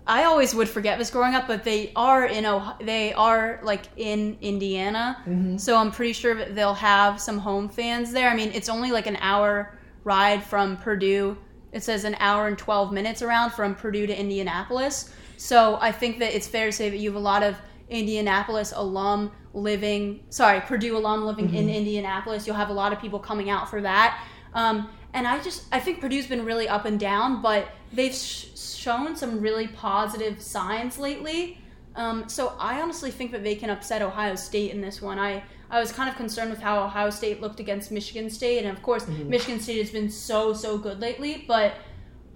I 0.07 0.23
always 0.23 0.55
would 0.55 0.69
forget 0.69 0.97
this 0.97 1.09
growing 1.09 1.35
up, 1.35 1.47
but 1.47 1.63
they 1.63 1.91
are 1.95 2.25
in 2.25 2.45
Ohio, 2.45 2.75
they 2.81 3.13
are 3.13 3.59
like 3.61 3.83
in 3.97 4.37
Indiana, 4.41 5.17
Mhm. 5.27 5.59
so 5.59 5.77
I'm 5.77 5.91
pretty 5.91 6.13
sure 6.13 6.33
that 6.35 6.55
they'll 6.55 6.73
have 6.75 7.19
some 7.19 7.37
home 7.39 7.67
fans 7.67 8.11
there. 8.13 8.29
I 8.29 8.35
mean, 8.35 8.51
it's 8.53 8.69
only 8.69 8.91
like 8.91 9.05
an 9.07 9.17
hour 9.21 9.77
ride 10.05 10.41
from 10.43 10.77
Purdue. 10.77 11.37
It 11.73 11.83
says 11.83 12.05
an 12.05 12.15
hour 12.21 12.47
and 12.47 12.57
12 12.57 12.93
minutes 12.93 13.21
around 13.21 13.51
from 13.51 13.75
Purdue 13.75 14.07
to 14.07 14.17
Indianapolis. 14.17 15.11
So 15.35 15.77
I 15.81 15.91
think 15.91 16.19
that 16.19 16.33
it's 16.35 16.47
fair 16.47 16.67
to 16.67 16.71
say 16.71 16.89
that 16.89 16.97
you 16.97 17.09
have 17.09 17.17
a 17.17 17.23
lot 17.23 17.43
of 17.43 17.55
Indianapolis 17.89 18.73
alum 18.75 19.31
living, 19.53 20.21
sorry, 20.29 20.61
Purdue 20.61 20.95
alum 20.97 21.25
living 21.25 21.53
in 21.53 21.69
Indianapolis. 21.69 22.47
You'll 22.47 22.55
have 22.55 22.69
a 22.69 22.73
lot 22.73 22.93
of 22.93 22.99
people 22.99 23.19
coming 23.19 23.49
out 23.49 23.69
for 23.69 23.81
that. 23.81 24.19
Um, 24.53 24.87
and 25.13 25.27
I 25.27 25.41
just, 25.41 25.65
I 25.71 25.79
think 25.79 26.01
Purdue's 26.01 26.27
been 26.27 26.45
really 26.45 26.67
up 26.67 26.85
and 26.85 26.99
down, 26.99 27.41
but 27.41 27.69
they've 27.91 28.13
sh- 28.13 28.47
shown 28.57 29.15
some 29.15 29.41
really 29.41 29.67
positive 29.67 30.41
signs 30.41 30.97
lately. 30.97 31.59
Um, 31.95 32.29
so 32.29 32.53
I 32.59 32.81
honestly 32.81 33.09
think 33.09 33.31
that 33.31 33.43
they 33.43 33.55
can 33.55 33.69
upset 33.69 34.01
Ohio 34.01 34.35
State 34.35 34.71
in 34.71 34.81
this 34.81 35.01
one. 35.01 35.17
I, 35.17 35.43
I 35.71 35.79
was 35.79 35.91
kind 35.91 36.09
of 36.09 36.15
concerned 36.15 36.51
with 36.51 36.59
how 36.59 36.83
Ohio 36.83 37.09
State 37.09 37.41
looked 37.41 37.59
against 37.59 37.91
Michigan 37.91 38.29
State, 38.29 38.59
and 38.59 38.69
of 38.75 38.83
course, 38.83 39.07
Michigan 39.07 39.59
State 39.59 39.79
has 39.79 39.89
been 39.89 40.09
so 40.09 40.53
so 40.53 40.77
good 40.77 41.01
lately. 41.01 41.43
But 41.47 41.73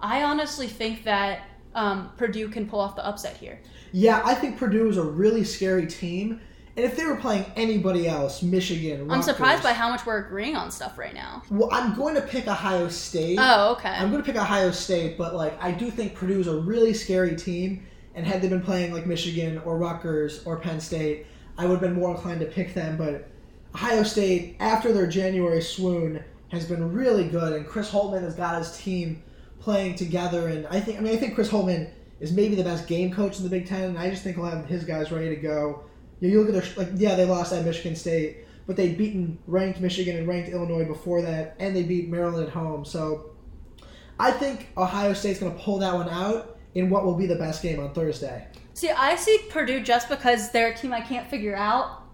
I 0.00 0.24
honestly 0.24 0.66
think 0.66 1.04
that 1.04 1.44
um, 1.74 2.10
Purdue 2.16 2.48
can 2.48 2.68
pull 2.68 2.80
off 2.80 2.96
the 2.96 3.06
upset 3.06 3.36
here. 3.36 3.60
Yeah, 3.92 4.20
I 4.24 4.34
think 4.34 4.58
Purdue 4.58 4.88
is 4.88 4.96
a 4.96 5.04
really 5.04 5.44
scary 5.44 5.86
team. 5.86 6.40
And 6.74 6.86
if 6.86 6.96
they 6.96 7.04
were 7.04 7.16
playing 7.16 7.44
anybody 7.54 8.08
else, 8.08 8.42
Michigan, 8.42 9.10
I'm 9.10 9.20
surprised 9.20 9.62
by 9.62 9.74
how 9.74 9.90
much 9.90 10.06
we're 10.06 10.24
agreeing 10.24 10.56
on 10.56 10.70
stuff 10.70 10.96
right 10.96 11.12
now. 11.12 11.42
Well, 11.50 11.68
I'm 11.70 11.94
going 11.94 12.14
to 12.14 12.22
pick 12.22 12.48
Ohio 12.48 12.88
State. 12.88 13.38
Oh, 13.38 13.72
okay. 13.72 13.90
I'm 13.90 14.10
going 14.10 14.22
to 14.22 14.26
pick 14.26 14.40
Ohio 14.40 14.70
State, 14.70 15.18
but 15.18 15.34
like 15.34 15.62
I 15.62 15.70
do 15.70 15.90
think 15.90 16.14
Purdue 16.14 16.40
is 16.40 16.46
a 16.46 16.56
really 16.56 16.94
scary 16.94 17.36
team, 17.36 17.86
and 18.14 18.26
had 18.26 18.40
they 18.40 18.48
been 18.48 18.62
playing 18.62 18.94
like 18.94 19.06
Michigan 19.06 19.58
or 19.66 19.76
Rutgers 19.76 20.42
or 20.46 20.56
Penn 20.56 20.80
State, 20.80 21.26
I 21.58 21.66
would 21.66 21.72
have 21.72 21.80
been 21.82 21.94
more 21.94 22.12
inclined 22.12 22.40
to 22.40 22.46
pick 22.46 22.72
them. 22.72 22.96
But 22.96 23.28
Ohio 23.74 24.02
State, 24.02 24.56
after 24.58 24.92
their 24.92 25.06
January 25.06 25.60
swoon, 25.60 26.24
has 26.48 26.64
been 26.66 26.92
really 26.92 27.28
good, 27.28 27.52
and 27.52 27.66
Chris 27.66 27.90
Holtmann 27.90 28.22
has 28.22 28.34
got 28.34 28.58
his 28.58 28.78
team 28.78 29.22
playing 29.60 29.96
together. 29.96 30.48
And 30.48 30.66
I 30.68 30.80
think, 30.80 30.98
I 30.98 31.02
mean, 31.02 31.12
I 31.12 31.16
think 31.16 31.34
Chris 31.34 31.50
Holtmann 31.50 31.90
is 32.20 32.32
maybe 32.32 32.54
the 32.54 32.64
best 32.64 32.86
game 32.86 33.12
coach 33.12 33.36
in 33.36 33.44
the 33.44 33.50
Big 33.50 33.66
Ten, 33.66 33.90
and 33.90 33.98
I 33.98 34.08
just 34.08 34.22
think 34.22 34.36
he'll 34.36 34.46
have 34.46 34.64
his 34.66 34.84
guys 34.84 35.12
ready 35.12 35.28
to 35.28 35.36
go. 35.36 35.84
You, 36.22 36.28
know, 36.28 36.34
you 36.34 36.40
look 36.40 36.54
at 36.54 36.74
their 36.74 36.84
like, 36.84 36.92
yeah, 36.94 37.16
they 37.16 37.24
lost 37.24 37.52
at 37.52 37.64
Michigan 37.64 37.96
State, 37.96 38.46
but 38.68 38.76
they'd 38.76 38.96
beaten 38.96 39.38
ranked 39.48 39.80
Michigan 39.80 40.16
and 40.16 40.28
ranked 40.28 40.50
Illinois 40.50 40.84
before 40.84 41.20
that, 41.22 41.56
and 41.58 41.74
they 41.74 41.82
beat 41.82 42.08
Maryland 42.08 42.46
at 42.46 42.52
home. 42.52 42.84
So 42.84 43.32
I 44.20 44.30
think 44.30 44.68
Ohio 44.76 45.14
State's 45.14 45.40
going 45.40 45.52
to 45.52 45.58
pull 45.58 45.78
that 45.78 45.92
one 45.92 46.08
out 46.08 46.60
in 46.76 46.90
what 46.90 47.04
will 47.04 47.16
be 47.16 47.26
the 47.26 47.34
best 47.34 47.60
game 47.60 47.80
on 47.80 47.92
Thursday. 47.92 48.46
See, 48.72 48.90
I 48.90 49.16
see 49.16 49.36
Purdue 49.50 49.82
just 49.82 50.08
because 50.08 50.52
they're 50.52 50.68
a 50.68 50.74
team 50.76 50.92
I 50.92 51.00
can't 51.00 51.28
figure 51.28 51.56
out, 51.56 52.04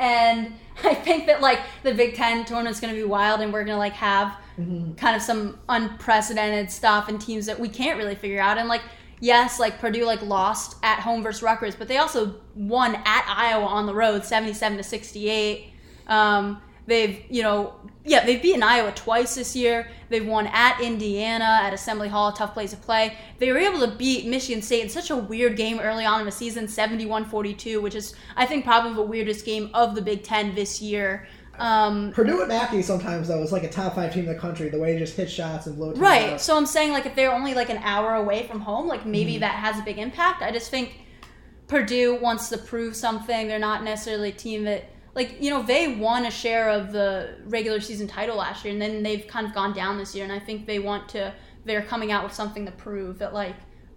and 0.00 0.54
I 0.82 0.94
think 0.94 1.26
that 1.26 1.42
like 1.42 1.60
the 1.82 1.92
Big 1.92 2.14
Ten 2.14 2.46
tournament's 2.46 2.80
going 2.80 2.94
to 2.94 2.98
be 2.98 3.06
wild, 3.06 3.42
and 3.42 3.52
we're 3.52 3.64
going 3.64 3.74
to 3.74 3.78
like 3.78 3.92
have 3.92 4.34
mm-hmm. 4.58 4.94
kind 4.94 5.14
of 5.14 5.20
some 5.20 5.58
unprecedented 5.68 6.70
stuff 6.70 7.10
and 7.10 7.20
teams 7.20 7.44
that 7.44 7.60
we 7.60 7.68
can't 7.68 7.98
really 7.98 8.14
figure 8.14 8.40
out. 8.40 8.56
And 8.56 8.66
like 8.66 8.82
yes, 9.20 9.58
like 9.58 9.78
Purdue 9.78 10.04
like 10.04 10.22
lost 10.22 10.76
at 10.82 11.00
home 11.00 11.22
versus 11.22 11.42
Rutgers, 11.42 11.76
but 11.76 11.88
they 11.88 11.98
also 11.98 12.36
won 12.54 12.94
at 12.94 13.24
Iowa 13.28 13.66
on 13.66 13.86
the 13.86 13.94
road, 13.94 14.24
seventy-seven 14.24 14.78
to 14.78 14.84
sixty-eight. 14.84 15.72
Um, 16.06 16.62
they've 16.86 17.22
you 17.28 17.42
know 17.42 17.74
yeah 18.04 18.24
they've 18.24 18.40
beaten 18.40 18.62
Iowa 18.62 18.92
twice 18.92 19.34
this 19.34 19.54
year. 19.54 19.88
They've 20.08 20.26
won 20.26 20.46
at 20.46 20.80
Indiana 20.80 21.60
at 21.62 21.74
Assembly 21.74 22.08
Hall, 22.08 22.32
tough 22.32 22.54
place 22.54 22.70
to 22.70 22.76
play. 22.78 23.16
They 23.38 23.52
were 23.52 23.58
able 23.58 23.80
to 23.80 23.94
beat 23.94 24.26
Michigan 24.26 24.62
State 24.62 24.82
in 24.82 24.88
such 24.88 25.10
a 25.10 25.16
weird 25.16 25.56
game 25.56 25.78
early 25.80 26.06
on 26.06 26.20
in 26.20 26.26
the 26.26 26.32
season, 26.32 26.66
71-42, 26.66 27.82
which 27.82 27.94
is 27.94 28.14
I 28.36 28.46
think 28.46 28.64
probably 28.64 28.94
the 28.94 29.02
weirdest 29.02 29.44
game 29.44 29.70
of 29.74 29.94
the 29.94 30.00
Big 30.02 30.22
Ten 30.22 30.54
this 30.54 30.80
year. 30.80 31.28
Um, 31.58 32.12
Purdue 32.12 32.40
at 32.42 32.48
Mackey 32.48 32.82
sometimes 32.82 33.28
though 33.28 33.42
is 33.42 33.52
like 33.52 33.64
a 33.64 33.68
top 33.70 33.94
five 33.94 34.12
team 34.14 34.24
in 34.26 34.32
the 34.32 34.38
country. 34.38 34.68
The 34.68 34.78
way 34.78 34.92
they 34.92 34.98
just 34.98 35.16
hit 35.16 35.30
shots 35.30 35.66
and 35.66 35.76
blow 35.76 35.92
Right. 35.94 36.34
out. 36.34 36.40
So 36.40 36.56
I'm 36.56 36.66
saying 36.66 36.92
like 36.92 37.06
if 37.06 37.14
they're 37.14 37.32
only 37.32 37.54
like 37.54 37.68
an 37.70 37.78
hour 37.78 38.14
away 38.14 38.46
from 38.46 38.60
home, 38.60 38.86
like 38.86 39.04
maybe 39.06 39.32
Mm-hmm. 39.32 39.40
that 39.40 39.54
has 39.56 39.78
a 39.78 39.82
big 39.82 39.98
impact. 39.98 40.42
I 40.42 40.50
just 40.52 40.70
think 40.70 41.00
Purdue 41.66 42.16
wants 42.20 42.48
to 42.50 42.58
prove 42.58 42.96
something. 42.96 43.48
They're 43.48 43.58
not 43.58 43.84
necessarily 43.84 44.30
a 44.30 44.32
team 44.32 44.64
that 44.64 44.84
like 45.14 45.42
you 45.42 45.50
know 45.50 45.62
they 45.62 45.96
won 45.96 46.26
a 46.26 46.30
share 46.30 46.70
of 46.70 46.92
the 46.92 47.36
regular 47.46 47.80
season 47.80 48.06
title 48.06 48.36
last 48.36 48.64
year, 48.64 48.72
and 48.72 48.80
then 48.80 49.02
they've 49.02 49.26
kind 49.26 49.46
of 49.46 49.52
gone 49.54 49.72
down 49.74 49.98
this 49.98 50.14
year. 50.14 50.24
And 50.24 50.32
I 50.32 50.38
think 50.38 50.66
they 50.66 50.78
want 50.78 51.08
to. 51.10 51.34
They're 51.64 51.82
coming 51.82 52.12
out 52.12 52.24
with 52.24 52.32
something 52.32 52.64
to 52.66 52.72
prove 52.72 53.18
that 53.18 53.34
like 53.34 53.54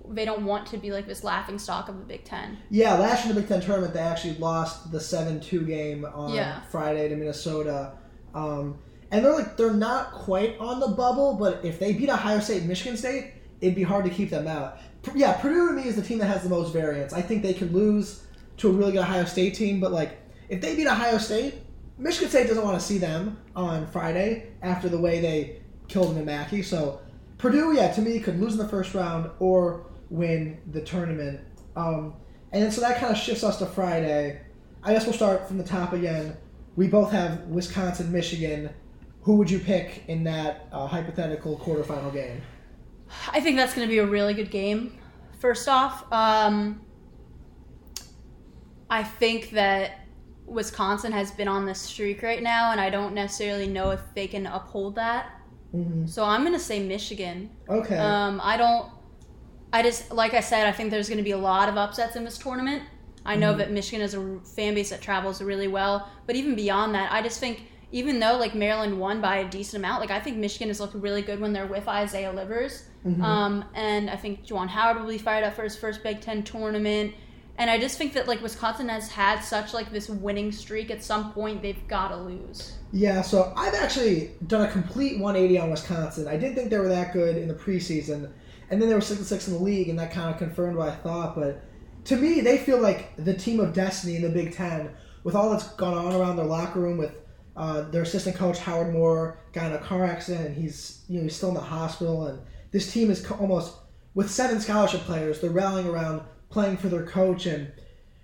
they 0.10 0.26
don't 0.26 0.46
want 0.46 0.68
to 0.68 0.78
be 0.78 0.92
like 0.92 1.08
this 1.08 1.24
laughing 1.24 1.60
stock 1.60 1.90
of 1.90 1.98
the 1.98 2.06
Big 2.06 2.24
Ten. 2.24 2.58
Yeah, 2.70 2.94
last 2.96 3.24
year 3.26 3.30
in 3.32 3.36
the 3.36 3.42
Big 3.42 3.50
Ten 3.50 3.62
tournament, 3.62 3.94
they 3.94 4.00
actually 4.00 4.36
lost 4.38 4.92
the 4.92 5.00
seven-two 5.00 5.66
game 5.66 6.06
on 6.06 6.34
Yeah. 6.34 6.62
Friday 6.70 7.10
to 7.10 7.16
Minnesota, 7.16 7.94
um, 8.34 8.78
and 9.12 9.26
they're 9.26 9.34
like 9.34 9.58
they're 9.58 9.74
not 9.74 10.12
quite 10.14 10.58
on 10.60 10.80
the 10.80 10.88
bubble, 10.90 11.34
but 11.36 11.64
if 11.64 11.80
they 11.80 11.94
beat 11.94 12.10
Ohio 12.10 12.40
State 12.40 12.64
Michigan 12.64 12.98
State, 12.98 13.34
it'd 13.62 13.76
be 13.76 13.84
hard 13.84 14.06
to 14.06 14.12
keep 14.12 14.30
them 14.30 14.48
out. 14.48 14.78
P- 15.04 15.12
Yeah, 15.16 15.34
Purdue 15.34 15.68
to 15.70 15.74
me 15.74 15.84
is 15.88 15.96
the 15.96 16.02
team 16.02 16.20
that 16.20 16.28
has 16.28 16.44
the 16.44 16.50
most 16.50 16.72
variance. 16.74 17.12
I 17.14 17.22
think 17.22 17.42
they 17.44 17.54
could 17.54 17.74
lose 17.74 18.24
to 18.58 18.70
a 18.70 18.72
really 18.72 18.92
good 18.94 19.02
Ohio 19.02 19.26
State 19.26 19.56
team, 19.56 19.80
but 19.80 19.92
like 19.92 20.18
if 20.50 20.62
they 20.62 20.76
beat 20.76 20.88
Ohio 20.88 21.18
State, 21.18 21.56
Michigan 21.98 22.30
State 22.30 22.48
doesn't 22.48 22.64
want 22.64 22.80
to 22.80 22.86
see 22.86 22.98
them 22.98 23.38
on 23.56 23.86
Friday 23.88 24.48
after 24.62 24.90
the 24.90 24.98
way 25.00 25.20
they 25.20 25.62
killed 25.88 26.10
them 26.12 26.18
in 26.18 26.26
Mackey. 26.26 26.62
So 26.64 27.02
Purdue, 27.38 27.74
yeah, 27.76 27.92
to 27.92 28.02
me 28.02 28.20
could 28.20 28.40
lose 28.40 28.54
in 28.54 28.60
the 28.60 28.68
first 28.68 28.94
round 28.94 29.30
or 29.40 29.86
win 30.12 30.60
the 30.72 30.82
tournament. 30.82 31.42
Um, 31.76 32.14
and 32.52 32.62
then 32.62 32.72
so 32.72 32.82
that 32.82 33.00
kind 33.00 33.12
of 33.12 33.18
shifts 33.18 33.44
us 33.44 33.58
to 33.60 33.66
Friday. 33.66 34.42
I 34.84 34.94
guess 34.94 35.06
we'll 35.06 35.14
start 35.16 35.48
from 35.48 35.58
the 35.58 35.64
top 35.64 35.94
again. 35.94 36.38
We 36.76 36.88
both 36.88 37.12
have 37.12 37.42
Wisconsin, 37.48 38.12
Michigan. 38.12 38.70
Who 39.24 39.36
would 39.38 39.50
you 39.50 39.60
pick 39.60 40.04
in 40.08 40.24
that 40.26 40.68
uh, 40.72 40.88
hypothetical 40.88 41.58
quarterfinal 41.58 42.14
game? 42.14 42.42
I 43.32 43.40
think 43.40 43.58
that's 43.58 43.74
going 43.74 43.88
to 43.88 43.92
be 43.92 44.00
a 44.00 44.06
really 44.06 44.34
good 44.34 44.52
game. 44.52 44.98
First 45.40 45.68
off, 45.68 46.12
um, 46.12 46.82
I 48.90 49.04
think 49.04 49.52
that 49.52 50.08
Wisconsin 50.46 51.12
has 51.14 51.32
been 51.32 51.48
on 51.48 51.66
this 51.66 51.80
streak 51.80 52.22
right 52.24 52.44
now, 52.44 52.72
and 52.72 52.82
I 52.82 52.90
don't 52.90 53.14
necessarily 53.14 53.68
know 53.68 53.92
if 53.92 54.02
they 54.16 54.28
can 54.28 54.46
uphold 54.48 54.96
that. 54.96 55.32
hmm 55.72 56.06
So 56.06 56.24
I'm 56.26 56.42
going 56.42 56.54
to 56.54 56.60
say 56.60 56.80
Michigan. 56.80 57.50
Okay. 57.70 57.98
Um, 57.98 58.42
I 58.44 58.58
don't. 58.58 58.92
I 59.74 59.82
just 59.84 60.12
like 60.12 60.34
I 60.34 60.42
said, 60.42 60.68
I 60.68 60.72
think 60.72 60.92
there's 60.92 61.08
going 61.08 61.18
to 61.18 61.24
be 61.24 61.32
a 61.32 61.38
lot 61.38 61.70
of 61.70 61.78
upsets 61.78 62.16
in 62.16 62.24
this 62.26 62.38
tournament. 62.38 62.84
I 63.26 63.36
know 63.36 63.54
Mhm. 63.54 63.58
that 63.60 63.72
Michigan 63.72 64.02
is 64.02 64.14
a 64.16 64.40
fan 64.44 64.74
base 64.74 64.90
that 64.90 65.02
travels 65.02 65.42
really 65.42 65.68
well, 65.68 66.08
but 66.26 66.36
even 66.36 66.56
beyond 66.56 66.96
that, 66.96 67.12
I 67.12 67.22
just 67.22 67.40
think 67.40 67.64
even 67.94 68.20
though 68.20 68.38
like 68.38 68.56
Maryland 68.56 69.00
won 69.00 69.22
by 69.22 69.38
a 69.38 69.48
decent 69.50 69.84
amount, 69.84 70.02
like 70.02 70.12
I 70.12 70.20
think 70.20 70.38
Michigan 70.38 70.70
has 70.70 70.80
looked 70.80 70.96
really 70.96 71.22
good 71.22 71.40
when 71.40 71.54
they're 71.54 71.68
with 71.68 71.88
Isaiah 71.88 72.32
Livers. 72.32 72.84
Mhm. 73.06 73.22
Um, 73.22 73.66
and 73.76 74.10
I 74.10 74.16
think 74.16 74.46
Juwan 74.46 74.70
Howard 74.70 75.00
will 75.02 75.10
be 75.10 75.18
fired 75.18 75.44
up 75.44 75.54
for 75.56 75.64
his 75.64 75.76
first 75.76 76.02
Big 76.04 76.22
Ten 76.22 76.44
tournament. 76.44 77.14
And 77.58 77.70
I 77.70 77.78
just 77.78 77.98
think 77.98 78.14
that 78.14 78.28
like 78.28 78.42
Wisconsin 78.42 78.90
has 78.90 79.10
had 79.10 79.42
such 79.42 79.74
like 79.74 79.92
this 79.92 80.10
winning 80.10 80.52
streak. 80.52 80.90
At 80.90 81.04
some 81.04 81.32
point, 81.34 81.62
they've 81.62 81.88
got 81.88 82.08
to 82.10 82.16
lose. 82.18 82.74
Yeah, 82.94 83.22
so 83.22 83.54
I've 83.56 83.74
actually 83.76 84.32
done 84.48 84.62
a 84.68 84.72
complete 84.72 85.20
180 85.20 85.60
on 85.60 85.70
Wisconsin. 85.70 86.28
I 86.28 86.38
didn't 86.38 86.56
think 86.56 86.70
they 86.70 86.80
were 86.80 86.88
that 86.90 87.14
good 87.14 87.38
in 87.38 87.48
the 87.48 87.54
preseason, 87.54 88.30
and 88.72 88.82
then 88.82 88.88
they 88.90 88.96
were 88.96 89.02
six 89.02 89.20
and 89.20 89.28
six 89.28 89.48
in 89.48 89.54
the 89.54 89.60
league, 89.60 89.90
and 89.90 90.00
that 90.00 90.12
kind 90.12 90.32
of 90.32 90.38
confirmed 90.38 90.78
what 90.78 90.90
I 90.90 90.96
thought. 90.96 91.36
But 91.36 91.62
to 92.06 92.16
me, 92.16 92.42
they 92.42 92.58
feel 92.58 92.80
like 92.80 93.14
the 93.18 93.34
team 93.34 93.60
of 93.60 93.74
destiny 93.74 94.16
in 94.16 94.22
the 94.22 94.30
Big 94.30 94.54
Ten, 94.54 94.92
with 95.24 95.36
all 95.36 95.52
that's 95.52 95.68
gone 95.74 95.94
on 95.94 96.16
around 96.16 96.38
their 96.38 96.46
locker 96.46 96.80
room, 96.80 96.98
with 96.98 97.14
uh, 97.56 97.82
their 97.90 98.04
assistant 98.04 98.36
coach 98.36 98.60
Howard 98.60 98.94
Moore 98.94 99.40
got 99.52 99.68
in 99.68 99.74
a 99.74 99.80
car 99.80 100.06
accident, 100.06 100.48
and 100.48 100.56
he's 100.56 101.04
you 101.10 101.18
know 101.18 101.24
he's 101.24 101.36
still 101.36 101.50
in 101.50 101.56
the 101.56 101.62
hospital, 101.62 102.28
and 102.28 102.40
this 102.72 102.92
team 102.92 103.12
is 103.12 103.26
co- 103.26 103.36
almost 103.36 103.76
with 104.14 104.32
seven 104.32 104.60
scholarship 104.60 105.02
players. 105.02 105.42
They're 105.42 105.52
rallying 105.52 105.88
around 105.88 106.22
playing 106.50 106.78
for 106.78 106.88
their 106.88 107.06
coach, 107.06 107.46
and 107.46 107.72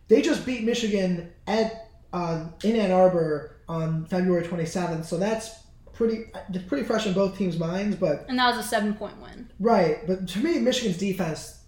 they 0.07 0.21
just 0.21 0.45
beat 0.45 0.63
Michigan 0.63 1.31
at 1.45 1.89
uh, 2.13 2.47
in 2.63 2.77
Ann 2.77 2.91
Arbor 2.91 3.57
on 3.67 4.05
February 4.05 4.45
27th. 4.45 5.05
So 5.05 5.17
that's 5.17 5.66
pretty 5.97 6.25
pretty 6.67 6.85
fresh 6.85 7.05
in 7.07 7.13
both 7.13 7.37
teams' 7.37 7.57
minds. 7.57 7.95
But 7.95 8.25
And 8.29 8.37
that 8.39 8.55
was 8.55 8.65
a 8.65 8.67
seven 8.67 8.93
point 8.93 9.21
win. 9.21 9.49
right, 9.59 10.05
but 10.07 10.27
to 10.29 10.39
me, 10.39 10.59
Michigan's 10.59 10.97
defense 10.97 11.59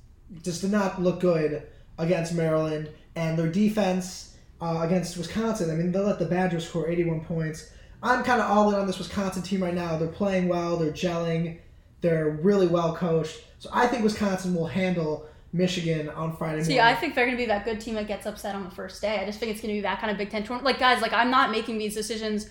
just 0.43 0.61
did 0.61 0.71
not 0.71 1.01
look 1.01 1.19
good 1.19 1.63
against 1.97 2.34
Maryland, 2.34 2.89
and 3.15 3.38
their 3.38 3.51
defense 3.51 4.38
uh, 4.61 4.82
against 4.84 5.17
Wisconsin. 5.17 5.69
I 5.69 5.73
mean, 5.73 5.91
they 5.91 5.99
let 5.99 6.19
the 6.19 6.25
Badgers 6.25 6.67
score 6.67 6.88
81 6.89 7.25
points. 7.25 7.71
I'm 8.01 8.23
kind 8.23 8.39
of 8.41 8.49
all 8.49 8.69
in 8.69 8.80
on 8.80 8.88
this 8.88 8.97
Wisconsin 8.97 9.41
team 9.41 9.61
right 9.61 9.73
now. 9.73 9.97
They're 9.97 10.07
playing 10.07 10.47
well. 10.47 10.77
They're 10.77 10.91
gelling. 10.91 11.57
They're 12.01 12.39
really 12.41 12.67
well 12.67 12.95
coached. 12.95 13.41
So 13.57 13.69
I 13.73 13.88
think 13.88 14.03
Wisconsin 14.03 14.55
will 14.55 14.67
handle 14.67 15.27
Michigan 15.51 16.09
on 16.09 16.38
Friday 16.38 16.63
See, 16.63 16.75
morning. 16.75 16.95
I 16.95 16.97
think 16.97 17.15
they're 17.15 17.25
going 17.25 17.36
to 17.38 17.41
be 17.41 17.47
that 17.47 17.65
good 17.65 17.82
team 17.82 17.95
that 17.95 18.07
gets 18.07 18.25
upset 18.25 18.55
on 18.55 18.63
the 18.63 18.71
first 18.71 19.01
day. 19.01 19.19
I 19.19 19.25
just 19.25 19.39
think 19.39 19.51
it's 19.51 19.61
going 19.61 19.73
to 19.73 19.77
be 19.80 19.82
that 19.82 19.99
kind 19.99 20.11
of 20.11 20.17
Big 20.17 20.30
Ten 20.30 20.43
tournament. 20.43 20.65
Like, 20.65 20.80
guys, 20.80 21.01
like 21.01 21.11
I'm 21.11 21.32
not 21.32 21.51
making 21.51 21.77
these 21.77 21.93
decisions 21.95 22.49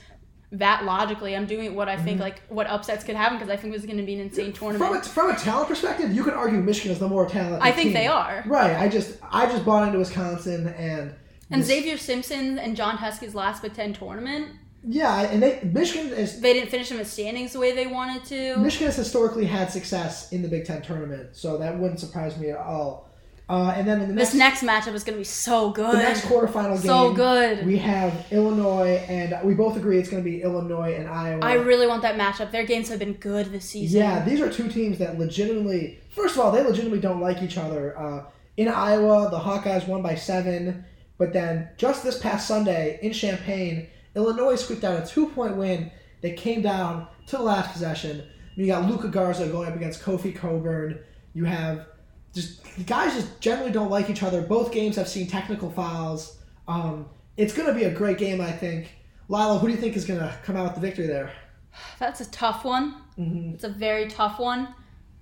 that 0.53 0.85
logically. 0.85 1.37
I'm 1.37 1.47
doing 1.47 1.75
what 1.75 1.89
I 1.89 1.97
think, 1.97 2.17
mm-hmm. 2.17 2.23
like 2.23 2.43
what 2.49 2.67
upsets 2.67 3.05
could 3.05 3.17
happen 3.17 3.39
because 3.39 3.51
I 3.51 3.57
think 3.57 3.73
this 3.75 3.83
is 3.83 3.87
going 3.87 3.99
to 3.99 4.05
be 4.05 4.15
an 4.15 4.21
insane 4.21 4.53
tournament. 4.53 5.05
From 5.05 5.27
a, 5.27 5.31
from 5.31 5.37
a 5.37 5.39
talent 5.39 5.69
perspective, 5.69 6.13
you 6.15 6.25
could 6.25 6.35
argue 6.35 6.61
Michigan 6.61 6.93
is 6.93 6.99
the 6.99 7.09
more 7.09 7.29
talented. 7.29 7.61
I 7.61 7.73
think 7.73 7.89
team. 7.89 7.95
they 7.95 8.07
are. 8.07 8.45
Right. 8.47 8.77
I 8.77 8.89
just 8.89 9.19
I 9.31 9.47
just 9.47 9.65
bought 9.65 9.87
into 9.87 9.99
Wisconsin 9.99 10.69
and 10.69 11.15
And 11.51 11.61
this- 11.61 11.69
Xavier 11.69 11.99
Simpson 11.99 12.59
and 12.59 12.77
Jon 12.77 12.97
Teske's 12.97 13.35
last 13.35 13.63
Big 13.63 13.75
Ten 13.75 13.93
tournament, 13.93 14.53
yeah, 14.85 15.23
and 15.23 15.43
they 15.43 15.61
Michigan 15.65 16.13
is 16.13 16.41
they 16.41 16.53
didn't 16.53 16.71
finish 16.71 16.89
them 16.89 16.99
in 16.99 17.05
standings 17.05 17.53
the 17.53 17.59
way 17.59 17.75
they 17.75 17.87
wanted 17.87 18.25
to. 18.27 18.57
Michigan 18.59 18.87
has 18.87 18.97
historically 18.97 19.45
had 19.45 19.71
success 19.71 20.33
in 20.33 20.41
the 20.41 20.49
Big 20.49 20.65
Ten 20.65 20.83
tournament, 20.83 21.37
so 21.37 21.59
that 21.59 21.79
wouldn't 21.79 22.01
surprise 22.01 22.39
me 22.39 22.51
at 22.51 22.59
all. 22.59 23.08
Uh, 23.51 23.73
and 23.75 23.89
then 23.89 24.03
in 24.03 24.09
the 24.09 24.15
This 24.15 24.35
next, 24.35 24.63
next 24.63 24.87
matchup 24.87 24.95
is 24.95 25.05
going 25.05 25.15
to 25.15 25.21
be 25.21 25.25
so 25.25 25.71
good. 25.71 25.93
the 25.95 25.99
next 25.99 26.23
quarterfinal 26.27 26.75
game, 26.75 26.83
So 26.83 27.13
good. 27.15 27.65
we 27.65 27.79
have 27.79 28.27
Illinois, 28.31 29.03
and 29.09 29.35
we 29.43 29.55
both 29.55 29.77
agree 29.77 29.99
it's 29.99 30.11
going 30.11 30.23
to 30.23 30.31
be 30.31 30.43
Illinois 30.43 30.95
and 30.95 31.09
Iowa. 31.09 31.41
I 31.43 31.55
really 31.55 31.87
want 31.87 32.03
that 32.03 32.17
matchup. 32.19 32.51
Their 32.51 32.67
games 32.67 32.91
have 32.91 32.99
been 32.99 33.15
good 33.15 33.47
this 33.47 33.65
season. 33.65 34.01
Yeah, 34.01 34.23
these 34.23 34.41
are 34.43 34.53
two 34.53 34.69
teams 34.69 34.99
that 34.99 35.19
legitimately, 35.19 35.99
first 36.11 36.35
of 36.35 36.41
all, 36.43 36.53
they 36.53 36.63
legitimately 36.63 37.01
don't 37.01 37.21
like 37.23 37.43
each 37.43 37.57
other. 37.57 37.99
Uh, 37.99 38.25
in 38.59 38.69
Iowa, 38.69 39.31
the 39.31 39.39
Hawkeyes 39.39 39.89
won 39.89 40.03
by 40.03 40.15
seven, 40.15 40.85
but 41.17 41.33
then 41.33 41.71
just 41.79 42.03
this 42.05 42.19
past 42.19 42.47
Sunday 42.47 42.99
in 43.03 43.13
Champaign, 43.15 43.87
Illinois 44.15 44.57
squeaked 44.57 44.85
out 44.85 45.03
a 45.03 45.07
two 45.07 45.29
point 45.31 45.57
win 45.57 45.91
that 46.21 46.37
came 46.37 46.61
down 46.61 47.07
to 47.29 47.37
the 47.39 47.43
last 47.43 47.73
possession. 47.73 48.25
You 48.57 48.67
got 48.67 48.85
Luka 48.91 49.09
Garza 49.09 49.47
going 49.47 49.69
up 49.69 49.77
against 49.77 50.03
Kofi 50.03 50.35
Cockburn. 50.37 50.99
You 51.33 51.45
have 51.45 51.87
just 52.35 52.63
the 52.77 52.85
guys 52.85 53.15
just 53.15 53.41
generally 53.41 53.71
don't 53.73 53.91
like 53.91 54.11
each 54.11 54.23
other. 54.23 54.43
Both 54.43 54.73
games 54.73 54.97
have 54.97 55.09
seen 55.09 55.27
technical 55.27 55.71
fouls. 55.71 56.39
Um, 56.67 57.09
it's 57.37 57.55
going 57.55 57.69
to 57.69 57.75
be 57.75 57.85
a 57.85 57.91
great 57.91 58.19
game, 58.19 58.41
I 58.41 58.53
think. 58.53 58.95
Lila, 59.29 59.59
who 59.59 59.69
do 59.69 59.75
you 59.75 59.81
think 59.81 59.97
is 59.97 60.05
going 60.05 60.21
to 60.21 60.37
come 60.45 60.57
out 60.57 60.65
with 60.65 60.75
the 60.75 60.81
victory 60.81 61.07
there? 61.07 61.33
That's 61.99 62.21
a 62.21 62.31
tough 62.31 62.65
one. 62.65 62.95
hmm 63.17 63.53
It's 63.55 63.65
a 63.65 63.69
very 63.69 64.09
tough 64.09 64.39
one. 64.39 64.75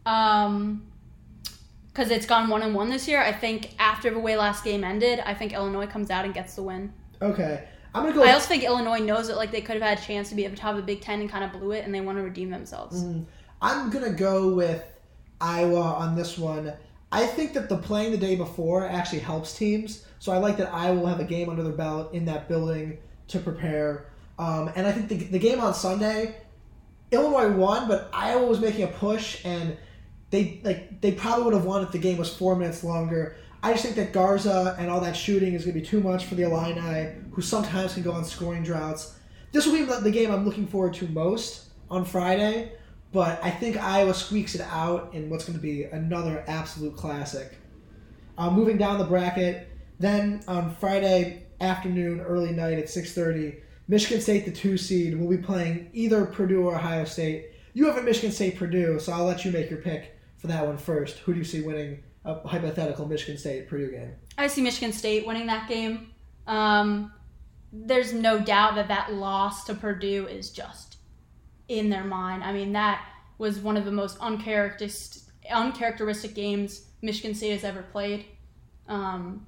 Um, 0.04 0.86
because 1.96 2.11
it's 2.11 2.26
gone 2.26 2.50
one 2.50 2.61
and 2.61 2.74
one 2.74 2.90
this 2.90 3.09
year. 3.09 3.22
I 3.22 3.32
think 3.32 3.70
after 3.78 4.11
the 4.11 4.18
way 4.18 4.36
last 4.36 4.62
game 4.62 4.84
ended, 4.84 5.18
I 5.20 5.32
think 5.32 5.54
Illinois 5.54 5.86
comes 5.86 6.11
out 6.11 6.26
and 6.26 6.34
gets 6.34 6.54
the 6.54 6.62
win. 6.62 6.92
Okay, 7.22 7.66
I'm 7.94 8.07
to 8.07 8.12
go. 8.12 8.22
I 8.22 8.32
also 8.32 8.48
think 8.48 8.64
Illinois 8.64 8.98
knows 8.98 9.28
that 9.28 9.38
like 9.38 9.50
they 9.50 9.62
could 9.62 9.76
have 9.76 9.82
had 9.82 9.98
a 9.98 10.02
chance 10.02 10.28
to 10.28 10.34
be 10.34 10.44
at 10.44 10.50
the 10.50 10.59
top 10.59 10.72
of 10.72 10.76
the 10.76 10.82
Big 10.82 11.00
Ten 11.00 11.22
and 11.22 11.30
kind 11.30 11.42
of 11.42 11.52
blew 11.59 11.72
it, 11.72 11.86
and 11.86 11.94
they 11.94 12.02
want 12.02 12.18
to 12.18 12.22
redeem 12.22 12.50
themselves. 12.50 13.02
Mm, 13.02 13.24
I'm 13.62 13.88
gonna 13.88 14.12
go 14.12 14.54
with 14.54 14.84
Iowa 15.40 15.80
on 15.80 16.14
this 16.14 16.36
one. 16.36 16.74
I 17.16 17.24
think 17.24 17.54
that 17.54 17.70
the 17.70 17.78
playing 17.78 18.10
the 18.10 18.18
day 18.18 18.36
before 18.36 18.86
actually 18.86 19.20
helps 19.20 19.56
teams, 19.56 20.04
so 20.18 20.32
I 20.32 20.36
like 20.36 20.58
that 20.58 20.70
Iowa 20.70 21.00
will 21.00 21.06
have 21.06 21.18
a 21.18 21.24
game 21.24 21.48
under 21.48 21.62
their 21.62 21.72
belt 21.72 22.12
in 22.12 22.26
that 22.26 22.46
building 22.46 22.98
to 23.28 23.38
prepare. 23.38 24.10
Um, 24.38 24.70
and 24.76 24.86
I 24.86 24.92
think 24.92 25.08
the, 25.08 25.16
the 25.16 25.38
game 25.38 25.58
on 25.58 25.72
Sunday, 25.72 26.36
Illinois 27.10 27.50
won, 27.52 27.88
but 27.88 28.10
Iowa 28.12 28.44
was 28.44 28.60
making 28.60 28.82
a 28.82 28.88
push, 28.88 29.42
and 29.46 29.78
they 30.28 30.60
like 30.62 31.00
they 31.00 31.12
probably 31.12 31.44
would 31.44 31.54
have 31.54 31.64
won 31.64 31.82
if 31.82 31.90
the 31.90 31.98
game 31.98 32.18
was 32.18 32.36
four 32.36 32.54
minutes 32.54 32.84
longer. 32.84 33.36
I 33.62 33.72
just 33.72 33.82
think 33.82 33.96
that 33.96 34.12
Garza 34.12 34.76
and 34.78 34.90
all 34.90 35.00
that 35.00 35.16
shooting 35.16 35.54
is 35.54 35.64
going 35.64 35.74
to 35.74 35.80
be 35.80 35.86
too 35.86 36.00
much 36.00 36.26
for 36.26 36.34
the 36.34 36.42
Illini, 36.42 37.12
who 37.32 37.40
sometimes 37.40 37.94
can 37.94 38.02
go 38.02 38.12
on 38.12 38.26
scoring 38.26 38.62
droughts. 38.62 39.18
This 39.52 39.64
will 39.64 39.72
be 39.72 39.84
the 39.84 40.00
the 40.00 40.10
game 40.10 40.30
I'm 40.30 40.44
looking 40.44 40.66
forward 40.66 40.92
to 40.94 41.08
most 41.08 41.68
on 41.90 42.04
Friday. 42.04 42.72
But 43.12 43.42
I 43.42 43.50
think 43.50 43.76
Iowa 43.76 44.14
squeaks 44.14 44.54
it 44.54 44.61
out 44.62 45.14
in 45.14 45.30
what's 45.30 45.44
going 45.44 45.59
to 45.59 45.62
be 45.62 45.84
another 45.84 46.44
absolute 46.46 46.96
classic. 46.96 47.57
Uh, 48.38 48.50
moving 48.50 48.76
down 48.76 48.98
the 48.98 49.04
bracket, 49.04 49.68
then 49.98 50.42
on 50.46 50.74
Friday 50.74 51.44
afternoon, 51.61 52.20
early 52.20 52.52
night 52.52 52.78
at 52.78 52.86
6:30, 52.86 53.61
Michigan 53.88 54.20
State, 54.20 54.44
the 54.44 54.50
two 54.50 54.76
seed, 54.76 55.18
will 55.18 55.28
be 55.28 55.38
playing 55.38 55.88
either 55.92 56.26
Purdue 56.26 56.66
or 56.66 56.76
Ohio 56.76 57.04
State. 57.04 57.50
You 57.72 57.86
have 57.86 57.96
a 57.96 58.02
Michigan 58.02 58.32
State 58.32 58.57
Purdue, 58.57 58.98
so 58.98 59.12
I'll 59.12 59.24
let 59.24 59.44
you 59.44 59.52
make 59.52 59.70
your 59.70 59.80
pick 59.80 60.16
for 60.36 60.48
that 60.48 60.66
one 60.66 60.76
first. 60.76 61.18
Who 61.18 61.32
do 61.32 61.38
you 61.38 61.44
see 61.44 61.61
winning 61.61 62.02
a 62.24 62.46
hypothetical 62.46 63.07
Michigan 63.07 63.38
State 63.38 63.68
Purdue 63.68 63.92
game? 63.92 64.12
I 64.36 64.48
see 64.48 64.61
Michigan 64.61 64.92
State 64.92 65.26
winning 65.26 65.46
that 65.46 65.68
game. 65.68 66.12
Um, 66.46 67.12
there's 67.72 68.12
no 68.12 68.38
doubt 68.38 68.74
that 68.76 68.88
that 68.88 69.14
loss 69.14 69.64
to 69.64 69.74
Purdue 69.74 70.26
is 70.26 70.50
just 70.50 70.86
in 71.68 71.90
their 71.90 72.04
mind. 72.04 72.44
I 72.44 72.52
mean, 72.52 72.72
that 72.72 73.04
was 73.38 73.58
one 73.58 73.76
of 73.76 73.84
the 73.84 73.92
most 73.92 74.18
uncharacteristic, 74.20 75.22
uncharacteristic 75.50 76.34
games 76.34 76.86
Michigan 77.02 77.34
State 77.34 77.52
has 77.52 77.64
ever 77.64 77.82
played. 77.82 78.26
Um, 78.88 79.46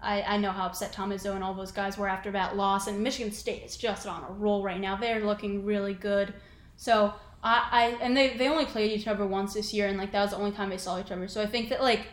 I, 0.00 0.22
I 0.22 0.36
know 0.38 0.50
how 0.50 0.66
upset 0.66 0.92
Tom 0.92 1.10
Izzo 1.10 1.34
and 1.34 1.44
all 1.44 1.54
those 1.54 1.70
guys 1.70 1.96
were 1.96 2.08
after 2.08 2.32
that 2.32 2.56
loss, 2.56 2.88
and 2.88 3.00
Michigan 3.00 3.32
State 3.32 3.62
is 3.64 3.76
just 3.76 4.06
on 4.06 4.24
a 4.24 4.32
roll 4.32 4.62
right 4.62 4.80
now. 4.80 4.96
They're 4.96 5.24
looking 5.24 5.64
really 5.64 5.94
good. 5.94 6.34
So 6.76 7.14
I, 7.42 7.68
I 7.70 7.82
and 8.02 8.16
they, 8.16 8.36
they 8.36 8.48
only 8.48 8.66
played 8.66 8.90
each 8.90 9.06
other 9.06 9.26
once 9.26 9.54
this 9.54 9.72
year, 9.72 9.86
and 9.86 9.98
like 9.98 10.10
that 10.12 10.22
was 10.22 10.30
the 10.30 10.36
only 10.36 10.52
time 10.52 10.70
they 10.70 10.78
saw 10.78 10.98
each 10.98 11.12
other. 11.12 11.28
So 11.28 11.40
I 11.40 11.46
think 11.46 11.68
that 11.68 11.82
like 11.82 12.06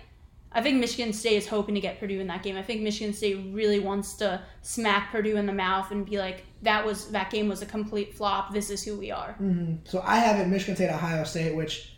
I 0.52 0.62
think 0.62 0.80
Michigan 0.80 1.14
State 1.14 1.36
is 1.36 1.47
hoping 1.47 1.76
to 1.76 1.82
get 1.82 2.00
Purdue 2.00 2.20
in 2.20 2.28
that 2.28 2.41
game. 2.41 2.58
I 2.58 2.64
think 2.64 2.82
Michigan 2.82 3.14
State 3.14 3.52
really 3.52 3.80
wants 3.80 4.16
to 4.16 4.41
smack 4.64 5.12
Purdue 5.12 5.38
in 5.38 5.45
the 5.45 5.54
mouth 5.54 5.91
and 5.91 6.06
be 6.06 6.18
like, 6.18 6.43
"That 6.64 6.86
was 6.86 7.12
that 7.12 7.30
game 7.30 7.47
was 7.47 7.62
a 7.62 7.68
complete 7.68 8.16
flop. 8.16 8.52
This 8.52 8.70
is 8.70 8.84
who 8.84 8.97
we 8.97 9.12
are." 9.12 9.36
Mm-hmm. 9.41 9.76
So 9.86 10.02
I 10.04 10.18
have 10.18 10.39
it 10.39 10.47
Michigan 10.47 10.76
State, 10.76 10.89
Ohio 10.89 11.24
State, 11.24 11.56
which, 11.56 11.93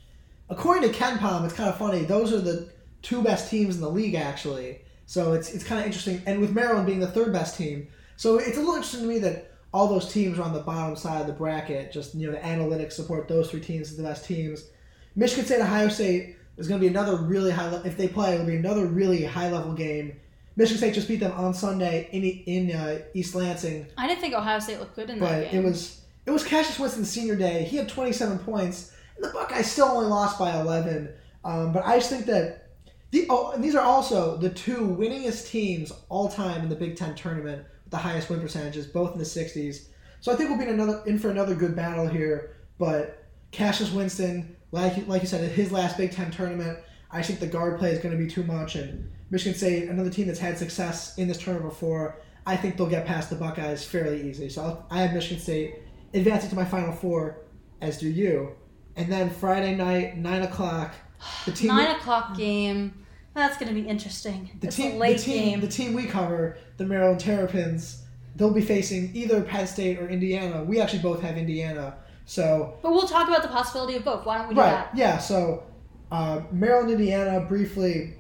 according 0.50 0.92
to 0.92 0.98
KenPom, 0.98 1.46
it's 1.46 1.54
kind 1.54 1.70
of 1.70 1.78
funny. 1.78 2.04
Those 2.04 2.34
are 2.34 2.42
the 2.42 2.70
two 3.02 3.22
best 3.22 3.50
teams 3.50 3.76
in 3.76 3.82
the 3.82 3.90
league, 3.90 4.16
actually. 4.16 4.82
So 5.06 5.32
it's 5.34 5.54
it's 5.54 5.64
kind 5.64 5.80
of 5.80 5.86
interesting. 5.86 6.22
And 6.26 6.42
with 6.42 6.52
Maryland 6.52 6.86
being 6.86 7.00
the 7.00 7.08
third 7.08 7.32
best 7.32 7.58
team, 7.58 7.88
so 8.18 8.38
it's 8.38 8.58
a 8.58 8.60
little 8.60 8.76
interesting 8.76 9.02
to 9.02 9.08
me 9.08 9.20
that 9.20 9.52
all 9.74 9.88
those 9.88 10.12
teams 10.12 10.38
are 10.38 10.44
on 10.44 10.52
the 10.52 10.60
bottom 10.60 10.98
side 10.98 11.22
of 11.22 11.28
the 11.28 11.34
bracket. 11.34 11.94
Just 11.94 12.16
you 12.16 12.28
know, 12.28 12.34
the 12.34 12.40
analytics 12.40 12.94
support 12.94 13.30
those 13.30 13.50
three 13.50 13.62
teams 13.62 13.92
as 13.92 13.98
the 13.98 14.04
best 14.04 14.26
teams. 14.26 14.70
Michigan 15.16 15.46
State, 15.46 15.62
Ohio 15.62 15.88
State 15.88 16.36
is 16.58 16.68
going 16.68 16.80
to 16.80 16.84
be 16.84 16.90
another 16.90 17.16
really 17.18 17.52
high. 17.52 17.70
Le- 17.70 17.82
if 17.86 17.98
they 17.98 18.08
play, 18.08 18.36
it'll 18.36 18.46
be 18.46 18.56
another 18.56 18.86
really 18.86 19.24
high 19.24 19.52
level 19.52 19.74
game. 19.74 20.20
Michigan 20.56 20.78
State 20.78 20.94
just 20.94 21.08
beat 21.08 21.20
them 21.22 21.32
on 21.32 21.54
Sunday 21.54 22.10
in 22.12 22.24
in 22.24 22.76
uh, 22.76 23.00
East 23.14 23.36
Lansing. 23.36 23.88
I 23.98 24.08
didn't 24.08 24.22
think 24.22 24.34
Ohio 24.34 24.60
State 24.60 24.80
looked 24.80 24.96
good 24.96 25.10
in 25.10 25.20
that 25.20 25.44
But 25.46 25.52
game. 25.52 25.62
it 25.62 25.68
was 25.68 26.02
it 26.26 26.32
was 26.32 26.44
Cassius 26.44 26.78
Winston's 26.78 27.10
senior 27.10 27.36
day. 27.36 27.64
He 27.64 27.78
had 27.78 27.90
27 27.90 28.40
points. 28.40 28.94
And 29.16 29.26
the 29.26 29.30
Buckeyes 29.30 29.72
still 29.72 29.88
only 29.88 30.08
lost 30.08 30.38
by 30.38 30.60
11. 30.60 31.10
Um, 31.44 31.74
but 31.74 31.86
I 31.86 31.98
just 31.98 32.10
think 32.10 32.26
that 32.28 32.70
the 33.12 33.26
oh, 33.30 33.52
and 33.52 33.64
these 33.64 33.76
are 33.76 33.82
also 33.82 34.38
the 34.38 34.50
two 34.50 34.96
winningest 35.00 35.50
teams 35.50 35.92
all 36.10 36.30
time 36.30 36.62
in 36.62 36.70
the 36.70 36.76
Big 36.76 36.96
Ten 36.96 37.16
tournament 37.16 37.64
with 37.84 37.92
the 37.92 37.98
highest 37.98 38.30
win 38.30 38.40
percentages, 38.40 38.86
both 38.88 39.14
in 39.14 39.20
the 39.20 39.26
60s. 39.26 39.88
So 40.22 40.32
I 40.32 40.36
think 40.36 40.50
we'll 40.50 40.60
be 40.60 40.66
in 40.66 40.70
another 40.80 41.02
in 41.08 41.18
for 41.18 41.30
another 41.32 41.56
good 41.56 41.76
battle 41.76 42.08
here. 42.08 42.56
But 42.78 43.24
Cassius 43.52 43.92
Winston, 43.92 44.56
like 44.72 45.08
like 45.08 45.22
you 45.22 45.28
said, 45.28 45.50
his 45.52 45.72
last 45.72 45.98
Big 45.98 46.12
Ten 46.12 46.32
tournament, 46.32 46.80
I 47.12 47.22
think 47.22 47.40
the 47.40 47.48
guard 47.48 47.78
play 47.80 47.92
is 47.92 48.00
going 48.00 48.18
to 48.18 48.24
be 48.24 48.30
too 48.30 48.44
much. 48.44 48.76
And 48.76 49.12
Michigan 49.30 49.58
State, 49.58 49.90
another 49.90 50.10
team 50.10 50.28
that's 50.28 50.40
had 50.40 50.58
success 50.58 51.18
in 51.18 51.28
this 51.28 51.38
tournament 51.38 51.70
before, 51.70 52.20
I 52.46 52.56
think 52.58 52.78
they'll 52.78 52.88
get 52.88 53.06
past 53.06 53.30
the 53.30 53.36
Buckeyes 53.36 53.84
fairly 53.86 54.30
easy. 54.30 54.50
So 54.50 54.64
I'll, 54.64 54.88
I 54.90 55.02
have 55.02 55.14
Michigan 55.14 55.40
State 55.40 55.76
advancing 56.14 56.50
to 56.50 56.56
my 56.56 56.66
Final 56.66 56.94
Four, 56.94 57.38
as 57.82 57.98
do 58.00 58.10
you. 58.10 58.56
And 58.96 59.12
then 59.12 59.30
Friday 59.30 59.76
night, 59.76 60.18
nine 60.18 60.44
o'clock, 60.44 60.94
the 61.46 61.52
team 61.52 61.68
Nine 61.68 61.96
o'clock 61.96 62.36
game. 62.38 63.06
That's 63.34 63.58
going 63.58 63.74
to 63.74 63.82
be 63.82 63.88
interesting. 63.88 64.50
the 64.60 64.68
it's 64.68 64.76
team, 64.76 64.96
a 64.96 64.98
late 64.98 65.18
the 65.18 65.24
team, 65.24 65.50
game. 65.52 65.62
the 65.62 65.68
team 65.68 65.94
we 65.94 66.06
cover, 66.06 66.58
the 66.76 66.86
Maryland 66.86 67.22
Terrapins, 67.22 68.04
they'll 68.36 68.54
be 68.54 68.62
facing 68.62 69.10
either 69.16 69.42
Penn 69.42 69.68
State 69.68 70.00
or 70.00 70.10
Indiana. 70.10 70.64
We 70.66 70.82
actually 70.82 71.02
both 71.02 71.22
have 71.22 71.38
Indiana, 71.38 71.96
so 72.26 72.78
but 72.82 72.92
we'll 72.92 73.08
talk 73.08 73.28
about 73.28 73.42
the 73.42 73.50
possibility 73.50 73.96
of 73.96 74.06
both. 74.06 74.26
Why 74.26 74.38
don't 74.38 74.50
we 74.50 74.56
do 74.56 74.62
right, 74.62 74.72
that? 74.72 74.92
yeah. 74.96 75.18
So 75.18 75.64
uh, 76.12 76.42
Maryland, 76.52 76.92
Indiana, 76.92 77.42
briefly. 77.42 78.16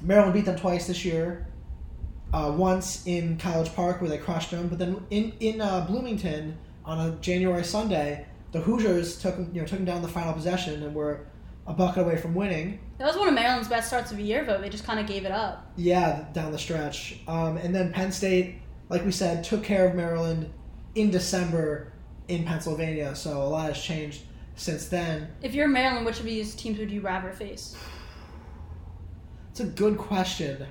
Maryland 0.00 0.34
beat 0.34 0.44
them 0.44 0.56
twice 0.56 0.86
this 0.86 1.04
year. 1.04 1.46
Uh, 2.32 2.52
once 2.54 3.06
in 3.06 3.38
College 3.38 3.74
Park 3.74 4.00
where 4.02 4.10
they 4.10 4.18
crushed 4.18 4.50
them, 4.50 4.68
but 4.68 4.78
then 4.78 5.04
in 5.10 5.32
in 5.40 5.60
uh, 5.60 5.84
Bloomington 5.86 6.58
on 6.84 7.08
a 7.08 7.16
January 7.16 7.64
Sunday, 7.64 8.26
the 8.52 8.60
Hoosiers 8.60 9.20
took 9.20 9.38
you 9.38 9.60
know 9.60 9.66
took 9.66 9.78
them 9.78 9.84
down 9.84 10.02
the 10.02 10.08
final 10.08 10.34
possession 10.34 10.82
and 10.82 10.94
were 10.94 11.26
a 11.68 11.72
bucket 11.72 12.02
away 12.02 12.16
from 12.16 12.34
winning. 12.34 12.80
That 12.98 13.06
was 13.06 13.16
one 13.16 13.28
of 13.28 13.34
Maryland's 13.34 13.68
best 13.68 13.88
starts 13.88 14.10
of 14.10 14.16
the 14.16 14.24
year, 14.24 14.44
though. 14.44 14.60
They 14.60 14.70
just 14.70 14.84
kind 14.84 14.98
of 14.98 15.06
gave 15.06 15.24
it 15.24 15.30
up. 15.30 15.70
Yeah, 15.76 16.24
down 16.32 16.50
the 16.50 16.58
stretch. 16.58 17.20
Um, 17.28 17.58
and 17.58 17.74
then 17.74 17.92
Penn 17.92 18.10
State, 18.10 18.56
like 18.88 19.04
we 19.04 19.12
said, 19.12 19.44
took 19.44 19.62
care 19.62 19.86
of 19.86 19.94
Maryland 19.94 20.50
in 20.94 21.10
December 21.10 21.92
in 22.28 22.44
Pennsylvania. 22.44 23.14
So 23.14 23.42
a 23.42 23.44
lot 23.44 23.72
has 23.72 23.82
changed 23.82 24.22
since 24.54 24.88
then. 24.88 25.28
If 25.42 25.54
you're 25.54 25.68
Maryland, 25.68 26.06
which 26.06 26.20
of 26.20 26.24
these 26.24 26.54
teams 26.54 26.78
would 26.78 26.90
you 26.90 27.00
rather 27.00 27.32
face? 27.32 27.76
It's 29.50 29.60
a 29.60 29.64
good 29.64 29.98
question. 29.98 30.66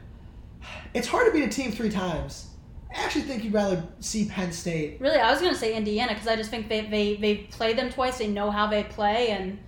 It's 0.94 1.08
hard 1.08 1.28
to 1.28 1.34
beat 1.34 1.46
a 1.46 1.50
team 1.50 1.72
three 1.72 1.90
times. 1.90 2.48
I 2.96 3.04
actually 3.04 3.24
think 3.24 3.44
you'd 3.44 3.54
rather 3.54 3.84
see 4.00 4.26
Penn 4.26 4.52
State. 4.52 5.02
Really, 5.02 5.18
I 5.18 5.32
was 5.32 5.42
going 5.42 5.54
to 5.54 5.60
say 5.60 5.76
Indiana 5.76 6.14
because 6.14 6.28
I 6.28 6.36
just 6.36 6.50
think 6.50 6.70
they, 6.70 6.82
they, 6.82 7.16
they 7.16 7.36
played 7.36 7.78
them 7.78 7.90
twice. 7.90 8.18
They 8.18 8.28
know 8.28 8.50
how 8.50 8.68
they 8.68 8.86
play, 8.86 9.30
and 9.30 9.60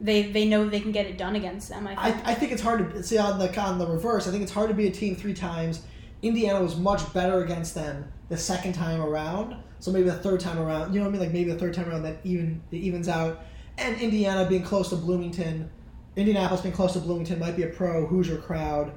they 0.00 0.30
they 0.30 0.44
know 0.44 0.68
they 0.68 0.80
can 0.80 0.92
get 0.92 1.06
it 1.06 1.16
done 1.18 1.34
against 1.34 1.70
them. 1.70 1.86
I 1.86 1.94
I, 1.96 2.10
think. 2.12 2.28
I 2.28 2.34
think 2.34 2.52
it's 2.52 2.62
hard 2.62 2.94
to 2.94 3.02
see 3.02 3.18
on 3.18 3.38
the 3.38 3.58
on 3.60 3.78
the 3.78 3.86
reverse. 3.86 4.28
I 4.28 4.30
think 4.30 4.42
it's 4.42 4.52
hard 4.52 4.68
to 4.68 4.74
beat 4.74 4.94
a 4.94 4.98
team 4.98 5.16
three 5.16 5.34
times. 5.34 5.82
Indiana 6.22 6.62
was 6.62 6.76
much 6.76 7.12
better 7.14 7.42
against 7.42 7.74
them 7.74 8.04
the 8.28 8.36
second 8.36 8.74
time 8.74 9.00
around. 9.00 9.56
So 9.80 9.92
maybe 9.92 10.08
the 10.08 10.16
third 10.16 10.40
time 10.40 10.58
around, 10.58 10.92
you 10.92 11.00
know 11.00 11.06
what 11.06 11.10
I 11.10 11.12
mean? 11.12 11.20
Like 11.20 11.32
maybe 11.32 11.52
the 11.52 11.58
third 11.58 11.74
time 11.74 11.88
around 11.88 12.02
that 12.02 12.18
even 12.24 12.62
it 12.70 12.78
evens 12.78 13.08
out. 13.08 13.44
And 13.76 14.00
Indiana 14.00 14.48
being 14.48 14.62
close 14.64 14.90
to 14.90 14.96
Bloomington, 14.96 15.70
Indianapolis 16.16 16.62
being 16.62 16.74
close 16.74 16.94
to 16.94 16.98
Bloomington 16.98 17.38
might 17.38 17.56
be 17.56 17.62
a 17.62 17.68
pro 17.68 18.06
Hoosier 18.06 18.38
crowd. 18.38 18.92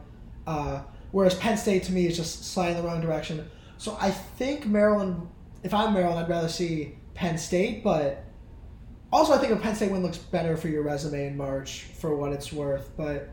Uh, 0.47 0.81
whereas 1.11 1.35
Penn 1.35 1.57
State 1.57 1.83
to 1.83 1.91
me 1.91 2.07
is 2.07 2.17
just 2.17 2.51
sliding 2.51 2.77
the 2.77 2.83
wrong 2.83 3.01
direction. 3.01 3.47
So 3.77 3.97
I 3.99 4.11
think 4.11 4.65
Maryland. 4.65 5.27
If 5.63 5.73
I'm 5.73 5.93
Maryland, 5.93 6.19
I'd 6.19 6.29
rather 6.29 6.49
see 6.49 6.97
Penn 7.13 7.37
State, 7.37 7.83
but 7.83 8.23
also 9.13 9.33
I 9.33 9.37
think 9.37 9.53
a 9.53 9.57
Penn 9.57 9.75
State 9.75 9.91
win 9.91 10.01
looks 10.01 10.17
better 10.17 10.57
for 10.57 10.67
your 10.67 10.81
resume 10.81 11.27
in 11.27 11.37
March 11.37 11.83
for 11.99 12.15
what 12.15 12.31
it's 12.31 12.51
worth. 12.51 12.89
But 12.97 13.29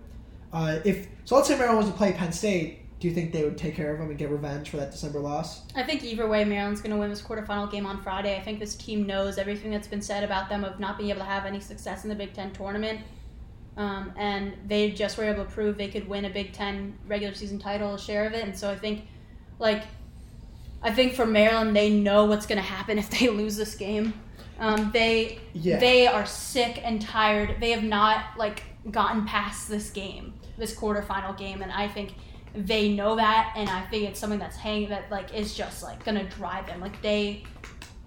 uh, 0.52 0.80
if 0.84 1.06
so, 1.24 1.36
let's 1.36 1.48
say 1.48 1.56
Maryland 1.56 1.78
was 1.78 1.88
to 1.88 1.96
play 1.96 2.12
Penn 2.12 2.32
State. 2.32 2.80
Do 3.00 3.06
you 3.06 3.14
think 3.14 3.32
they 3.32 3.44
would 3.44 3.56
take 3.56 3.76
care 3.76 3.92
of 3.92 3.98
them 4.00 4.08
and 4.08 4.18
get 4.18 4.28
revenge 4.28 4.70
for 4.70 4.76
that 4.78 4.90
December 4.90 5.20
loss? 5.20 5.62
I 5.76 5.84
think 5.84 6.02
either 6.02 6.26
way, 6.28 6.44
Maryland's 6.44 6.80
going 6.80 6.90
to 6.90 6.96
win 6.96 7.10
this 7.10 7.22
quarterfinal 7.22 7.70
game 7.70 7.86
on 7.86 8.02
Friday. 8.02 8.36
I 8.36 8.40
think 8.40 8.58
this 8.58 8.74
team 8.74 9.06
knows 9.06 9.38
everything 9.38 9.70
that's 9.70 9.86
been 9.86 10.02
said 10.02 10.24
about 10.24 10.48
them 10.48 10.64
of 10.64 10.80
not 10.80 10.98
being 10.98 11.10
able 11.10 11.20
to 11.20 11.26
have 11.26 11.46
any 11.46 11.60
success 11.60 12.02
in 12.02 12.08
the 12.08 12.16
Big 12.16 12.32
Ten 12.32 12.50
tournament. 12.52 13.00
Um, 13.76 14.12
and 14.16 14.54
they 14.66 14.90
just 14.90 15.16
were 15.16 15.22
able 15.24 15.44
to 15.44 15.50
prove 15.50 15.78
they 15.78 15.86
could 15.86 16.08
win 16.08 16.24
a 16.24 16.30
Big 16.30 16.52
Ten 16.52 16.98
regular 17.06 17.34
season 17.34 17.60
title, 17.60 17.94
a 17.94 17.98
share 17.98 18.26
of 18.26 18.32
it. 18.32 18.42
And 18.44 18.56
so 18.56 18.68
I 18.68 18.76
think, 18.76 19.06
like, 19.60 19.84
I 20.82 20.90
think 20.90 21.14
for 21.14 21.26
Maryland, 21.26 21.76
they 21.76 21.90
know 21.90 22.24
what's 22.24 22.46
going 22.46 22.58
to 22.58 22.64
happen 22.68 22.98
if 22.98 23.10
they 23.10 23.28
lose 23.40 23.56
this 23.56 23.76
game. 23.76 24.12
Um, 24.58 24.90
they 24.92 25.38
Yeah. 25.52 25.78
they 25.78 26.08
are 26.08 26.26
sick 26.26 26.80
and 26.84 27.00
tired. 27.00 27.56
They 27.60 27.70
have 27.70 27.84
not 27.84 28.36
like 28.36 28.64
gotten 28.90 29.24
past 29.24 29.68
this 29.68 29.90
game, 29.90 30.34
this 30.56 30.74
quarterfinal 30.74 31.38
game, 31.38 31.62
and 31.62 31.70
I 31.70 31.86
think 31.86 32.14
they 32.54 32.92
know 32.92 33.16
that. 33.16 33.52
And 33.56 33.68
I 33.68 33.82
think 33.82 34.08
it's 34.08 34.18
something 34.20 34.38
that's 34.38 34.56
hanging 34.56 34.88
that 34.90 35.10
like 35.10 35.34
is 35.34 35.54
just 35.54 35.82
like 35.82 36.04
gonna 36.04 36.28
drive 36.28 36.66
them. 36.66 36.80
Like 36.80 37.00
they 37.02 37.44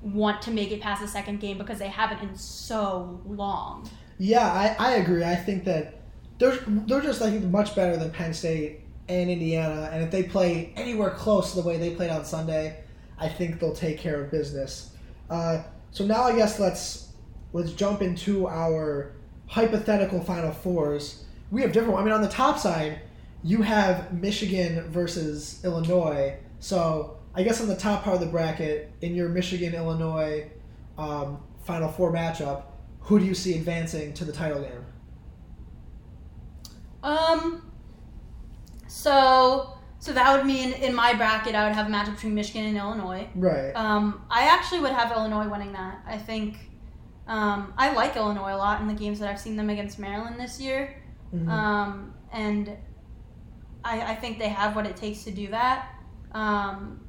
want 0.01 0.41
to 0.43 0.51
make 0.51 0.71
it 0.71 0.81
past 0.81 1.01
the 1.01 1.07
second 1.07 1.39
game 1.39 1.57
because 1.57 1.79
they 1.79 1.87
haven't 1.87 2.21
in 2.21 2.35
so 2.35 3.21
long. 3.25 3.89
Yeah, 4.17 4.51
I, 4.51 4.75
I 4.79 4.91
agree. 4.95 5.23
I 5.23 5.35
think 5.35 5.63
that 5.65 6.01
they're 6.37 6.57
they're 6.67 7.01
just 7.01 7.21
like 7.21 7.41
much 7.43 7.75
better 7.75 7.97
than 7.97 8.11
Penn 8.11 8.33
State 8.33 8.81
and 9.07 9.29
Indiana, 9.29 9.89
and 9.91 10.03
if 10.03 10.11
they 10.11 10.23
play 10.23 10.73
anywhere 10.75 11.11
close 11.11 11.51
to 11.51 11.61
the 11.61 11.67
way 11.67 11.77
they 11.77 11.95
played 11.95 12.09
on 12.09 12.23
Sunday, 12.23 12.83
I 13.17 13.29
think 13.29 13.59
they'll 13.59 13.75
take 13.75 13.97
care 13.97 14.23
of 14.23 14.31
business. 14.31 14.95
Uh, 15.29 15.63
so 15.91 16.05
now 16.05 16.23
I 16.23 16.35
guess 16.35 16.59
let's 16.59 17.09
let's 17.53 17.73
jump 17.73 18.01
into 18.01 18.47
our 18.47 19.13
hypothetical 19.47 20.21
Final 20.21 20.51
Fours. 20.51 21.25
We 21.51 21.61
have 21.61 21.71
different. 21.71 21.99
I 21.99 22.03
mean, 22.03 22.13
on 22.13 22.21
the 22.21 22.29
top 22.29 22.57
side, 22.57 23.01
you 23.43 23.61
have 23.61 24.13
Michigan 24.13 24.89
versus 24.89 25.61
Illinois. 25.63 26.37
So 26.59 27.17
I 27.33 27.43
guess 27.43 27.61
on 27.61 27.67
the 27.67 27.75
top 27.75 28.03
part 28.03 28.15
of 28.15 28.21
the 28.21 28.27
bracket, 28.27 28.91
in 29.01 29.15
your 29.15 29.29
Michigan 29.29 29.73
Illinois 29.73 30.49
um, 30.97 31.41
Final 31.65 31.89
Four 31.89 32.11
matchup, 32.11 32.63
who 32.99 33.19
do 33.19 33.25
you 33.25 33.33
see 33.33 33.55
advancing 33.57 34.13
to 34.13 34.25
the 34.25 34.31
title 34.31 34.61
game? 34.61 34.85
Um. 37.03 37.63
So 38.87 39.77
so 39.99 40.13
that 40.13 40.35
would 40.35 40.45
mean 40.45 40.73
in 40.73 40.93
my 40.93 41.13
bracket 41.13 41.55
I 41.55 41.65
would 41.65 41.75
have 41.75 41.87
a 41.87 41.89
matchup 41.89 42.15
between 42.15 42.35
Michigan 42.35 42.65
and 42.65 42.77
Illinois. 42.77 43.27
Right. 43.35 43.71
Um, 43.71 44.23
I 44.29 44.43
actually 44.43 44.81
would 44.81 44.91
have 44.91 45.11
Illinois 45.11 45.47
winning 45.47 45.73
that. 45.73 46.01
I 46.05 46.17
think 46.17 46.57
Um, 47.27 47.73
I 47.77 47.93
like 47.93 48.15
Illinois 48.17 48.53
a 48.53 48.57
lot 48.57 48.81
in 48.81 48.87
the 48.87 48.93
games 48.93 49.19
that 49.19 49.29
I've 49.29 49.39
seen 49.39 49.55
them 49.55 49.69
against 49.69 49.99
Maryland 49.99 50.37
this 50.39 50.59
year, 50.59 50.95
Mhm. 51.33 51.47
um, 51.47 52.13
and 52.33 52.75
I, 53.84 54.01
I 54.11 54.15
think 54.15 54.39
they 54.39 54.49
have 54.49 54.75
what 54.75 54.86
it 54.86 54.95
takes 54.95 55.23
to 55.23 55.32
do 55.32 55.47
that. 55.49 55.89
Um, 56.34 56.99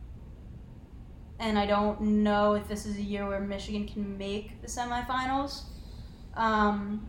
and 1.38 1.58
I 1.58 1.66
don't 1.66 2.00
know 2.00 2.54
if 2.54 2.68
this 2.68 2.86
is 2.86 2.96
a 2.96 3.02
year 3.02 3.26
where 3.26 3.40
Michigan 3.40 3.86
can 3.86 4.16
make 4.16 4.60
the 4.62 4.68
semifinals. 4.68 5.62
Um, 6.34 7.08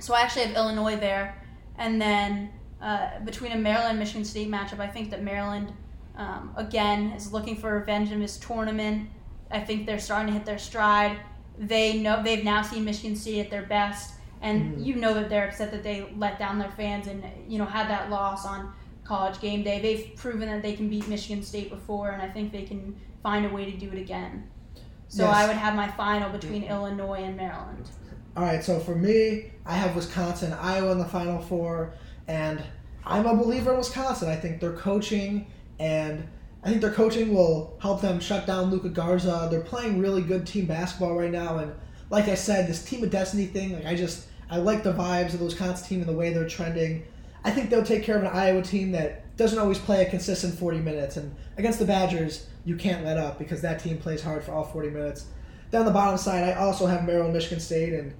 so 0.00 0.14
I 0.14 0.20
actually 0.20 0.46
have 0.46 0.56
Illinois 0.56 0.96
there, 0.96 1.42
and 1.78 2.00
then 2.00 2.50
uh, 2.82 3.20
between 3.24 3.52
a 3.52 3.56
Maryland 3.58 3.98
Michigan 3.98 4.24
State 4.24 4.50
matchup, 4.50 4.80
I 4.80 4.86
think 4.88 5.10
that 5.10 5.22
Maryland 5.22 5.72
um, 6.16 6.52
again 6.56 7.10
is 7.12 7.32
looking 7.32 7.56
for 7.56 7.78
revenge 7.78 8.12
in 8.12 8.20
this 8.20 8.36
tournament. 8.36 9.08
I 9.50 9.60
think 9.60 9.86
they're 9.86 9.98
starting 9.98 10.28
to 10.28 10.32
hit 10.34 10.44
their 10.44 10.58
stride. 10.58 11.18
They 11.58 11.98
know 11.98 12.22
they've 12.22 12.44
now 12.44 12.62
seen 12.62 12.84
Michigan 12.84 13.16
State 13.16 13.40
at 13.40 13.50
their 13.50 13.62
best, 13.62 14.14
and 14.42 14.76
Mhm. 14.76 14.84
you 14.84 14.96
know 14.96 15.14
that 15.14 15.30
they're 15.30 15.48
upset 15.48 15.70
that 15.70 15.82
they 15.82 16.06
let 16.16 16.38
down 16.38 16.58
their 16.58 16.70
fans 16.72 17.06
and 17.06 17.24
you 17.48 17.58
know 17.58 17.64
had 17.64 17.88
that 17.88 18.10
loss 18.10 18.44
on 18.44 18.72
college 19.04 19.40
game 19.40 19.62
day. 19.62 19.80
They've 19.80 20.16
proven 20.16 20.48
that 20.48 20.62
they 20.62 20.74
can 20.74 20.88
beat 20.88 21.06
Michigan 21.08 21.42
State 21.42 21.70
before, 21.70 22.10
and 22.10 22.22
I 22.22 22.28
think 22.28 22.52
they 22.52 22.62
can 22.62 22.96
find 23.22 23.46
a 23.46 23.48
way 23.48 23.70
to 23.70 23.76
do 23.76 23.90
it 23.90 23.98
again. 23.98 24.48
So 25.08 25.24
Yes. 25.24 25.36
I 25.36 25.46
would 25.46 25.56
have 25.56 25.74
my 25.74 25.88
final 25.88 26.30
between 26.30 26.64
Illinois 26.64 27.22
and 27.22 27.36
Maryland. 27.36 27.90
All 28.36 28.42
right, 28.42 28.64
so 28.64 28.80
for 28.80 28.96
me, 28.96 29.52
I 29.64 29.74
have 29.76 29.94
Wisconsin, 29.94 30.52
Iowa 30.52 30.90
in 30.92 30.98
the 30.98 31.04
Final 31.04 31.40
Four, 31.40 31.94
and 32.26 32.60
I'm 33.04 33.26
a 33.26 33.36
believer 33.36 33.70
in 33.72 33.78
Wisconsin. 33.78 34.28
I 34.28 34.36
think 34.36 34.60
their 34.60 34.72
coaching 34.72 35.46
and 35.78 36.26
I 36.64 36.70
think 36.70 36.80
their 36.80 36.92
coaching 36.92 37.34
will 37.34 37.76
help 37.82 38.00
them 38.00 38.18
shut 38.20 38.46
down 38.46 38.70
Luka 38.70 38.88
Garza. 38.88 39.48
They're 39.50 39.60
playing 39.60 40.00
really 40.00 40.22
good 40.22 40.46
team 40.46 40.64
basketball 40.64 41.14
right 41.14 41.30
now, 41.30 41.58
and 41.58 41.74
like 42.10 42.28
I 42.28 42.34
said, 42.34 42.66
this 42.66 42.82
team 42.82 43.04
of 43.04 43.10
destiny 43.10 43.46
thing, 43.46 43.74
like 43.74 43.84
I 43.84 43.94
just 43.94 44.26
I 44.50 44.56
like 44.56 44.82
the 44.82 44.92
vibes 44.92 45.34
of 45.34 45.40
the 45.40 45.44
Wisconsin 45.44 45.86
team 45.86 46.00
and 46.00 46.08
the 46.08 46.14
way 46.16 46.32
they're 46.32 46.48
trending. 46.48 47.04
I 47.44 47.50
think 47.50 47.70
they'll 47.70 47.84
take 47.84 48.02
care 48.02 48.16
of 48.16 48.22
an 48.22 48.28
Iowa 48.28 48.62
team 48.62 48.92
that 48.92 49.36
doesn't 49.36 49.58
always 49.58 49.78
play 49.78 50.02
a 50.02 50.10
consistent 50.10 50.58
40 50.58 50.78
minutes, 50.78 51.16
and 51.16 51.34
against 51.56 51.78
the 51.78 51.84
Badgers, 51.84 52.46
you 52.64 52.76
can't 52.76 53.04
let 53.04 53.18
up 53.18 53.38
because 53.38 53.60
that 53.62 53.80
team 53.80 53.98
plays 53.98 54.22
hard 54.22 54.42
for 54.42 54.52
all 54.52 54.64
40 54.64 54.90
minutes. 54.90 55.26
Down 55.70 55.84
the 55.84 55.90
bottom 55.90 56.16
side, 56.16 56.44
I 56.44 56.54
also 56.54 56.86
have 56.86 57.04
Maryland, 57.04 57.34
Michigan 57.34 57.60
State, 57.60 57.92
and 57.92 58.14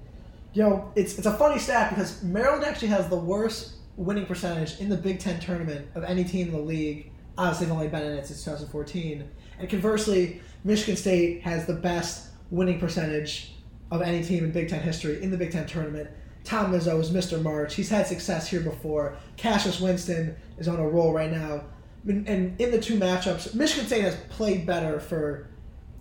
you 0.53 0.63
know, 0.63 0.91
it's 0.95 1.17
it's 1.17 1.27
a 1.27 1.33
funny 1.37 1.59
stat 1.59 1.89
because 1.89 2.23
Maryland 2.23 2.63
actually 2.63 2.87
has 2.89 3.09
the 3.09 3.17
worst 3.17 3.75
winning 3.97 4.25
percentage 4.25 4.79
in 4.79 4.89
the 4.89 4.97
Big 4.97 5.19
Ten 5.19 5.39
tournament 5.39 5.87
of 5.95 6.03
any 6.03 6.23
team 6.23 6.47
in 6.47 6.53
the 6.53 6.59
league. 6.59 7.11
Obviously, 7.37 7.65
they've 7.65 7.75
only 7.75 7.87
been 7.87 8.03
in 8.03 8.17
it 8.17 8.25
since 8.25 8.43
2014. 8.43 9.29
And 9.59 9.69
conversely, 9.69 10.41
Michigan 10.63 10.95
State 10.95 11.41
has 11.41 11.65
the 11.65 11.73
best 11.73 12.29
winning 12.51 12.79
percentage 12.79 13.53
of 13.91 14.01
any 14.01 14.23
team 14.23 14.43
in 14.45 14.51
Big 14.51 14.69
Ten 14.69 14.81
history 14.81 15.21
in 15.21 15.31
the 15.31 15.37
Big 15.37 15.51
Ten 15.51 15.65
tournament. 15.65 16.09
Tom 16.45 16.71
Izzo 16.73 17.01
is 17.01 17.09
Mr. 17.11 17.41
March. 17.41 17.75
He's 17.75 17.89
had 17.89 18.07
success 18.07 18.47
here 18.47 18.61
before. 18.61 19.17
Cassius 19.35 19.81
Winston 19.81 20.35
is 20.57 20.67
on 20.67 20.79
a 20.79 20.87
roll 20.87 21.11
right 21.11 21.31
now. 21.31 21.63
And 22.07 22.27
in 22.61 22.71
the 22.71 22.79
two 22.79 22.97
matchups, 22.99 23.55
Michigan 23.55 23.87
State 23.87 24.03
has 24.03 24.15
played 24.29 24.65
better 24.65 24.99
for 24.99 25.49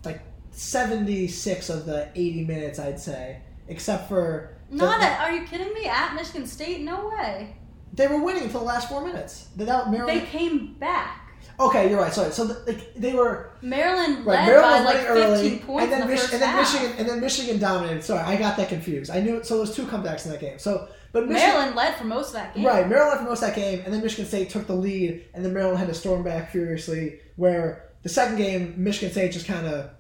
like 0.05 0.21
76 0.51 1.71
of 1.71 1.87
the 1.87 2.11
80 2.15 2.45
minutes, 2.45 2.79
I'd 2.79 3.01
say, 3.01 3.41
except 3.69 4.09
for 4.09 4.57
Not 4.71 5.01
the- 5.01 5.07
at, 5.07 5.21
are 5.21 5.33
you 5.35 5.47
kidding 5.47 5.73
me? 5.73 5.87
At 5.87 6.15
Michigan 6.15 6.47
State? 6.47 6.83
No 6.83 7.09
way. 7.09 7.57
They 7.95 8.07
were 8.07 8.23
winning 8.23 8.49
for 8.51 8.59
the 8.59 8.65
last 8.65 8.89
four 8.91 9.05
minutes. 9.05 9.49
They, 9.57 9.65
that, 9.65 9.91
Maryland, 9.91 10.21
They 10.21 10.27
came 10.27 10.75
back. 10.75 11.24
Okay, 11.61 11.91
you're 11.91 12.01
right. 12.01 12.13
Sorry. 12.13 12.31
So 12.33 12.47
the, 12.47 12.73
like, 12.73 12.95
they 12.95 13.15
were 13.15 13.51
Maryland 13.63 14.27
right. 14.27 14.39
led 14.41 14.47
Maryland 14.47 14.85
by 14.85 14.93
like 14.93 15.09
winning 15.09 15.31
15 15.35 15.53
early, 15.53 15.59
points 15.59 15.83
and 15.83 15.93
then, 15.93 16.01
in 16.03 16.09
the 16.09 16.15
Mich- 16.15 16.33
and 16.33 16.43
then. 16.43 16.57
Michigan 16.57 16.93
and 16.99 17.09
then 17.09 17.21
Michigan 17.21 17.59
dominated. 17.59 18.05
Sorry, 18.05 18.23
I 18.23 18.37
got 18.37 18.57
that 18.57 18.69
confused. 18.69 19.11
I 19.11 19.21
knew 19.21 19.43
so 19.45 19.55
there 19.55 19.61
was 19.63 19.75
two 19.75 19.87
comebacks 19.87 20.25
in 20.27 20.33
that 20.33 20.41
game. 20.41 20.59
So, 20.59 20.89
but 21.13 21.29
Michigan, 21.29 21.49
Maryland 21.55 21.77
led 21.77 21.95
for 21.97 22.05
most 22.05 22.29
of 22.29 22.35
that 22.35 22.55
game. 22.55 22.65
Right, 22.65 22.89
Maryland 22.89 23.21
for 23.21 23.27
most 23.27 23.43
of 23.43 23.49
that 23.49 23.57
game, 23.57 23.83
and 23.85 23.93
then 23.93 24.03
Michigan 24.03 24.27
State 24.27 24.51
took 24.51 24.67
the 24.67 24.75
lead, 24.75 25.25
and 25.35 25.45
then 25.45 25.53
Maryland 25.53 25.79
had 25.79 25.89
to 25.89 25.95
storm 25.95 26.23
back 26.23 26.51
furiously. 26.51 27.21
Where 27.37 27.91
the 28.03 28.09
second 28.09 28.37
game, 28.37 28.75
Michigan 28.77 29.11
State 29.11 29.33
just 29.33 29.47
kind 29.47 29.67
of 29.67 29.91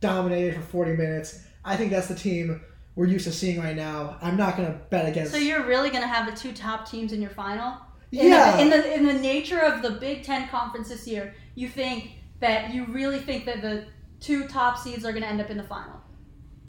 dominated 0.00 0.54
for 0.54 0.62
40 0.62 0.92
minutes. 0.96 1.44
I 1.64 1.76
think 1.76 1.90
that's 1.90 2.08
the 2.08 2.14
team 2.14 2.62
we're 2.96 3.06
used 3.06 3.24
to 3.26 3.32
seeing 3.32 3.60
right 3.60 3.76
now. 3.76 4.18
I'm 4.20 4.36
not 4.36 4.56
going 4.56 4.70
to 4.70 4.78
bet 4.90 5.08
against. 5.08 5.32
So 5.32 5.38
you're 5.38 5.64
really 5.64 5.90
going 5.90 6.02
to 6.02 6.08
have 6.08 6.26
the 6.30 6.38
two 6.38 6.52
top 6.52 6.88
teams 6.88 7.12
in 7.12 7.20
your 7.20 7.30
final? 7.30 7.76
In 8.12 8.28
yeah, 8.28 8.56
The, 8.56 8.62
in 8.62 8.70
the 8.70 8.94
in 8.94 9.06
the 9.06 9.12
nature 9.14 9.60
of 9.60 9.82
the 9.82 9.92
Big 9.92 10.24
Ten 10.24 10.48
conference 10.48 10.88
this 10.88 11.06
year, 11.06 11.34
you 11.54 11.68
think 11.68 12.12
that 12.40 12.74
you 12.74 12.86
really 12.86 13.20
think 13.20 13.44
that 13.44 13.62
the 13.62 13.84
two 14.18 14.48
top 14.48 14.76
seeds 14.78 15.04
are 15.04 15.12
going 15.12 15.22
to 15.22 15.28
end 15.28 15.40
up 15.40 15.50
in 15.50 15.56
the 15.56 15.62
final? 15.64 16.00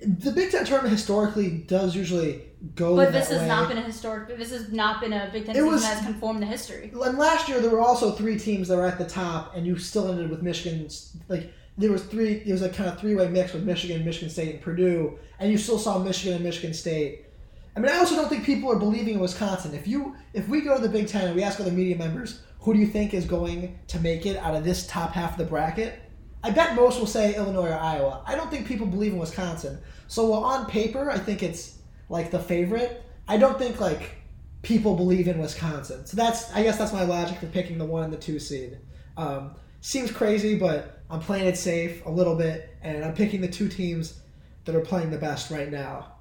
the 0.04 0.32
Big 0.32 0.50
Ten 0.52 0.66
tournament 0.66 0.92
historically 0.94 1.50
does 1.68 1.96
usually 1.96 2.42
go. 2.76 2.96
But 2.96 3.12
that 3.12 3.20
this 3.20 3.30
has 3.30 3.42
way. 3.42 3.48
not 3.48 3.70
been 3.70 3.78
a 3.78 3.82
historic. 3.82 4.36
This 4.38 4.52
has 4.52 4.72
not 4.72 5.00
been 5.00 5.14
a 5.14 5.30
Big 5.32 5.46
Ten 5.46 5.56
It 5.56 5.60
season 5.60 5.72
was- 5.72 5.82
that 5.84 5.98
has 5.98 6.06
conformed 6.06 6.42
to 6.42 6.48
history. 6.48 6.92
And 7.04 7.18
last 7.18 7.48
year 7.48 7.60
there 7.60 7.70
were 7.70 7.82
also 7.82 8.12
three 8.12 8.38
teams 8.40 8.68
that 8.68 8.78
were 8.78 8.86
at 8.86 8.98
the 8.98 9.06
top, 9.06 9.56
and 9.56 9.66
you 9.66 9.78
still 9.78 10.10
ended 10.12 10.30
with 10.30 10.42
Michigan's 10.42 11.18
like 11.28 11.54
there 11.78 11.92
was 11.92 12.04
three. 12.04 12.44
It 12.46 12.52
was 12.52 12.62
a 12.64 12.70
kind 12.70 12.90
of 12.90 13.00
three 13.00 13.16
way 13.16 13.28
mix 13.30 13.54
with 13.54 13.64
Michigan, 13.64 14.04
Michigan 14.04 14.30
State, 14.30 14.56
and 14.56 14.62
Purdue, 14.62 15.20
and 15.40 15.52
you 15.52 15.58
still 15.58 15.78
saw 15.80 16.00
Michigan 16.00 16.36
and 16.36 16.44
Michigan 16.44 16.74
State. 16.74 17.26
I 17.76 17.80
mean, 17.80 17.92
I 17.92 17.98
also 17.98 18.16
don't 18.16 18.28
think 18.28 18.44
people 18.44 18.72
are 18.72 18.78
believing 18.78 19.16
in 19.16 19.20
Wisconsin. 19.20 19.74
If 19.74 19.88
you 19.88 20.16
if 20.34 20.48
we 20.48 20.62
go 20.62 20.76
to 20.76 20.82
the 20.82 20.90
Big 20.90 21.08
Ten 21.08 21.28
and 21.28 21.36
we 21.36 21.44
ask 21.44 21.60
other 21.60 21.72
media 21.72 21.98
members 21.98 22.42
who 22.60 22.74
do 22.74 22.80
you 22.80 22.88
think 22.88 23.14
is 23.14 23.26
going 23.26 23.80
to 23.88 24.00
make 24.00 24.26
it 24.26 24.38
out 24.38 24.54
of 24.54 24.64
this 24.64 24.86
top 24.86 25.14
half 25.14 25.32
of 25.32 25.38
the 25.38 25.46
bracket, 25.46 26.00
I 26.44 26.52
bet 26.52 26.76
most 26.76 27.00
will 27.00 27.08
say 27.08 27.36
Illinois 27.36 27.70
or 27.70 27.74
Iowa. 27.74 28.24
I 28.26 28.36
don't 28.36 28.52
think 28.52 28.68
people 28.68 28.86
believe 28.86 29.14
in 29.14 29.20
Wisconsin. 29.20 29.80
So 30.08 30.26
while 30.26 30.44
on 30.44 30.66
paper 30.66 31.10
I 31.10 31.18
think 31.18 31.44
it's 31.44 31.80
like 32.10 32.30
the 32.30 32.40
favorite, 32.40 33.04
I 33.28 33.38
don't 33.38 33.58
think 33.58 33.80
like 33.80 34.16
people 34.62 34.96
believe 34.96 35.28
in 35.28 35.40
Wisconsin. 35.40 36.06
So 36.06 36.18
that's 36.18 36.52
I 36.54 36.64
guess 36.64 36.78
that's 36.78 36.94
my 36.94 37.04
logic 37.04 37.40
for 37.40 37.48
picking 37.48 37.78
the 37.78 37.86
one 37.86 38.04
and 38.04 38.14
the 38.14 38.18
two 38.18 38.40
seed. 38.40 38.78
Um, 39.18 39.56
seems 39.82 40.12
crazy, 40.12 40.58
but 40.58 41.02
I'm 41.10 41.20
playing 41.20 41.48
it 41.48 41.58
safe 41.58 42.06
a 42.06 42.10
little 42.10 42.36
bit, 42.36 42.76
and 42.82 43.04
I'm 43.04 43.14
picking 43.14 43.42
the 43.42 43.48
two 43.48 43.68
teams 43.68 44.22
that 44.66 44.76
are 44.76 44.82
playing 44.82 45.10
the 45.10 45.18
best 45.18 45.52
right 45.52 45.70
now. 45.70 46.14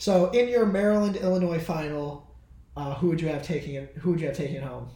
So 0.00 0.30
in 0.30 0.48
your 0.48 0.64
Maryland 0.64 1.16
Illinois 1.16 1.58
final, 1.58 2.34
uh, 2.74 2.94
who 2.94 3.08
would 3.08 3.20
you 3.20 3.28
have 3.28 3.42
taking 3.42 3.74
it? 3.74 3.94
Who 3.98 4.12
would 4.12 4.20
you 4.20 4.28
have 4.28 4.36
taking 4.36 4.62
home? 4.62 4.88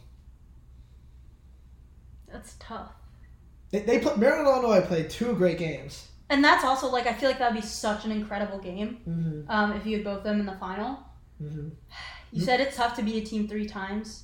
That's 2.27 2.55
tough. 2.59 2.91
They, 3.69 3.81
they 3.81 3.99
put 3.99 4.17
Maryland 4.17 4.47
Illinois 4.47 4.81
played 4.83 5.11
two 5.11 5.35
great 5.35 5.59
games. 5.59 6.07
And 6.31 6.43
that's 6.43 6.63
also 6.63 6.87
like 6.89 7.05
I 7.05 7.13
feel 7.13 7.29
like 7.29 7.37
that 7.37 7.53
would 7.53 7.61
be 7.61 7.67
such 7.67 8.03
an 8.05 8.11
incredible 8.11 8.57
game 8.57 8.97
Mm-hmm. 9.07 9.41
um, 9.47 9.73
if 9.73 9.85
you 9.85 9.97
had 9.97 10.03
both 10.03 10.17
of 10.17 10.23
them 10.23 10.39
in 10.39 10.47
the 10.47 10.57
final. 10.57 10.97
Mm-hmm. 11.41 11.69
You 12.31 12.41
said 12.41 12.59
it's 12.59 12.75
tough 12.75 12.95
to 12.95 13.03
beat 13.03 13.21
a 13.23 13.25
team 13.27 13.47
three 13.47 13.67
times. 13.67 14.23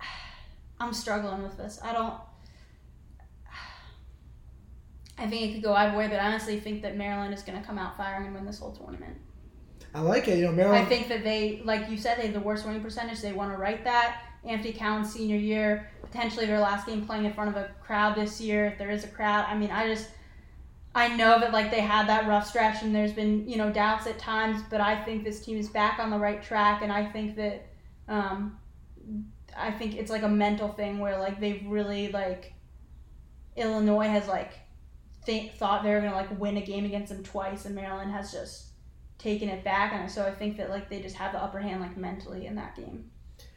I'm 0.80 0.92
struggling 0.92 1.44
with 1.44 1.56
this. 1.56 1.78
I 1.84 1.92
don't. 1.92 2.14
I 5.20 5.26
think 5.26 5.42
it 5.42 5.52
could 5.54 5.62
go 5.62 5.74
either 5.74 5.96
way, 5.96 6.08
but 6.08 6.18
I 6.18 6.26
honestly 6.26 6.58
think 6.58 6.82
that 6.82 6.96
Maryland 6.96 7.34
is 7.34 7.42
going 7.42 7.60
to 7.60 7.66
come 7.66 7.78
out 7.78 7.96
firing 7.96 8.26
and 8.26 8.34
win 8.34 8.46
this 8.46 8.58
whole 8.58 8.72
tournament. 8.72 9.16
I 9.94 10.00
like 10.00 10.28
it. 10.28 10.38
You 10.38 10.46
know, 10.46 10.52
Maryland. 10.52 10.86
I 10.86 10.88
think 10.88 11.08
that 11.08 11.22
they, 11.22 11.62
like 11.64 11.90
you 11.90 11.98
said, 11.98 12.18
they 12.18 12.24
have 12.24 12.34
the 12.34 12.40
worst 12.40 12.64
winning 12.64 12.82
percentage. 12.82 13.20
They 13.20 13.32
want 13.32 13.52
to 13.52 13.58
right 13.58 13.84
that. 13.84 14.22
Anthony 14.44 14.72
Cowan's 14.72 15.12
senior 15.12 15.36
year, 15.36 15.90
potentially 16.00 16.46
their 16.46 16.60
last 16.60 16.86
game 16.86 17.04
playing 17.04 17.26
in 17.26 17.34
front 17.34 17.50
of 17.50 17.56
a 17.56 17.70
crowd 17.82 18.16
this 18.16 18.40
year, 18.40 18.66
if 18.66 18.78
there 18.78 18.90
is 18.90 19.04
a 19.04 19.08
crowd. 19.08 19.44
I 19.46 19.54
mean, 19.54 19.70
I 19.70 19.86
just, 19.86 20.08
I 20.94 21.14
know 21.14 21.38
that 21.38 21.52
like 21.52 21.70
they 21.70 21.80
had 21.80 22.08
that 22.08 22.26
rough 22.26 22.48
stretch 22.48 22.82
and 22.82 22.94
there's 22.94 23.12
been 23.12 23.46
you 23.46 23.58
know 23.58 23.70
doubts 23.70 24.06
at 24.06 24.18
times, 24.18 24.62
but 24.70 24.80
I 24.80 25.04
think 25.04 25.24
this 25.24 25.44
team 25.44 25.58
is 25.58 25.68
back 25.68 25.98
on 25.98 26.08
the 26.08 26.18
right 26.18 26.42
track, 26.42 26.80
and 26.80 26.90
I 26.90 27.04
think 27.04 27.36
that, 27.36 27.66
um, 28.08 28.58
I 29.54 29.70
think 29.72 29.96
it's 29.96 30.10
like 30.10 30.22
a 30.22 30.28
mental 30.28 30.68
thing 30.68 31.00
where 31.00 31.18
like 31.18 31.38
they've 31.38 31.62
really 31.66 32.10
like, 32.10 32.54
Illinois 33.56 34.08
has 34.08 34.26
like, 34.26 34.54
think 35.24 35.54
thought 35.54 35.82
they 35.82 35.90
were 35.90 36.00
gonna 36.00 36.14
like 36.14 36.38
win 36.38 36.56
a 36.56 36.62
game 36.62 36.84
against 36.84 37.12
them 37.12 37.22
twice, 37.22 37.64
and 37.64 37.74
Maryland 37.74 38.12
has 38.12 38.32
just 38.32 38.68
taken 39.18 39.48
it 39.48 39.62
back, 39.64 39.92
and 39.92 40.10
so 40.10 40.24
I 40.24 40.30
think 40.30 40.56
that 40.56 40.70
like 40.70 40.88
they 40.88 41.00
just 41.00 41.16
have 41.16 41.32
the 41.32 41.42
upper 41.42 41.60
hand 41.60 41.80
like 41.80 41.96
mentally 41.96 42.46
in 42.46 42.54
that 42.56 42.76
game. 42.76 43.10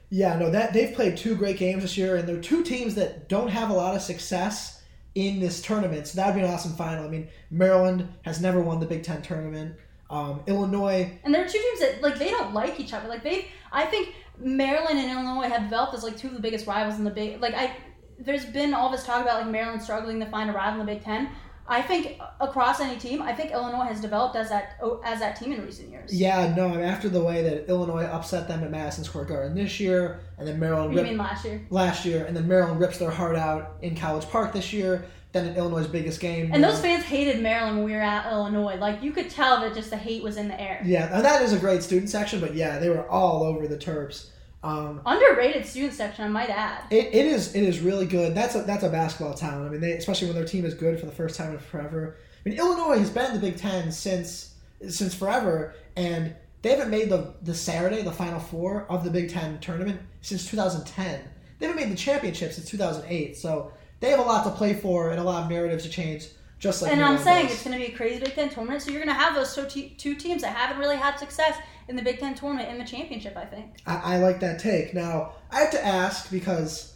Yeah, 0.10 0.38
no, 0.38 0.52
that 0.52 0.74
they've 0.74 0.94
played 0.94 1.18
two 1.18 1.36
great 1.36 1.58
games 1.58 1.82
this 1.82 1.98
year, 1.98 2.18
and 2.18 2.28
they're 2.28 2.42
two 2.42 2.64
teams 2.64 2.96
that 2.96 3.30
don't 3.30 3.48
have 3.48 3.70
a 3.70 3.74
lot 3.74 3.96
of 3.96 4.02
success 4.02 4.84
in 5.16 5.40
this 5.40 5.62
tournament. 5.62 6.08
So 6.08 6.18
that 6.18 6.28
would 6.28 6.40
be 6.40 6.46
an 6.46 6.52
awesome 6.52 6.74
final. 6.74 7.06
I 7.06 7.10
mean, 7.10 7.30
Maryland 7.50 8.08
has 8.24 8.42
never 8.42 8.62
won 8.62 8.80
the 8.80 8.86
Big 8.86 9.04
Ten 9.04 9.22
tournament. 9.22 9.76
Um, 10.10 10.42
Illinois, 10.46 11.20
And 11.24 11.34
there 11.34 11.44
are 11.44 11.48
two 11.48 11.58
teams 11.58 11.80
that 11.80 12.02
like 12.04 12.20
they 12.20 12.30
don't 12.30 12.54
like 12.54 12.80
each 12.80 12.94
other. 12.94 13.08
Like 13.08 13.24
they, 13.24 13.48
I 13.72 13.86
think 13.86 14.14
Maryland 14.38 15.00
and 15.00 15.12
Illinois 15.12 15.48
have 15.48 15.64
developed 15.64 15.96
as 15.96 16.04
like 16.04 16.18
two 16.18 16.28
of 16.28 16.34
the 16.34 16.40
biggest 16.40 16.68
rivals 16.68 17.00
in 17.00 17.04
the 17.04 17.10
big. 17.10 17.42
Like 17.42 17.56
I, 17.56 17.76
there's 18.20 18.46
been 18.46 18.74
all 18.74 18.92
this 18.92 19.04
talk 19.04 19.24
about 19.24 19.42
like 19.42 19.52
Maryland 19.52 19.82
struggling 19.82 20.20
to 20.20 20.28
find 20.28 20.50
a 20.50 20.54
rival 20.54 20.82
in 20.82 20.86
the 20.86 20.94
Big 20.94 21.04
Ten. 21.04 21.30
I 21.68 21.82
think 21.82 22.20
across 22.42 22.80
any 22.82 23.00
team, 23.00 23.22
I 23.22 23.34
think 23.34 23.52
Illinois 23.52 23.86
has 23.86 24.02
developed 24.02 24.36
as 24.36 24.50
that 24.50 24.76
oh, 24.82 25.02
as 25.06 25.20
that 25.20 25.38
team 25.38 25.54
in 25.54 25.64
recent 25.64 25.90
years. 25.90 26.14
yeah, 26.14 26.54
no, 26.56 26.68
I 26.68 26.72
mean, 26.72 26.82
after 26.82 27.08
the 27.08 27.24
way 27.24 27.42
that 27.42 27.70
Illinois 27.70 28.04
upset 28.04 28.48
them 28.48 28.64
at 28.64 28.72
Madison 28.72 29.04
Square 29.04 29.26
Garden 29.26 29.56
this 29.56 29.80
year, 29.80 30.20
and 30.38 30.48
then 30.48 30.60
Maryland 30.60 30.92
you 30.92 31.00
ripped 31.00 31.10
mean 31.10 31.18
last 31.18 31.46
year? 31.46 31.66
last 31.70 32.06
year, 32.06 32.26
and 32.26 32.36
then 32.36 32.48
Maryland 32.48 32.80
rips 32.80 32.98
their 32.98 33.12
heart 33.12 33.38
out 33.38 33.78
in 33.82 33.96
College 33.96 34.28
Park 34.30 34.52
this 34.54 34.74
year. 34.74 35.06
Then 35.32 35.48
in 35.48 35.56
Illinois' 35.56 35.88
biggest 35.88 36.20
game. 36.20 36.52
And 36.54 36.64
those 36.64 36.80
fans 36.80 37.04
hated 37.06 37.42
Maryland 37.42 37.78
when 37.78 37.86
we 37.86 37.94
were 37.94 38.02
at 38.02 38.32
Illinois. 38.32 38.76
Like 38.76 39.02
you 39.02 39.12
could 39.12 39.32
tell 39.32 39.62
that 39.62 39.74
just 39.74 39.90
the 39.90 39.98
hate 39.98 40.22
was 40.22 40.38
in 40.38 40.48
the 40.48 40.62
air. 40.62 40.80
Yeah, 40.86 41.10
and 41.12 41.26
that 41.26 41.42
is 41.42 41.54
a 41.54 41.58
great 41.58 41.82
student 41.82 42.12
section, 42.12 42.40
but 42.40 42.54
yeah, 42.54 42.78
they 42.78 42.90
were 42.90 43.10
all 43.10 43.42
over 43.42 43.68
the 43.68 43.76
Terps. 43.76 44.28
Um, 44.64 45.02
Underrated 45.06 45.66
student 45.66 45.94
section, 45.94 46.24
I 46.24 46.30
might 46.30 46.50
add. 46.50 46.86
it, 46.90 47.08
it 47.14 47.26
is 47.26 47.54
it 47.54 47.64
is 47.64 47.82
really 47.82 48.06
good. 48.06 48.34
That's 48.34 48.56
a 48.56 48.62
that's 48.62 48.84
a 48.84 48.90
basketball 48.90 49.34
town. 49.34 49.66
I 49.66 49.70
mean, 49.70 49.82
they 49.82 49.92
especially 49.94 50.28
when 50.28 50.36
their 50.38 50.46
team 50.46 50.64
is 50.66 50.74
good 50.74 51.00
for 51.00 51.06
the 51.06 51.12
first 51.12 51.36
time 51.36 51.52
in 51.52 51.60
forever. 51.60 52.16
I 52.46 52.50
mean, 52.50 52.58
Illinois 52.58 52.98
has 52.98 53.10
been 53.10 53.26
in 53.28 53.34
the 53.34 53.40
Big 53.40 53.58
Ten 53.58 53.92
since 53.92 54.54
since 54.88 55.14
forever, 55.14 55.76
and 55.98 56.34
they 56.62 56.70
haven't 56.70 56.90
made 56.90 57.10
the 57.10 57.34
the 57.42 57.54
Saturday, 57.54 58.02
the 58.04 58.12
Final 58.12 58.40
Four 58.40 58.86
of 58.90 59.04
the 59.04 59.12
Big 59.12 59.30
Ten 59.30 59.60
tournament 59.60 60.00
since 60.22 60.50
2010. 60.50 61.22
They 61.60 61.68
haven't 61.68 61.82
made 61.82 61.92
the 61.92 61.98
championship 61.98 62.54
since 62.54 62.70
2008. 62.70 63.38
So 63.38 63.74
they 64.00 64.10
have 64.10 64.20
a 64.20 64.24
lot 64.24 64.44
to 64.46 64.52
play 64.52 64.74
for 64.74 65.12
and 65.12 65.20
a 65.20 65.24
lot 65.24 65.44
of 65.44 65.50
narratives 65.50 65.84
to 65.84 65.90
change. 65.90 66.28
Just 66.64 66.82
like 66.82 66.94
and 66.94 67.04
I'm 67.04 67.18
saying 67.18 67.48
it's 67.48 67.62
going 67.62 67.78
to 67.78 67.86
be 67.86 67.92
a 67.92 67.96
crazy 67.96 68.22
Big 68.22 68.36
Ten 68.36 68.48
tournament, 68.48 68.82
so 68.82 68.90
you're 68.90 69.04
going 69.04 69.14
to 69.14 69.22
have 69.22 69.36
those 69.36 69.54
two 69.54 70.16
teams 70.16 70.44
that 70.44 70.56
haven't 70.56 70.80
really 70.80 70.96
had 70.96 71.20
success 71.20 71.58
in 71.90 71.98
the 71.98 72.02
Big 72.02 72.20
Ten 72.20 72.36
tournament 72.36 72.70
in 72.70 72.78
the 72.78 72.86
championship. 72.86 73.36
I 73.36 73.44
think. 73.44 73.82
I, 73.86 74.16
I 74.16 74.18
like 74.20 74.40
that 74.40 74.60
take. 74.60 74.94
Now 74.94 75.34
I 75.52 75.60
have 75.60 75.72
to 75.72 75.86
ask 75.86 76.32
because 76.32 76.96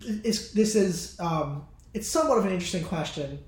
it's 0.00 0.52
this 0.52 0.74
is 0.74 1.20
um, 1.20 1.66
it's 1.92 2.08
somewhat 2.08 2.38
of 2.38 2.46
an 2.46 2.52
interesting 2.52 2.84
question. 2.84 3.38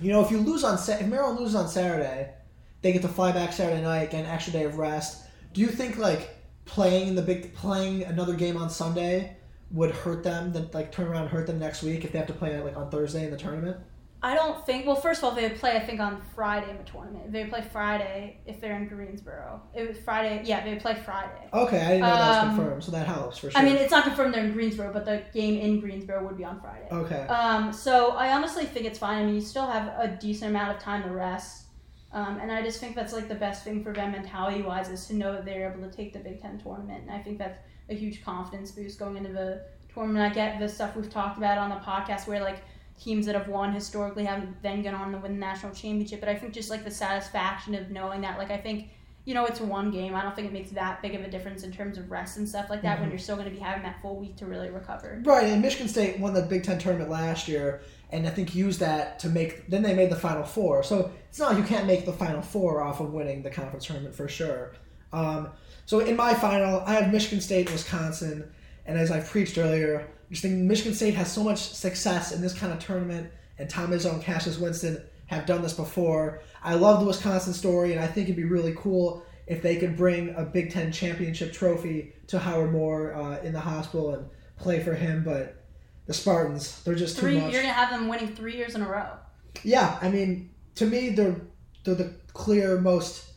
You 0.00 0.12
know, 0.12 0.24
if 0.24 0.30
you 0.30 0.38
lose 0.38 0.64
on 0.64 0.78
if 0.78 1.06
Maryland 1.06 1.38
loses 1.38 1.56
on 1.56 1.68
Saturday, 1.68 2.32
they 2.80 2.94
get 2.94 3.02
to 3.02 3.08
fly 3.08 3.32
back 3.32 3.52
Saturday 3.52 3.82
night, 3.82 4.12
get 4.12 4.24
an 4.24 4.30
extra 4.30 4.54
day 4.54 4.64
of 4.64 4.78
rest. 4.78 5.26
Do 5.52 5.60
you 5.60 5.66
think 5.66 5.98
like 5.98 6.30
playing 6.64 7.08
in 7.08 7.14
the 7.16 7.22
big 7.22 7.54
playing 7.54 8.04
another 8.04 8.32
game 8.32 8.56
on 8.56 8.70
Sunday 8.70 9.36
would 9.72 9.90
hurt 9.90 10.24
them? 10.24 10.54
That 10.54 10.72
like 10.72 10.90
turn 10.90 11.08
around 11.08 11.24
and 11.24 11.30
hurt 11.30 11.46
them 11.46 11.58
next 11.58 11.82
week 11.82 12.02
if 12.06 12.12
they 12.12 12.18
have 12.18 12.28
to 12.28 12.32
play 12.32 12.58
like 12.62 12.78
on 12.78 12.90
Thursday 12.90 13.26
in 13.26 13.30
the 13.30 13.36
tournament? 13.36 13.76
I 14.24 14.34
don't 14.36 14.64
think. 14.64 14.86
Well, 14.86 14.94
first 14.94 15.18
of 15.20 15.24
all, 15.24 15.32
they 15.32 15.42
would 15.48 15.58
play. 15.58 15.72
I 15.76 15.80
think 15.80 15.98
on 15.98 16.22
Friday 16.34 16.70
in 16.70 16.76
the 16.78 16.84
tournament. 16.84 17.32
They 17.32 17.44
play 17.46 17.60
Friday 17.72 18.38
if 18.46 18.60
they're 18.60 18.76
in 18.76 18.86
Greensboro. 18.86 19.60
It 19.74 19.88
was 19.88 19.98
Friday. 19.98 20.42
Yeah, 20.44 20.64
they 20.64 20.76
play 20.76 20.94
Friday. 20.94 21.48
Okay, 21.52 21.80
I 21.80 21.88
didn't 21.88 22.00
know 22.02 22.06
that 22.06 22.28
was 22.28 22.36
Um, 22.50 22.56
confirmed, 22.56 22.84
so 22.84 22.92
that 22.92 23.06
helps 23.06 23.38
for 23.38 23.50
sure. 23.50 23.60
I 23.60 23.64
mean, 23.64 23.76
it's 23.76 23.90
not 23.90 24.04
confirmed 24.04 24.32
they're 24.34 24.44
in 24.44 24.52
Greensboro, 24.52 24.92
but 24.92 25.04
the 25.04 25.22
game 25.34 25.60
in 25.60 25.80
Greensboro 25.80 26.24
would 26.24 26.36
be 26.38 26.44
on 26.44 26.60
Friday. 26.60 26.86
okay, 26.92 27.26
Um, 27.26 27.72
so 27.72 28.12
I 28.12 28.32
honestly 28.32 28.64
think 28.64 28.86
it's 28.86 28.98
fine. 28.98 29.22
I 29.22 29.26
mean, 29.26 29.34
you 29.34 29.40
still 29.40 29.66
have 29.66 29.88
a 29.98 30.16
decent 30.20 30.50
amount 30.50 30.76
of 30.76 30.80
time 30.80 31.02
to 31.02 31.10
rest. 31.10 31.66
Um, 32.12 32.38
and 32.40 32.52
I 32.52 32.62
just 32.62 32.78
think 32.78 32.94
that's 32.94 33.12
like 33.14 33.26
the 33.28 33.34
best 33.34 33.64
thing 33.64 33.82
for 33.82 33.92
them 33.92 34.12
mentality 34.12 34.62
wise 34.62 34.88
is 34.90 35.06
to 35.06 35.14
know 35.14 35.32
that 35.32 35.44
they're 35.46 35.72
able 35.72 35.82
to 35.88 35.96
take 35.96 36.12
the 36.12 36.18
Big 36.20 36.40
Ten 36.42 36.58
tournament. 36.60 37.02
And 37.04 37.10
I 37.10 37.18
think 37.22 37.38
that's 37.38 37.58
a 37.88 37.94
huge 37.94 38.22
confidence 38.22 38.70
boost 38.70 38.98
going 38.98 39.16
into 39.16 39.32
the 39.32 39.62
tournament. 39.92 40.30
I 40.30 40.34
get 40.34 40.60
the 40.60 40.68
stuff 40.68 40.94
we've 40.94 41.10
talked 41.10 41.38
about 41.38 41.56
on 41.58 41.70
the 41.70 41.76
podcast 41.76 42.28
where 42.28 42.40
like 42.40 42.58
teams 43.02 43.26
that 43.26 43.34
have 43.34 43.48
won 43.48 43.72
historically 43.72 44.24
haven't 44.24 44.62
then 44.62 44.82
gone 44.82 44.94
on 44.94 45.12
to 45.12 45.18
win 45.18 45.32
the 45.32 45.38
national 45.38 45.72
championship. 45.72 46.20
But 46.20 46.28
I 46.28 46.36
think 46.36 46.52
just 46.52 46.70
like 46.70 46.84
the 46.84 46.90
satisfaction 46.90 47.74
of 47.74 47.90
knowing 47.90 48.20
that, 48.20 48.38
like 48.38 48.50
I 48.50 48.58
think, 48.58 48.90
you 49.24 49.34
know, 49.34 49.44
it's 49.44 49.60
one 49.60 49.90
game. 49.90 50.14
I 50.14 50.22
don't 50.22 50.34
think 50.34 50.48
it 50.48 50.52
makes 50.52 50.70
that 50.70 51.02
big 51.02 51.14
of 51.14 51.22
a 51.22 51.30
difference 51.30 51.62
in 51.62 51.72
terms 51.72 51.98
of 51.98 52.10
rest 52.10 52.38
and 52.38 52.48
stuff 52.48 52.70
like 52.70 52.82
that 52.82 53.00
when 53.00 53.10
you're 53.10 53.18
still 53.18 53.36
going 53.36 53.48
to 53.48 53.54
be 53.54 53.60
having 53.60 53.82
that 53.84 54.00
full 54.02 54.16
week 54.16 54.36
to 54.36 54.46
really 54.46 54.70
recover. 54.70 55.20
Right, 55.24 55.46
and 55.46 55.62
Michigan 55.62 55.88
State 55.88 56.18
won 56.18 56.34
the 56.34 56.42
Big 56.42 56.64
Ten 56.64 56.78
tournament 56.78 57.10
last 57.10 57.46
year, 57.46 57.82
and 58.10 58.26
I 58.26 58.30
think 58.30 58.54
used 58.54 58.80
that 58.80 59.18
to 59.20 59.28
make. 59.28 59.68
Then 59.68 59.82
they 59.82 59.94
made 59.94 60.10
the 60.10 60.16
Final 60.16 60.44
Four, 60.44 60.82
so 60.82 61.12
it's 61.28 61.38
not 61.38 61.52
like 61.52 61.58
you 61.58 61.64
can't 61.64 61.86
make 61.86 62.04
the 62.04 62.12
Final 62.12 62.42
Four 62.42 62.82
off 62.82 63.00
of 63.00 63.12
winning 63.12 63.42
the 63.42 63.50
conference 63.50 63.86
tournament 63.86 64.14
for 64.14 64.28
sure. 64.28 64.72
Um, 65.12 65.50
so 65.86 66.00
in 66.00 66.16
my 66.16 66.34
final, 66.34 66.80
I 66.80 66.94
have 66.94 67.12
Michigan 67.12 67.40
State, 67.40 67.66
and 67.66 67.74
Wisconsin, 67.74 68.50
and 68.86 68.98
as 68.98 69.10
I 69.10 69.20
preached 69.20 69.56
earlier, 69.58 70.08
just 70.32 70.42
think 70.42 70.58
Michigan 70.58 70.94
State 70.94 71.14
has 71.14 71.30
so 71.30 71.44
much 71.44 71.58
success 71.58 72.32
in 72.32 72.40
this 72.40 72.54
kind 72.54 72.72
of 72.72 72.78
tournament, 72.78 73.30
and 73.58 73.70
Tom 73.70 73.90
Izzo 73.90 74.12
and 74.12 74.22
Cassius 74.22 74.58
Winston 74.58 75.02
have 75.26 75.46
done 75.46 75.62
this 75.62 75.74
before. 75.74 76.40
I 76.62 76.74
love 76.74 77.00
the 77.00 77.06
Wisconsin 77.06 77.52
story, 77.52 77.92
and 77.92 78.00
I 78.00 78.06
think 78.06 78.26
it'd 78.26 78.36
be 78.36 78.44
really 78.44 78.74
cool 78.76 79.24
if 79.46 79.62
they 79.62 79.76
could 79.76 79.96
bring 79.96 80.34
a 80.34 80.44
Big 80.44 80.72
Ten 80.72 80.92
championship 80.92 81.52
trophy 81.52 82.14
to 82.28 82.38
Howard 82.38 82.72
Moore 82.72 83.14
uh, 83.14 83.40
in 83.42 83.52
the 83.52 83.60
hospital 83.60 84.14
and 84.14 84.26
play 84.56 84.82
for 84.82 84.94
him. 84.94 85.22
But 85.24 85.64
the 86.06 86.14
Spartans, 86.14 86.82
they're 86.82 86.94
just 86.94 87.18
Three, 87.18 87.34
you're 87.34 87.50
going 87.50 87.64
to 87.64 87.72
have 87.72 87.90
them 87.90 88.08
winning 88.08 88.34
three 88.34 88.56
years 88.56 88.74
in 88.74 88.82
a 88.82 88.88
row. 88.88 89.10
Yeah, 89.62 89.98
I 90.00 90.08
mean, 90.08 90.50
to 90.76 90.86
me, 90.86 91.10
they're 91.10 91.40
they're 91.84 91.94
the 91.94 92.14
clear 92.32 92.80
most 92.80 93.32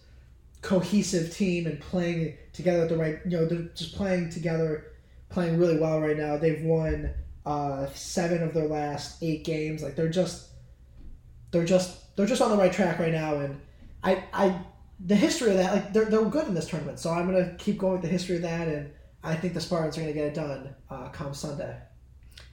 cohesive 0.62 1.36
team 1.36 1.68
and 1.68 1.80
playing 1.80 2.38
together 2.54 2.84
at 2.84 2.89
the 2.89 2.98
right. 2.98 3.20
You 3.26 3.32
know, 3.32 3.46
they're 3.46 3.70
just 3.76 3.96
playing 3.96 4.30
together, 4.30 4.93
playing 5.36 5.60
really 5.60 5.78
well 5.78 6.00
right 6.00 6.18
now. 6.18 6.38
They've 6.38 6.64
won 6.64 7.14
uh, 7.46 7.88
seven 7.94 8.42
of 8.42 8.54
their 8.54 8.68
last 8.68 9.22
eight 9.22 9.44
games. 9.44 9.84
Like 9.84 9.96
they're 9.96 10.10
just 10.10 10.48
they're 11.52 11.66
just 11.66 12.16
they're 12.16 12.26
just 12.26 12.42
on 12.42 12.50
the 12.50 12.58
right 12.58 12.74
track 12.74 12.98
right 12.98 13.12
now. 13.12 13.36
And 13.40 13.62
I 14.04 14.24
I 14.34 14.60
the 15.06 15.16
history 15.16 15.52
of 15.52 15.58
that 15.58 15.74
like 15.74 15.94
they're 15.94 16.06
they're 16.06 16.26
good 16.26 16.48
in 16.48 16.56
this 16.56 16.70
tournament. 16.70 17.00
So 17.00 17.12
I'm 17.12 17.26
gonna 17.26 17.54
keep 17.60 17.78
going 17.78 17.94
with 17.94 18.02
the 18.02 18.08
history 18.08 18.38
of 18.38 18.42
that, 18.44 18.68
and 18.68 18.92
I 19.24 19.36
think 19.36 19.54
the 19.54 19.62
Spartans 19.62 19.98
are 19.98 20.02
gonna 20.02 20.14
get 20.14 20.26
it 20.26 20.34
done 20.34 20.74
uh, 20.90 21.10
come 21.10 21.34
Sunday. 21.34 21.78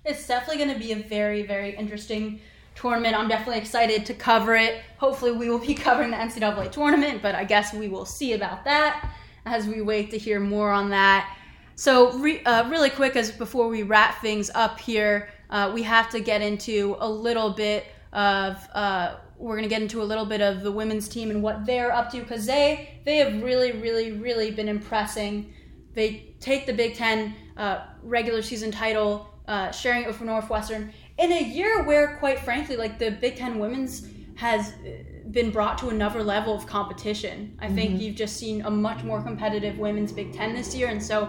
It's 0.05 0.27
definitely 0.27 0.67
to 0.75 0.79
be 0.79 0.93
a 0.93 0.97
very, 0.97 1.47
very 1.47 1.77
interesting 1.77 2.41
tournament. 2.75 3.17
I'm 3.17 3.29
definitely 3.29 3.59
excited 3.59 4.05
to 4.07 4.15
cover 4.15 4.57
it. 4.57 4.83
Hopefully, 4.99 5.31
we 5.31 5.49
will 5.49 5.61
be 5.61 5.75
covering 5.87 6.11
the 6.11 6.17
NCAA 6.17 6.73
tournament, 6.73 7.23
but 7.23 7.37
I 7.37 7.45
guess 7.45 7.73
we 7.73 7.87
will 7.87 8.05
see 8.05 8.33
about 8.33 8.65
that 8.65 9.15
as 9.47 9.69
we 9.69 9.83
wait 9.83 10.11
to 10.11 10.19
hear 10.19 10.41
more 10.41 10.73
on 10.73 10.91
that. 10.91 11.37
So, 11.83 12.13
re- 12.13 12.45
uh, 12.45 12.71
really 12.71 12.91
quick, 12.91 13.17
as 13.17 13.33
before 13.33 13.67
we 13.67 13.83
wrap 13.83 14.21
things 14.21 14.53
up 14.55 14.79
here, 14.79 15.31
uh, 15.51 15.73
we 15.75 15.83
have 15.83 16.09
to 16.11 16.21
get 16.21 16.41
into 16.41 16.95
a 17.01 17.11
little 17.11 17.51
bit 17.51 17.87
of. 18.13 18.57
Uh, 18.73 19.17
we're 19.37 19.57
going 19.57 19.69
to 19.69 19.69
get 19.69 19.83
into 19.83 20.01
a 20.01 20.05
little 20.05 20.25
bit 20.25 20.41
of 20.41 20.63
the 20.63 20.71
women's 20.71 21.09
team 21.09 21.33
and 21.33 21.43
what 21.43 21.67
they're 21.67 21.91
up 21.91 22.09
to 22.13 22.21
because 22.21 22.47
they 22.47 23.01
they 23.05 23.17
have 23.17 23.43
really, 23.43 23.73
really, 23.73 24.13
really 24.13 24.53
been 24.53 24.69
impressing. 24.69 25.53
They 25.93 26.37
take 26.39 26.67
the 26.67 26.73
Big 26.73 26.95
Ten 26.95 27.35
uh, 27.57 27.81
regular 28.05 28.43
season 28.43 28.71
title, 28.71 29.29
uh, 29.49 29.73
sharing 29.73 30.03
it 30.03 30.07
with 30.07 30.21
Northwestern 30.21 30.93
in 31.19 31.33
a 31.33 31.43
year 31.43 31.83
where, 31.83 32.17
quite 32.19 32.39
frankly, 32.39 32.77
like 32.77 33.01
the 33.01 33.11
Big 33.11 33.35
Ten 33.35 33.59
women's 33.59 34.07
has 34.37 34.69
uh, 34.69 35.29
been 35.33 35.51
brought 35.51 35.79
to 35.79 35.89
another 35.89 36.23
level 36.23 36.55
of 36.55 36.65
competition. 36.65 37.59
I 37.61 37.69
think 37.69 38.01
you've 38.01 38.15
just 38.15 38.37
seen 38.37 38.63
a 38.63 38.71
much 38.71 39.03
more 39.03 39.21
competitive 39.21 39.81
women's 39.81 40.13
Big 40.13 40.33
Ten 40.33 40.55
this 40.55 40.77
year, 40.77 40.87
and 40.87 41.03
so. 41.03 41.29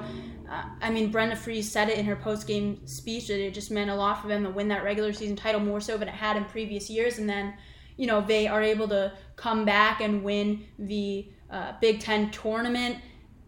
I 0.82 0.90
mean, 0.90 1.12
Brenda 1.12 1.36
Frese 1.36 1.66
said 1.66 1.90
it 1.90 1.98
in 1.98 2.06
her 2.06 2.16
post-game 2.16 2.86
speech 2.86 3.28
that 3.28 3.40
it 3.40 3.54
just 3.54 3.72
meant 3.72 3.90
a 3.90 3.96
lot 3.96 4.22
for 4.22 4.28
them 4.28 4.44
to 4.44 4.50
win 4.50 4.68
that 4.70 4.84
regular 4.84 5.14
season 5.14 5.36
title 5.36 5.62
more 5.62 5.80
so 5.82 5.98
than 5.98 6.08
it 6.08 6.14
had 6.14 6.38
in 6.38 6.46
previous 6.46 6.90
years, 6.90 7.18
and 7.18 7.30
then, 7.30 7.54
you 7.98 8.08
know, 8.08 8.22
they 8.22 8.48
are 8.48 8.62
able 8.62 8.88
to 8.90 9.14
come 9.36 9.66
back 9.66 10.02
and 10.02 10.24
win 10.24 10.66
the 10.80 11.28
uh, 11.50 11.74
Big 11.82 12.00
Ten 12.00 12.32
tournament. 12.32 12.98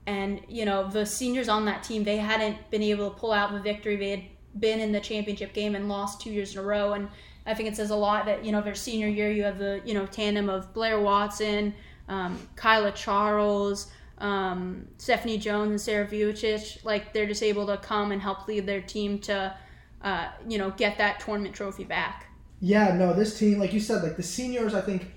And 0.08 0.42
you 0.48 0.66
know 0.66 0.88
the 0.88 1.04
seniors 1.04 1.50
on 1.50 1.66
that 1.66 1.82
team 1.82 2.04
they 2.04 2.18
hadn't 2.18 2.70
been 2.70 2.84
able 2.84 3.10
to 3.10 3.18
pull 3.18 3.32
out 3.32 3.52
the 3.52 3.60
victory. 3.60 3.96
They 3.96 4.10
had 4.12 4.24
been 4.60 4.80
in 4.80 4.92
the 4.92 5.00
championship 5.00 5.52
game 5.52 5.74
and 5.74 5.90
lost 5.90 6.22
two 6.22 6.30
years 6.30 6.54
in 6.54 6.60
a 6.60 6.64
row. 6.64 6.94
And 6.94 7.10
i 7.46 7.54
think 7.54 7.70
it 7.70 7.76
says 7.76 7.90
a 7.90 7.96
lot 7.96 8.26
that 8.26 8.44
you 8.44 8.52
know 8.52 8.62
their 8.62 8.76
senior 8.76 9.08
year 9.08 9.32
you 9.32 9.44
have 9.44 9.58
the 9.58 9.82
you 9.86 9.94
know 9.94 10.06
tandem 10.06 10.50
of 10.50 10.74
blair 10.74 11.00
watson 11.00 11.74
um, 12.08 12.40
Kaila 12.56 12.94
charles 12.96 13.92
um, 14.20 14.88
stephanie 14.98 15.38
jones 15.38 15.70
and 15.70 15.82
sarah 15.82 16.08
Vujacic. 16.08 16.84
like 16.86 17.14
they're 17.14 17.26
just 17.26 17.44
able 17.44 17.66
to 17.68 17.78
come 17.78 18.12
and 18.12 18.22
help 18.22 18.48
lead 18.48 18.66
their 18.66 18.82
team 18.82 19.20
to 19.20 19.56
uh, 20.02 20.28
you 20.48 20.58
know 20.58 20.72
get 20.72 20.98
that 20.98 21.20
tournament 21.20 21.54
trophy 21.56 21.84
back 21.84 22.26
Yeah, 22.62 22.96
no, 22.96 23.14
this 23.14 23.38
team, 23.38 23.60
like 23.60 23.74
you 23.74 23.80
said, 23.80 24.04
like 24.04 24.18
the 24.18 24.24
seniors, 24.24 24.74
I 24.74 24.82
think, 24.82 25.12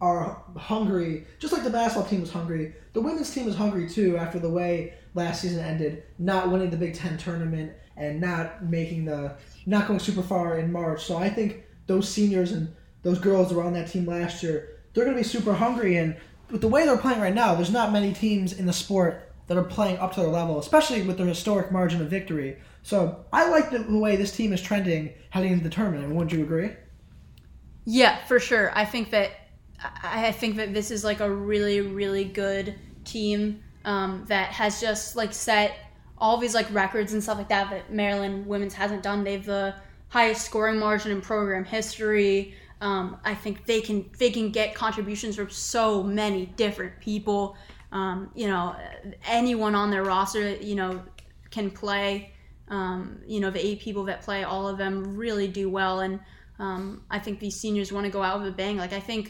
are 0.00 0.42
hungry, 0.56 1.26
just 1.38 1.52
like 1.52 1.64
the 1.64 1.70
basketball 1.70 2.08
team 2.08 2.20
was 2.20 2.30
hungry. 2.30 2.74
The 2.92 3.00
women's 3.00 3.32
team 3.32 3.48
is 3.48 3.56
hungry 3.56 3.88
too 3.88 4.16
after 4.16 4.38
the 4.38 4.50
way 4.50 4.94
last 5.14 5.42
season 5.42 5.64
ended, 5.64 6.02
not 6.18 6.50
winning 6.50 6.70
the 6.70 6.76
Big 6.76 6.94
Ten 6.94 7.16
tournament 7.16 7.72
and 7.96 8.20
not 8.20 8.64
making 8.64 9.04
the, 9.04 9.36
not 9.66 9.86
going 9.86 10.00
super 10.00 10.22
far 10.22 10.58
in 10.58 10.72
March. 10.72 11.04
So 11.04 11.16
I 11.16 11.30
think 11.30 11.64
those 11.86 12.08
seniors 12.08 12.52
and 12.52 12.74
those 13.02 13.18
girls 13.18 13.48
that 13.48 13.54
were 13.54 13.62
on 13.62 13.72
that 13.74 13.88
team 13.88 14.06
last 14.06 14.42
year, 14.42 14.80
they're 14.92 15.04
going 15.04 15.16
to 15.16 15.22
be 15.22 15.28
super 15.28 15.54
hungry. 15.54 15.96
And 15.96 16.16
with 16.52 16.60
the 16.60 16.68
way 16.68 16.84
they're 16.84 16.98
playing 16.98 17.20
right 17.20 17.34
now, 17.34 17.54
there's 17.54 17.72
not 17.72 17.92
many 17.92 18.12
teams 18.12 18.52
in 18.52 18.66
the 18.66 18.72
sport 18.72 19.32
that 19.48 19.56
are 19.56 19.64
playing 19.64 19.96
up 19.98 20.14
to 20.14 20.20
their 20.20 20.28
level, 20.28 20.58
especially 20.60 21.02
with 21.02 21.16
their 21.16 21.26
historic 21.26 21.72
margin 21.72 22.00
of 22.00 22.08
victory. 22.08 22.58
So 22.82 23.24
I 23.32 23.48
like 23.48 23.70
the, 23.70 23.78
the 23.78 23.98
way 23.98 24.16
this 24.16 24.36
team 24.36 24.52
is 24.52 24.60
trending 24.60 25.14
heading 25.30 25.52
into 25.52 25.64
the 25.64 25.70
tournament. 25.70 26.14
Wouldn't 26.14 26.32
you 26.32 26.42
agree? 26.42 26.70
Yeah, 27.84 28.22
for 28.26 28.38
sure. 28.38 28.70
I 28.76 28.84
think 28.84 29.10
that 29.10 29.32
I 30.04 30.30
think 30.30 30.56
that 30.56 30.72
this 30.72 30.92
is 30.92 31.02
like 31.02 31.18
a 31.20 31.30
really, 31.30 31.80
really 31.80 32.24
good 32.24 32.76
team 33.04 33.62
um, 33.84 34.24
that 34.28 34.50
has 34.50 34.80
just 34.80 35.16
like 35.16 35.32
set 35.32 35.76
all 36.18 36.36
these 36.36 36.54
like 36.54 36.72
records 36.72 37.14
and 37.14 37.22
stuff 37.22 37.38
like 37.38 37.48
that 37.48 37.68
that 37.70 37.92
Maryland 37.92 38.46
women's 38.46 38.74
hasn't 38.74 39.02
done. 39.02 39.24
They've 39.24 39.44
the 39.44 39.74
highest 40.08 40.44
scoring 40.44 40.78
margin 40.78 41.10
in 41.10 41.20
program 41.20 41.64
history. 41.64 42.54
Um, 42.82 43.06
I 43.24 43.34
think 43.34 43.64
they 43.66 43.80
can 43.80 44.10
they 44.18 44.30
can 44.30 44.50
get 44.50 44.74
contributions 44.74 45.36
from 45.36 45.50
so 45.50 46.02
many 46.02 46.46
different 46.46 46.94
people. 47.00 47.56
Um, 47.92 48.30
you 48.34 48.48
know, 48.48 48.74
anyone 49.26 49.74
on 49.74 49.90
their 49.90 50.02
roster, 50.02 50.56
you 50.56 50.74
know, 50.74 51.02
can 51.50 51.70
play. 51.70 52.32
Um, 52.68 53.20
you 53.26 53.40
know, 53.40 53.50
the 53.50 53.64
eight 53.68 53.80
people 53.80 54.04
that 54.04 54.22
play, 54.22 54.44
all 54.44 54.66
of 54.66 54.78
them 54.78 55.16
really 55.16 55.48
do 55.48 55.70
well. 55.70 56.00
And 56.00 56.20
Um, 56.58 57.02
I 57.10 57.18
think 57.18 57.38
these 57.40 57.56
seniors 57.60 57.92
want 57.92 58.04
to 58.06 58.12
go 58.12 58.22
out 58.22 58.38
with 58.40 58.48
a 58.48 58.56
bang. 58.62 58.76
Like 58.84 58.92
I 58.92 59.00
think 59.00 59.24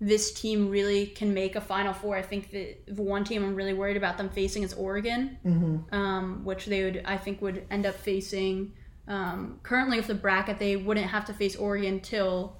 this 0.00 0.32
team 0.32 0.70
really 0.70 1.06
can 1.06 1.32
make 1.34 1.56
a 1.56 1.60
Final 1.60 1.92
Four. 1.92 2.16
I 2.16 2.22
think 2.22 2.50
that 2.52 2.68
the 2.96 3.02
one 3.02 3.24
team 3.24 3.42
I'm 3.44 3.54
really 3.54 3.74
worried 3.74 3.96
about 3.96 4.16
them 4.18 4.28
facing 4.30 4.62
is 4.62 4.72
Oregon, 4.74 5.38
Mm-hmm. 5.44 5.94
um, 5.94 6.44
which 6.44 6.66
they 6.66 6.84
would 6.84 7.02
I 7.04 7.16
think 7.16 7.42
would 7.42 7.66
end 7.70 7.84
up 7.86 7.96
facing. 7.96 8.72
Um, 9.08 9.58
currently, 9.62 9.96
with 9.96 10.06
the 10.06 10.14
bracket, 10.26 10.58
they 10.58 10.76
wouldn't 10.76 11.10
have 11.10 11.24
to 11.26 11.32
face 11.32 11.56
Oregon 11.56 12.00
till 12.00 12.56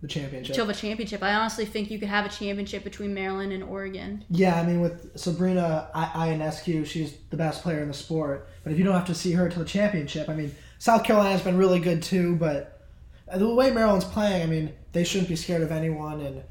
The 0.00 0.06
championship. 0.08 0.54
till 0.54 0.66
the 0.66 0.74
championship. 0.74 1.22
I 1.24 1.34
honestly 1.34 1.64
think 1.64 1.90
you 1.90 1.98
could 1.98 2.08
have 2.08 2.24
a 2.24 2.28
championship 2.28 2.84
between 2.84 3.14
Maryland 3.14 3.52
and 3.52 3.64
Oregon. 3.64 4.24
Yeah, 4.30 4.54
I 4.60 4.64
mean, 4.64 4.80
with 4.80 5.18
Sabrina 5.18 5.88
I- 5.92 6.28
Ionescu, 6.28 6.86
she's 6.86 7.14
the 7.30 7.36
best 7.36 7.62
player 7.62 7.80
in 7.82 7.88
the 7.88 7.94
sport. 7.94 8.48
But 8.62 8.72
if 8.72 8.78
you 8.78 8.84
don't 8.84 8.94
have 8.94 9.06
to 9.08 9.14
see 9.14 9.32
her 9.32 9.48
till 9.48 9.62
the 9.64 9.68
championship, 9.68 10.28
I 10.28 10.34
mean, 10.34 10.54
South 10.78 11.02
Carolina's 11.02 11.42
been 11.42 11.56
really 11.58 11.80
good 11.80 12.02
too. 12.02 12.36
But 12.36 12.80
the 13.36 13.52
way 13.52 13.72
Maryland's 13.72 14.04
playing, 14.04 14.42
I 14.42 14.46
mean, 14.46 14.72
they 14.92 15.02
shouldn't 15.02 15.28
be 15.28 15.36
scared 15.36 15.62
of 15.62 15.72
anyone. 15.72 16.20
And 16.20 16.42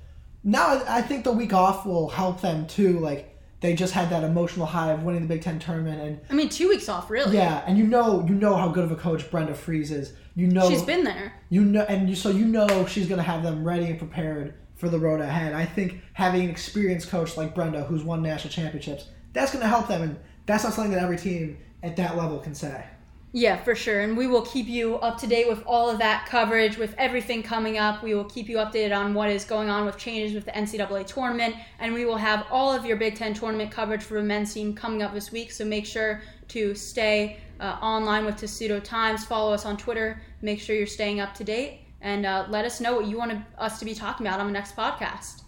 now 0.44 0.84
I 0.88 1.02
think 1.02 1.24
the 1.24 1.32
week 1.32 1.54
off 1.54 1.86
will 1.86 2.10
help 2.10 2.42
them 2.42 2.68
too. 2.68 3.00
Like 3.00 3.34
they 3.62 3.74
just 3.76 3.94
had 3.94 4.10
that 4.10 4.24
emotional 4.24 4.66
high 4.66 4.92
of 4.92 5.04
winning 5.04 5.22
the 5.22 5.28
Big 5.28 5.42
Ten 5.42 5.58
tournament, 5.58 6.02
and 6.02 6.20
I 6.30 6.34
mean, 6.34 6.50
two 6.50 6.68
weeks 6.70 6.90
off, 6.90 7.10
really. 7.10 7.36
yeah, 7.36 7.64
and 7.66 7.78
you 7.78 7.86
know, 7.86 8.26
you 8.28 8.36
know 8.36 8.56
how 8.56 8.68
good 8.68 8.84
of 8.84 8.92
a 8.92 8.96
coach 8.96 9.32
Brenda 9.32 9.54
Frese 9.54 9.92
is. 9.92 10.14
You 10.38 10.46
know, 10.46 10.70
She's 10.70 10.84
been 10.84 11.04
there. 11.04 11.34
you 11.50 11.66
know, 11.66 11.82
and 11.90 12.08
you, 12.08 12.16
so 12.16 12.30
you 12.30 12.46
know 12.46 12.86
she's 12.86 13.08
going 13.08 13.18
to 13.18 13.24
have 13.24 13.42
them 13.42 13.64
ready 13.64 13.86
and 13.86 13.98
prepared 13.98 14.54
for 14.76 14.88
the 14.88 15.00
road 15.00 15.20
ahead. 15.20 15.54
I 15.54 15.66
think 15.66 16.00
having 16.14 16.44
an 16.44 16.50
experienced 16.52 17.10
coach 17.10 17.36
like 17.36 17.56
Brenda, 17.56 17.84
who's 17.86 18.04
won 18.04 18.22
national 18.22 18.54
championships, 18.54 19.08
that's 19.34 19.52
going 19.52 19.64
to 19.64 19.68
help 19.68 19.88
them, 19.88 20.04
and 20.04 20.20
that's 20.46 20.64
not 20.64 20.74
something 20.74 20.92
that 20.94 21.02
every 21.02 21.18
team 21.18 21.58
at 21.82 21.96
that 21.96 22.16
level 22.18 22.38
can 22.38 22.54
say. 22.54 22.86
Yeah, 23.34 23.58
for 23.58 23.74
sure. 23.74 24.02
And 24.02 24.16
we 24.16 24.28
will 24.28 24.44
keep 24.44 24.68
you 24.68 24.98
up 24.98 25.18
to 25.20 25.28
date 25.28 25.50
with 25.50 25.64
all 25.66 25.90
of 25.90 25.98
that 26.00 26.28
coverage, 26.28 26.78
with 26.78 26.94
everything 27.00 27.42
coming 27.42 27.80
up. 27.80 28.04
We 28.04 28.14
will 28.14 28.24
keep 28.26 28.48
you 28.48 28.58
updated 28.58 28.96
on 28.96 29.16
what 29.16 29.30
is 29.30 29.44
going 29.44 29.70
on 29.70 29.86
with 29.86 29.98
changes 29.98 30.34
with 30.36 30.46
the 30.46 30.52
NCAA 30.52 31.06
tournament. 31.08 31.56
And 31.80 31.94
we 31.94 32.06
will 32.06 32.18
have 32.18 32.46
all 32.52 32.72
of 32.74 32.86
your 32.86 32.96
Big 32.98 33.16
Ten 33.16 33.34
tournament 33.34 33.70
coverage 33.72 34.04
for 34.04 34.14
the 34.16 34.24
men's 34.24 34.54
team 34.54 34.74
coming 34.76 35.02
up 35.02 35.14
this 35.14 35.32
week. 35.32 35.52
So 35.52 35.66
make 35.66 35.86
sure 35.86 36.22
to 36.50 36.74
stay 36.74 37.40
uh, 37.60 37.78
online 37.82 38.26
with 38.26 38.38
Testudo 38.38 38.80
Times. 38.80 39.26
Follow 39.26 39.54
us 39.54 39.66
on 39.66 39.78
Twitter. 39.78 40.22
Make 40.42 40.60
sure 40.60 40.76
you're 40.76 40.88
staying 40.88 41.20
up 41.20 41.34
to 41.36 41.44
date. 41.44 41.82
And 42.02 42.26
uh, 42.26 42.46
let 42.50 42.66
us 42.66 42.80
know 42.80 42.96
what 42.96 43.08
you 43.08 43.18
want 43.18 43.32
to, 43.32 43.44
us 43.58 43.80
to 43.80 43.86
be 43.86 43.96
talking 43.96 44.28
about 44.28 44.40
on 44.40 44.46
the 44.48 44.54
next 44.54 44.76
podcast. 44.76 45.42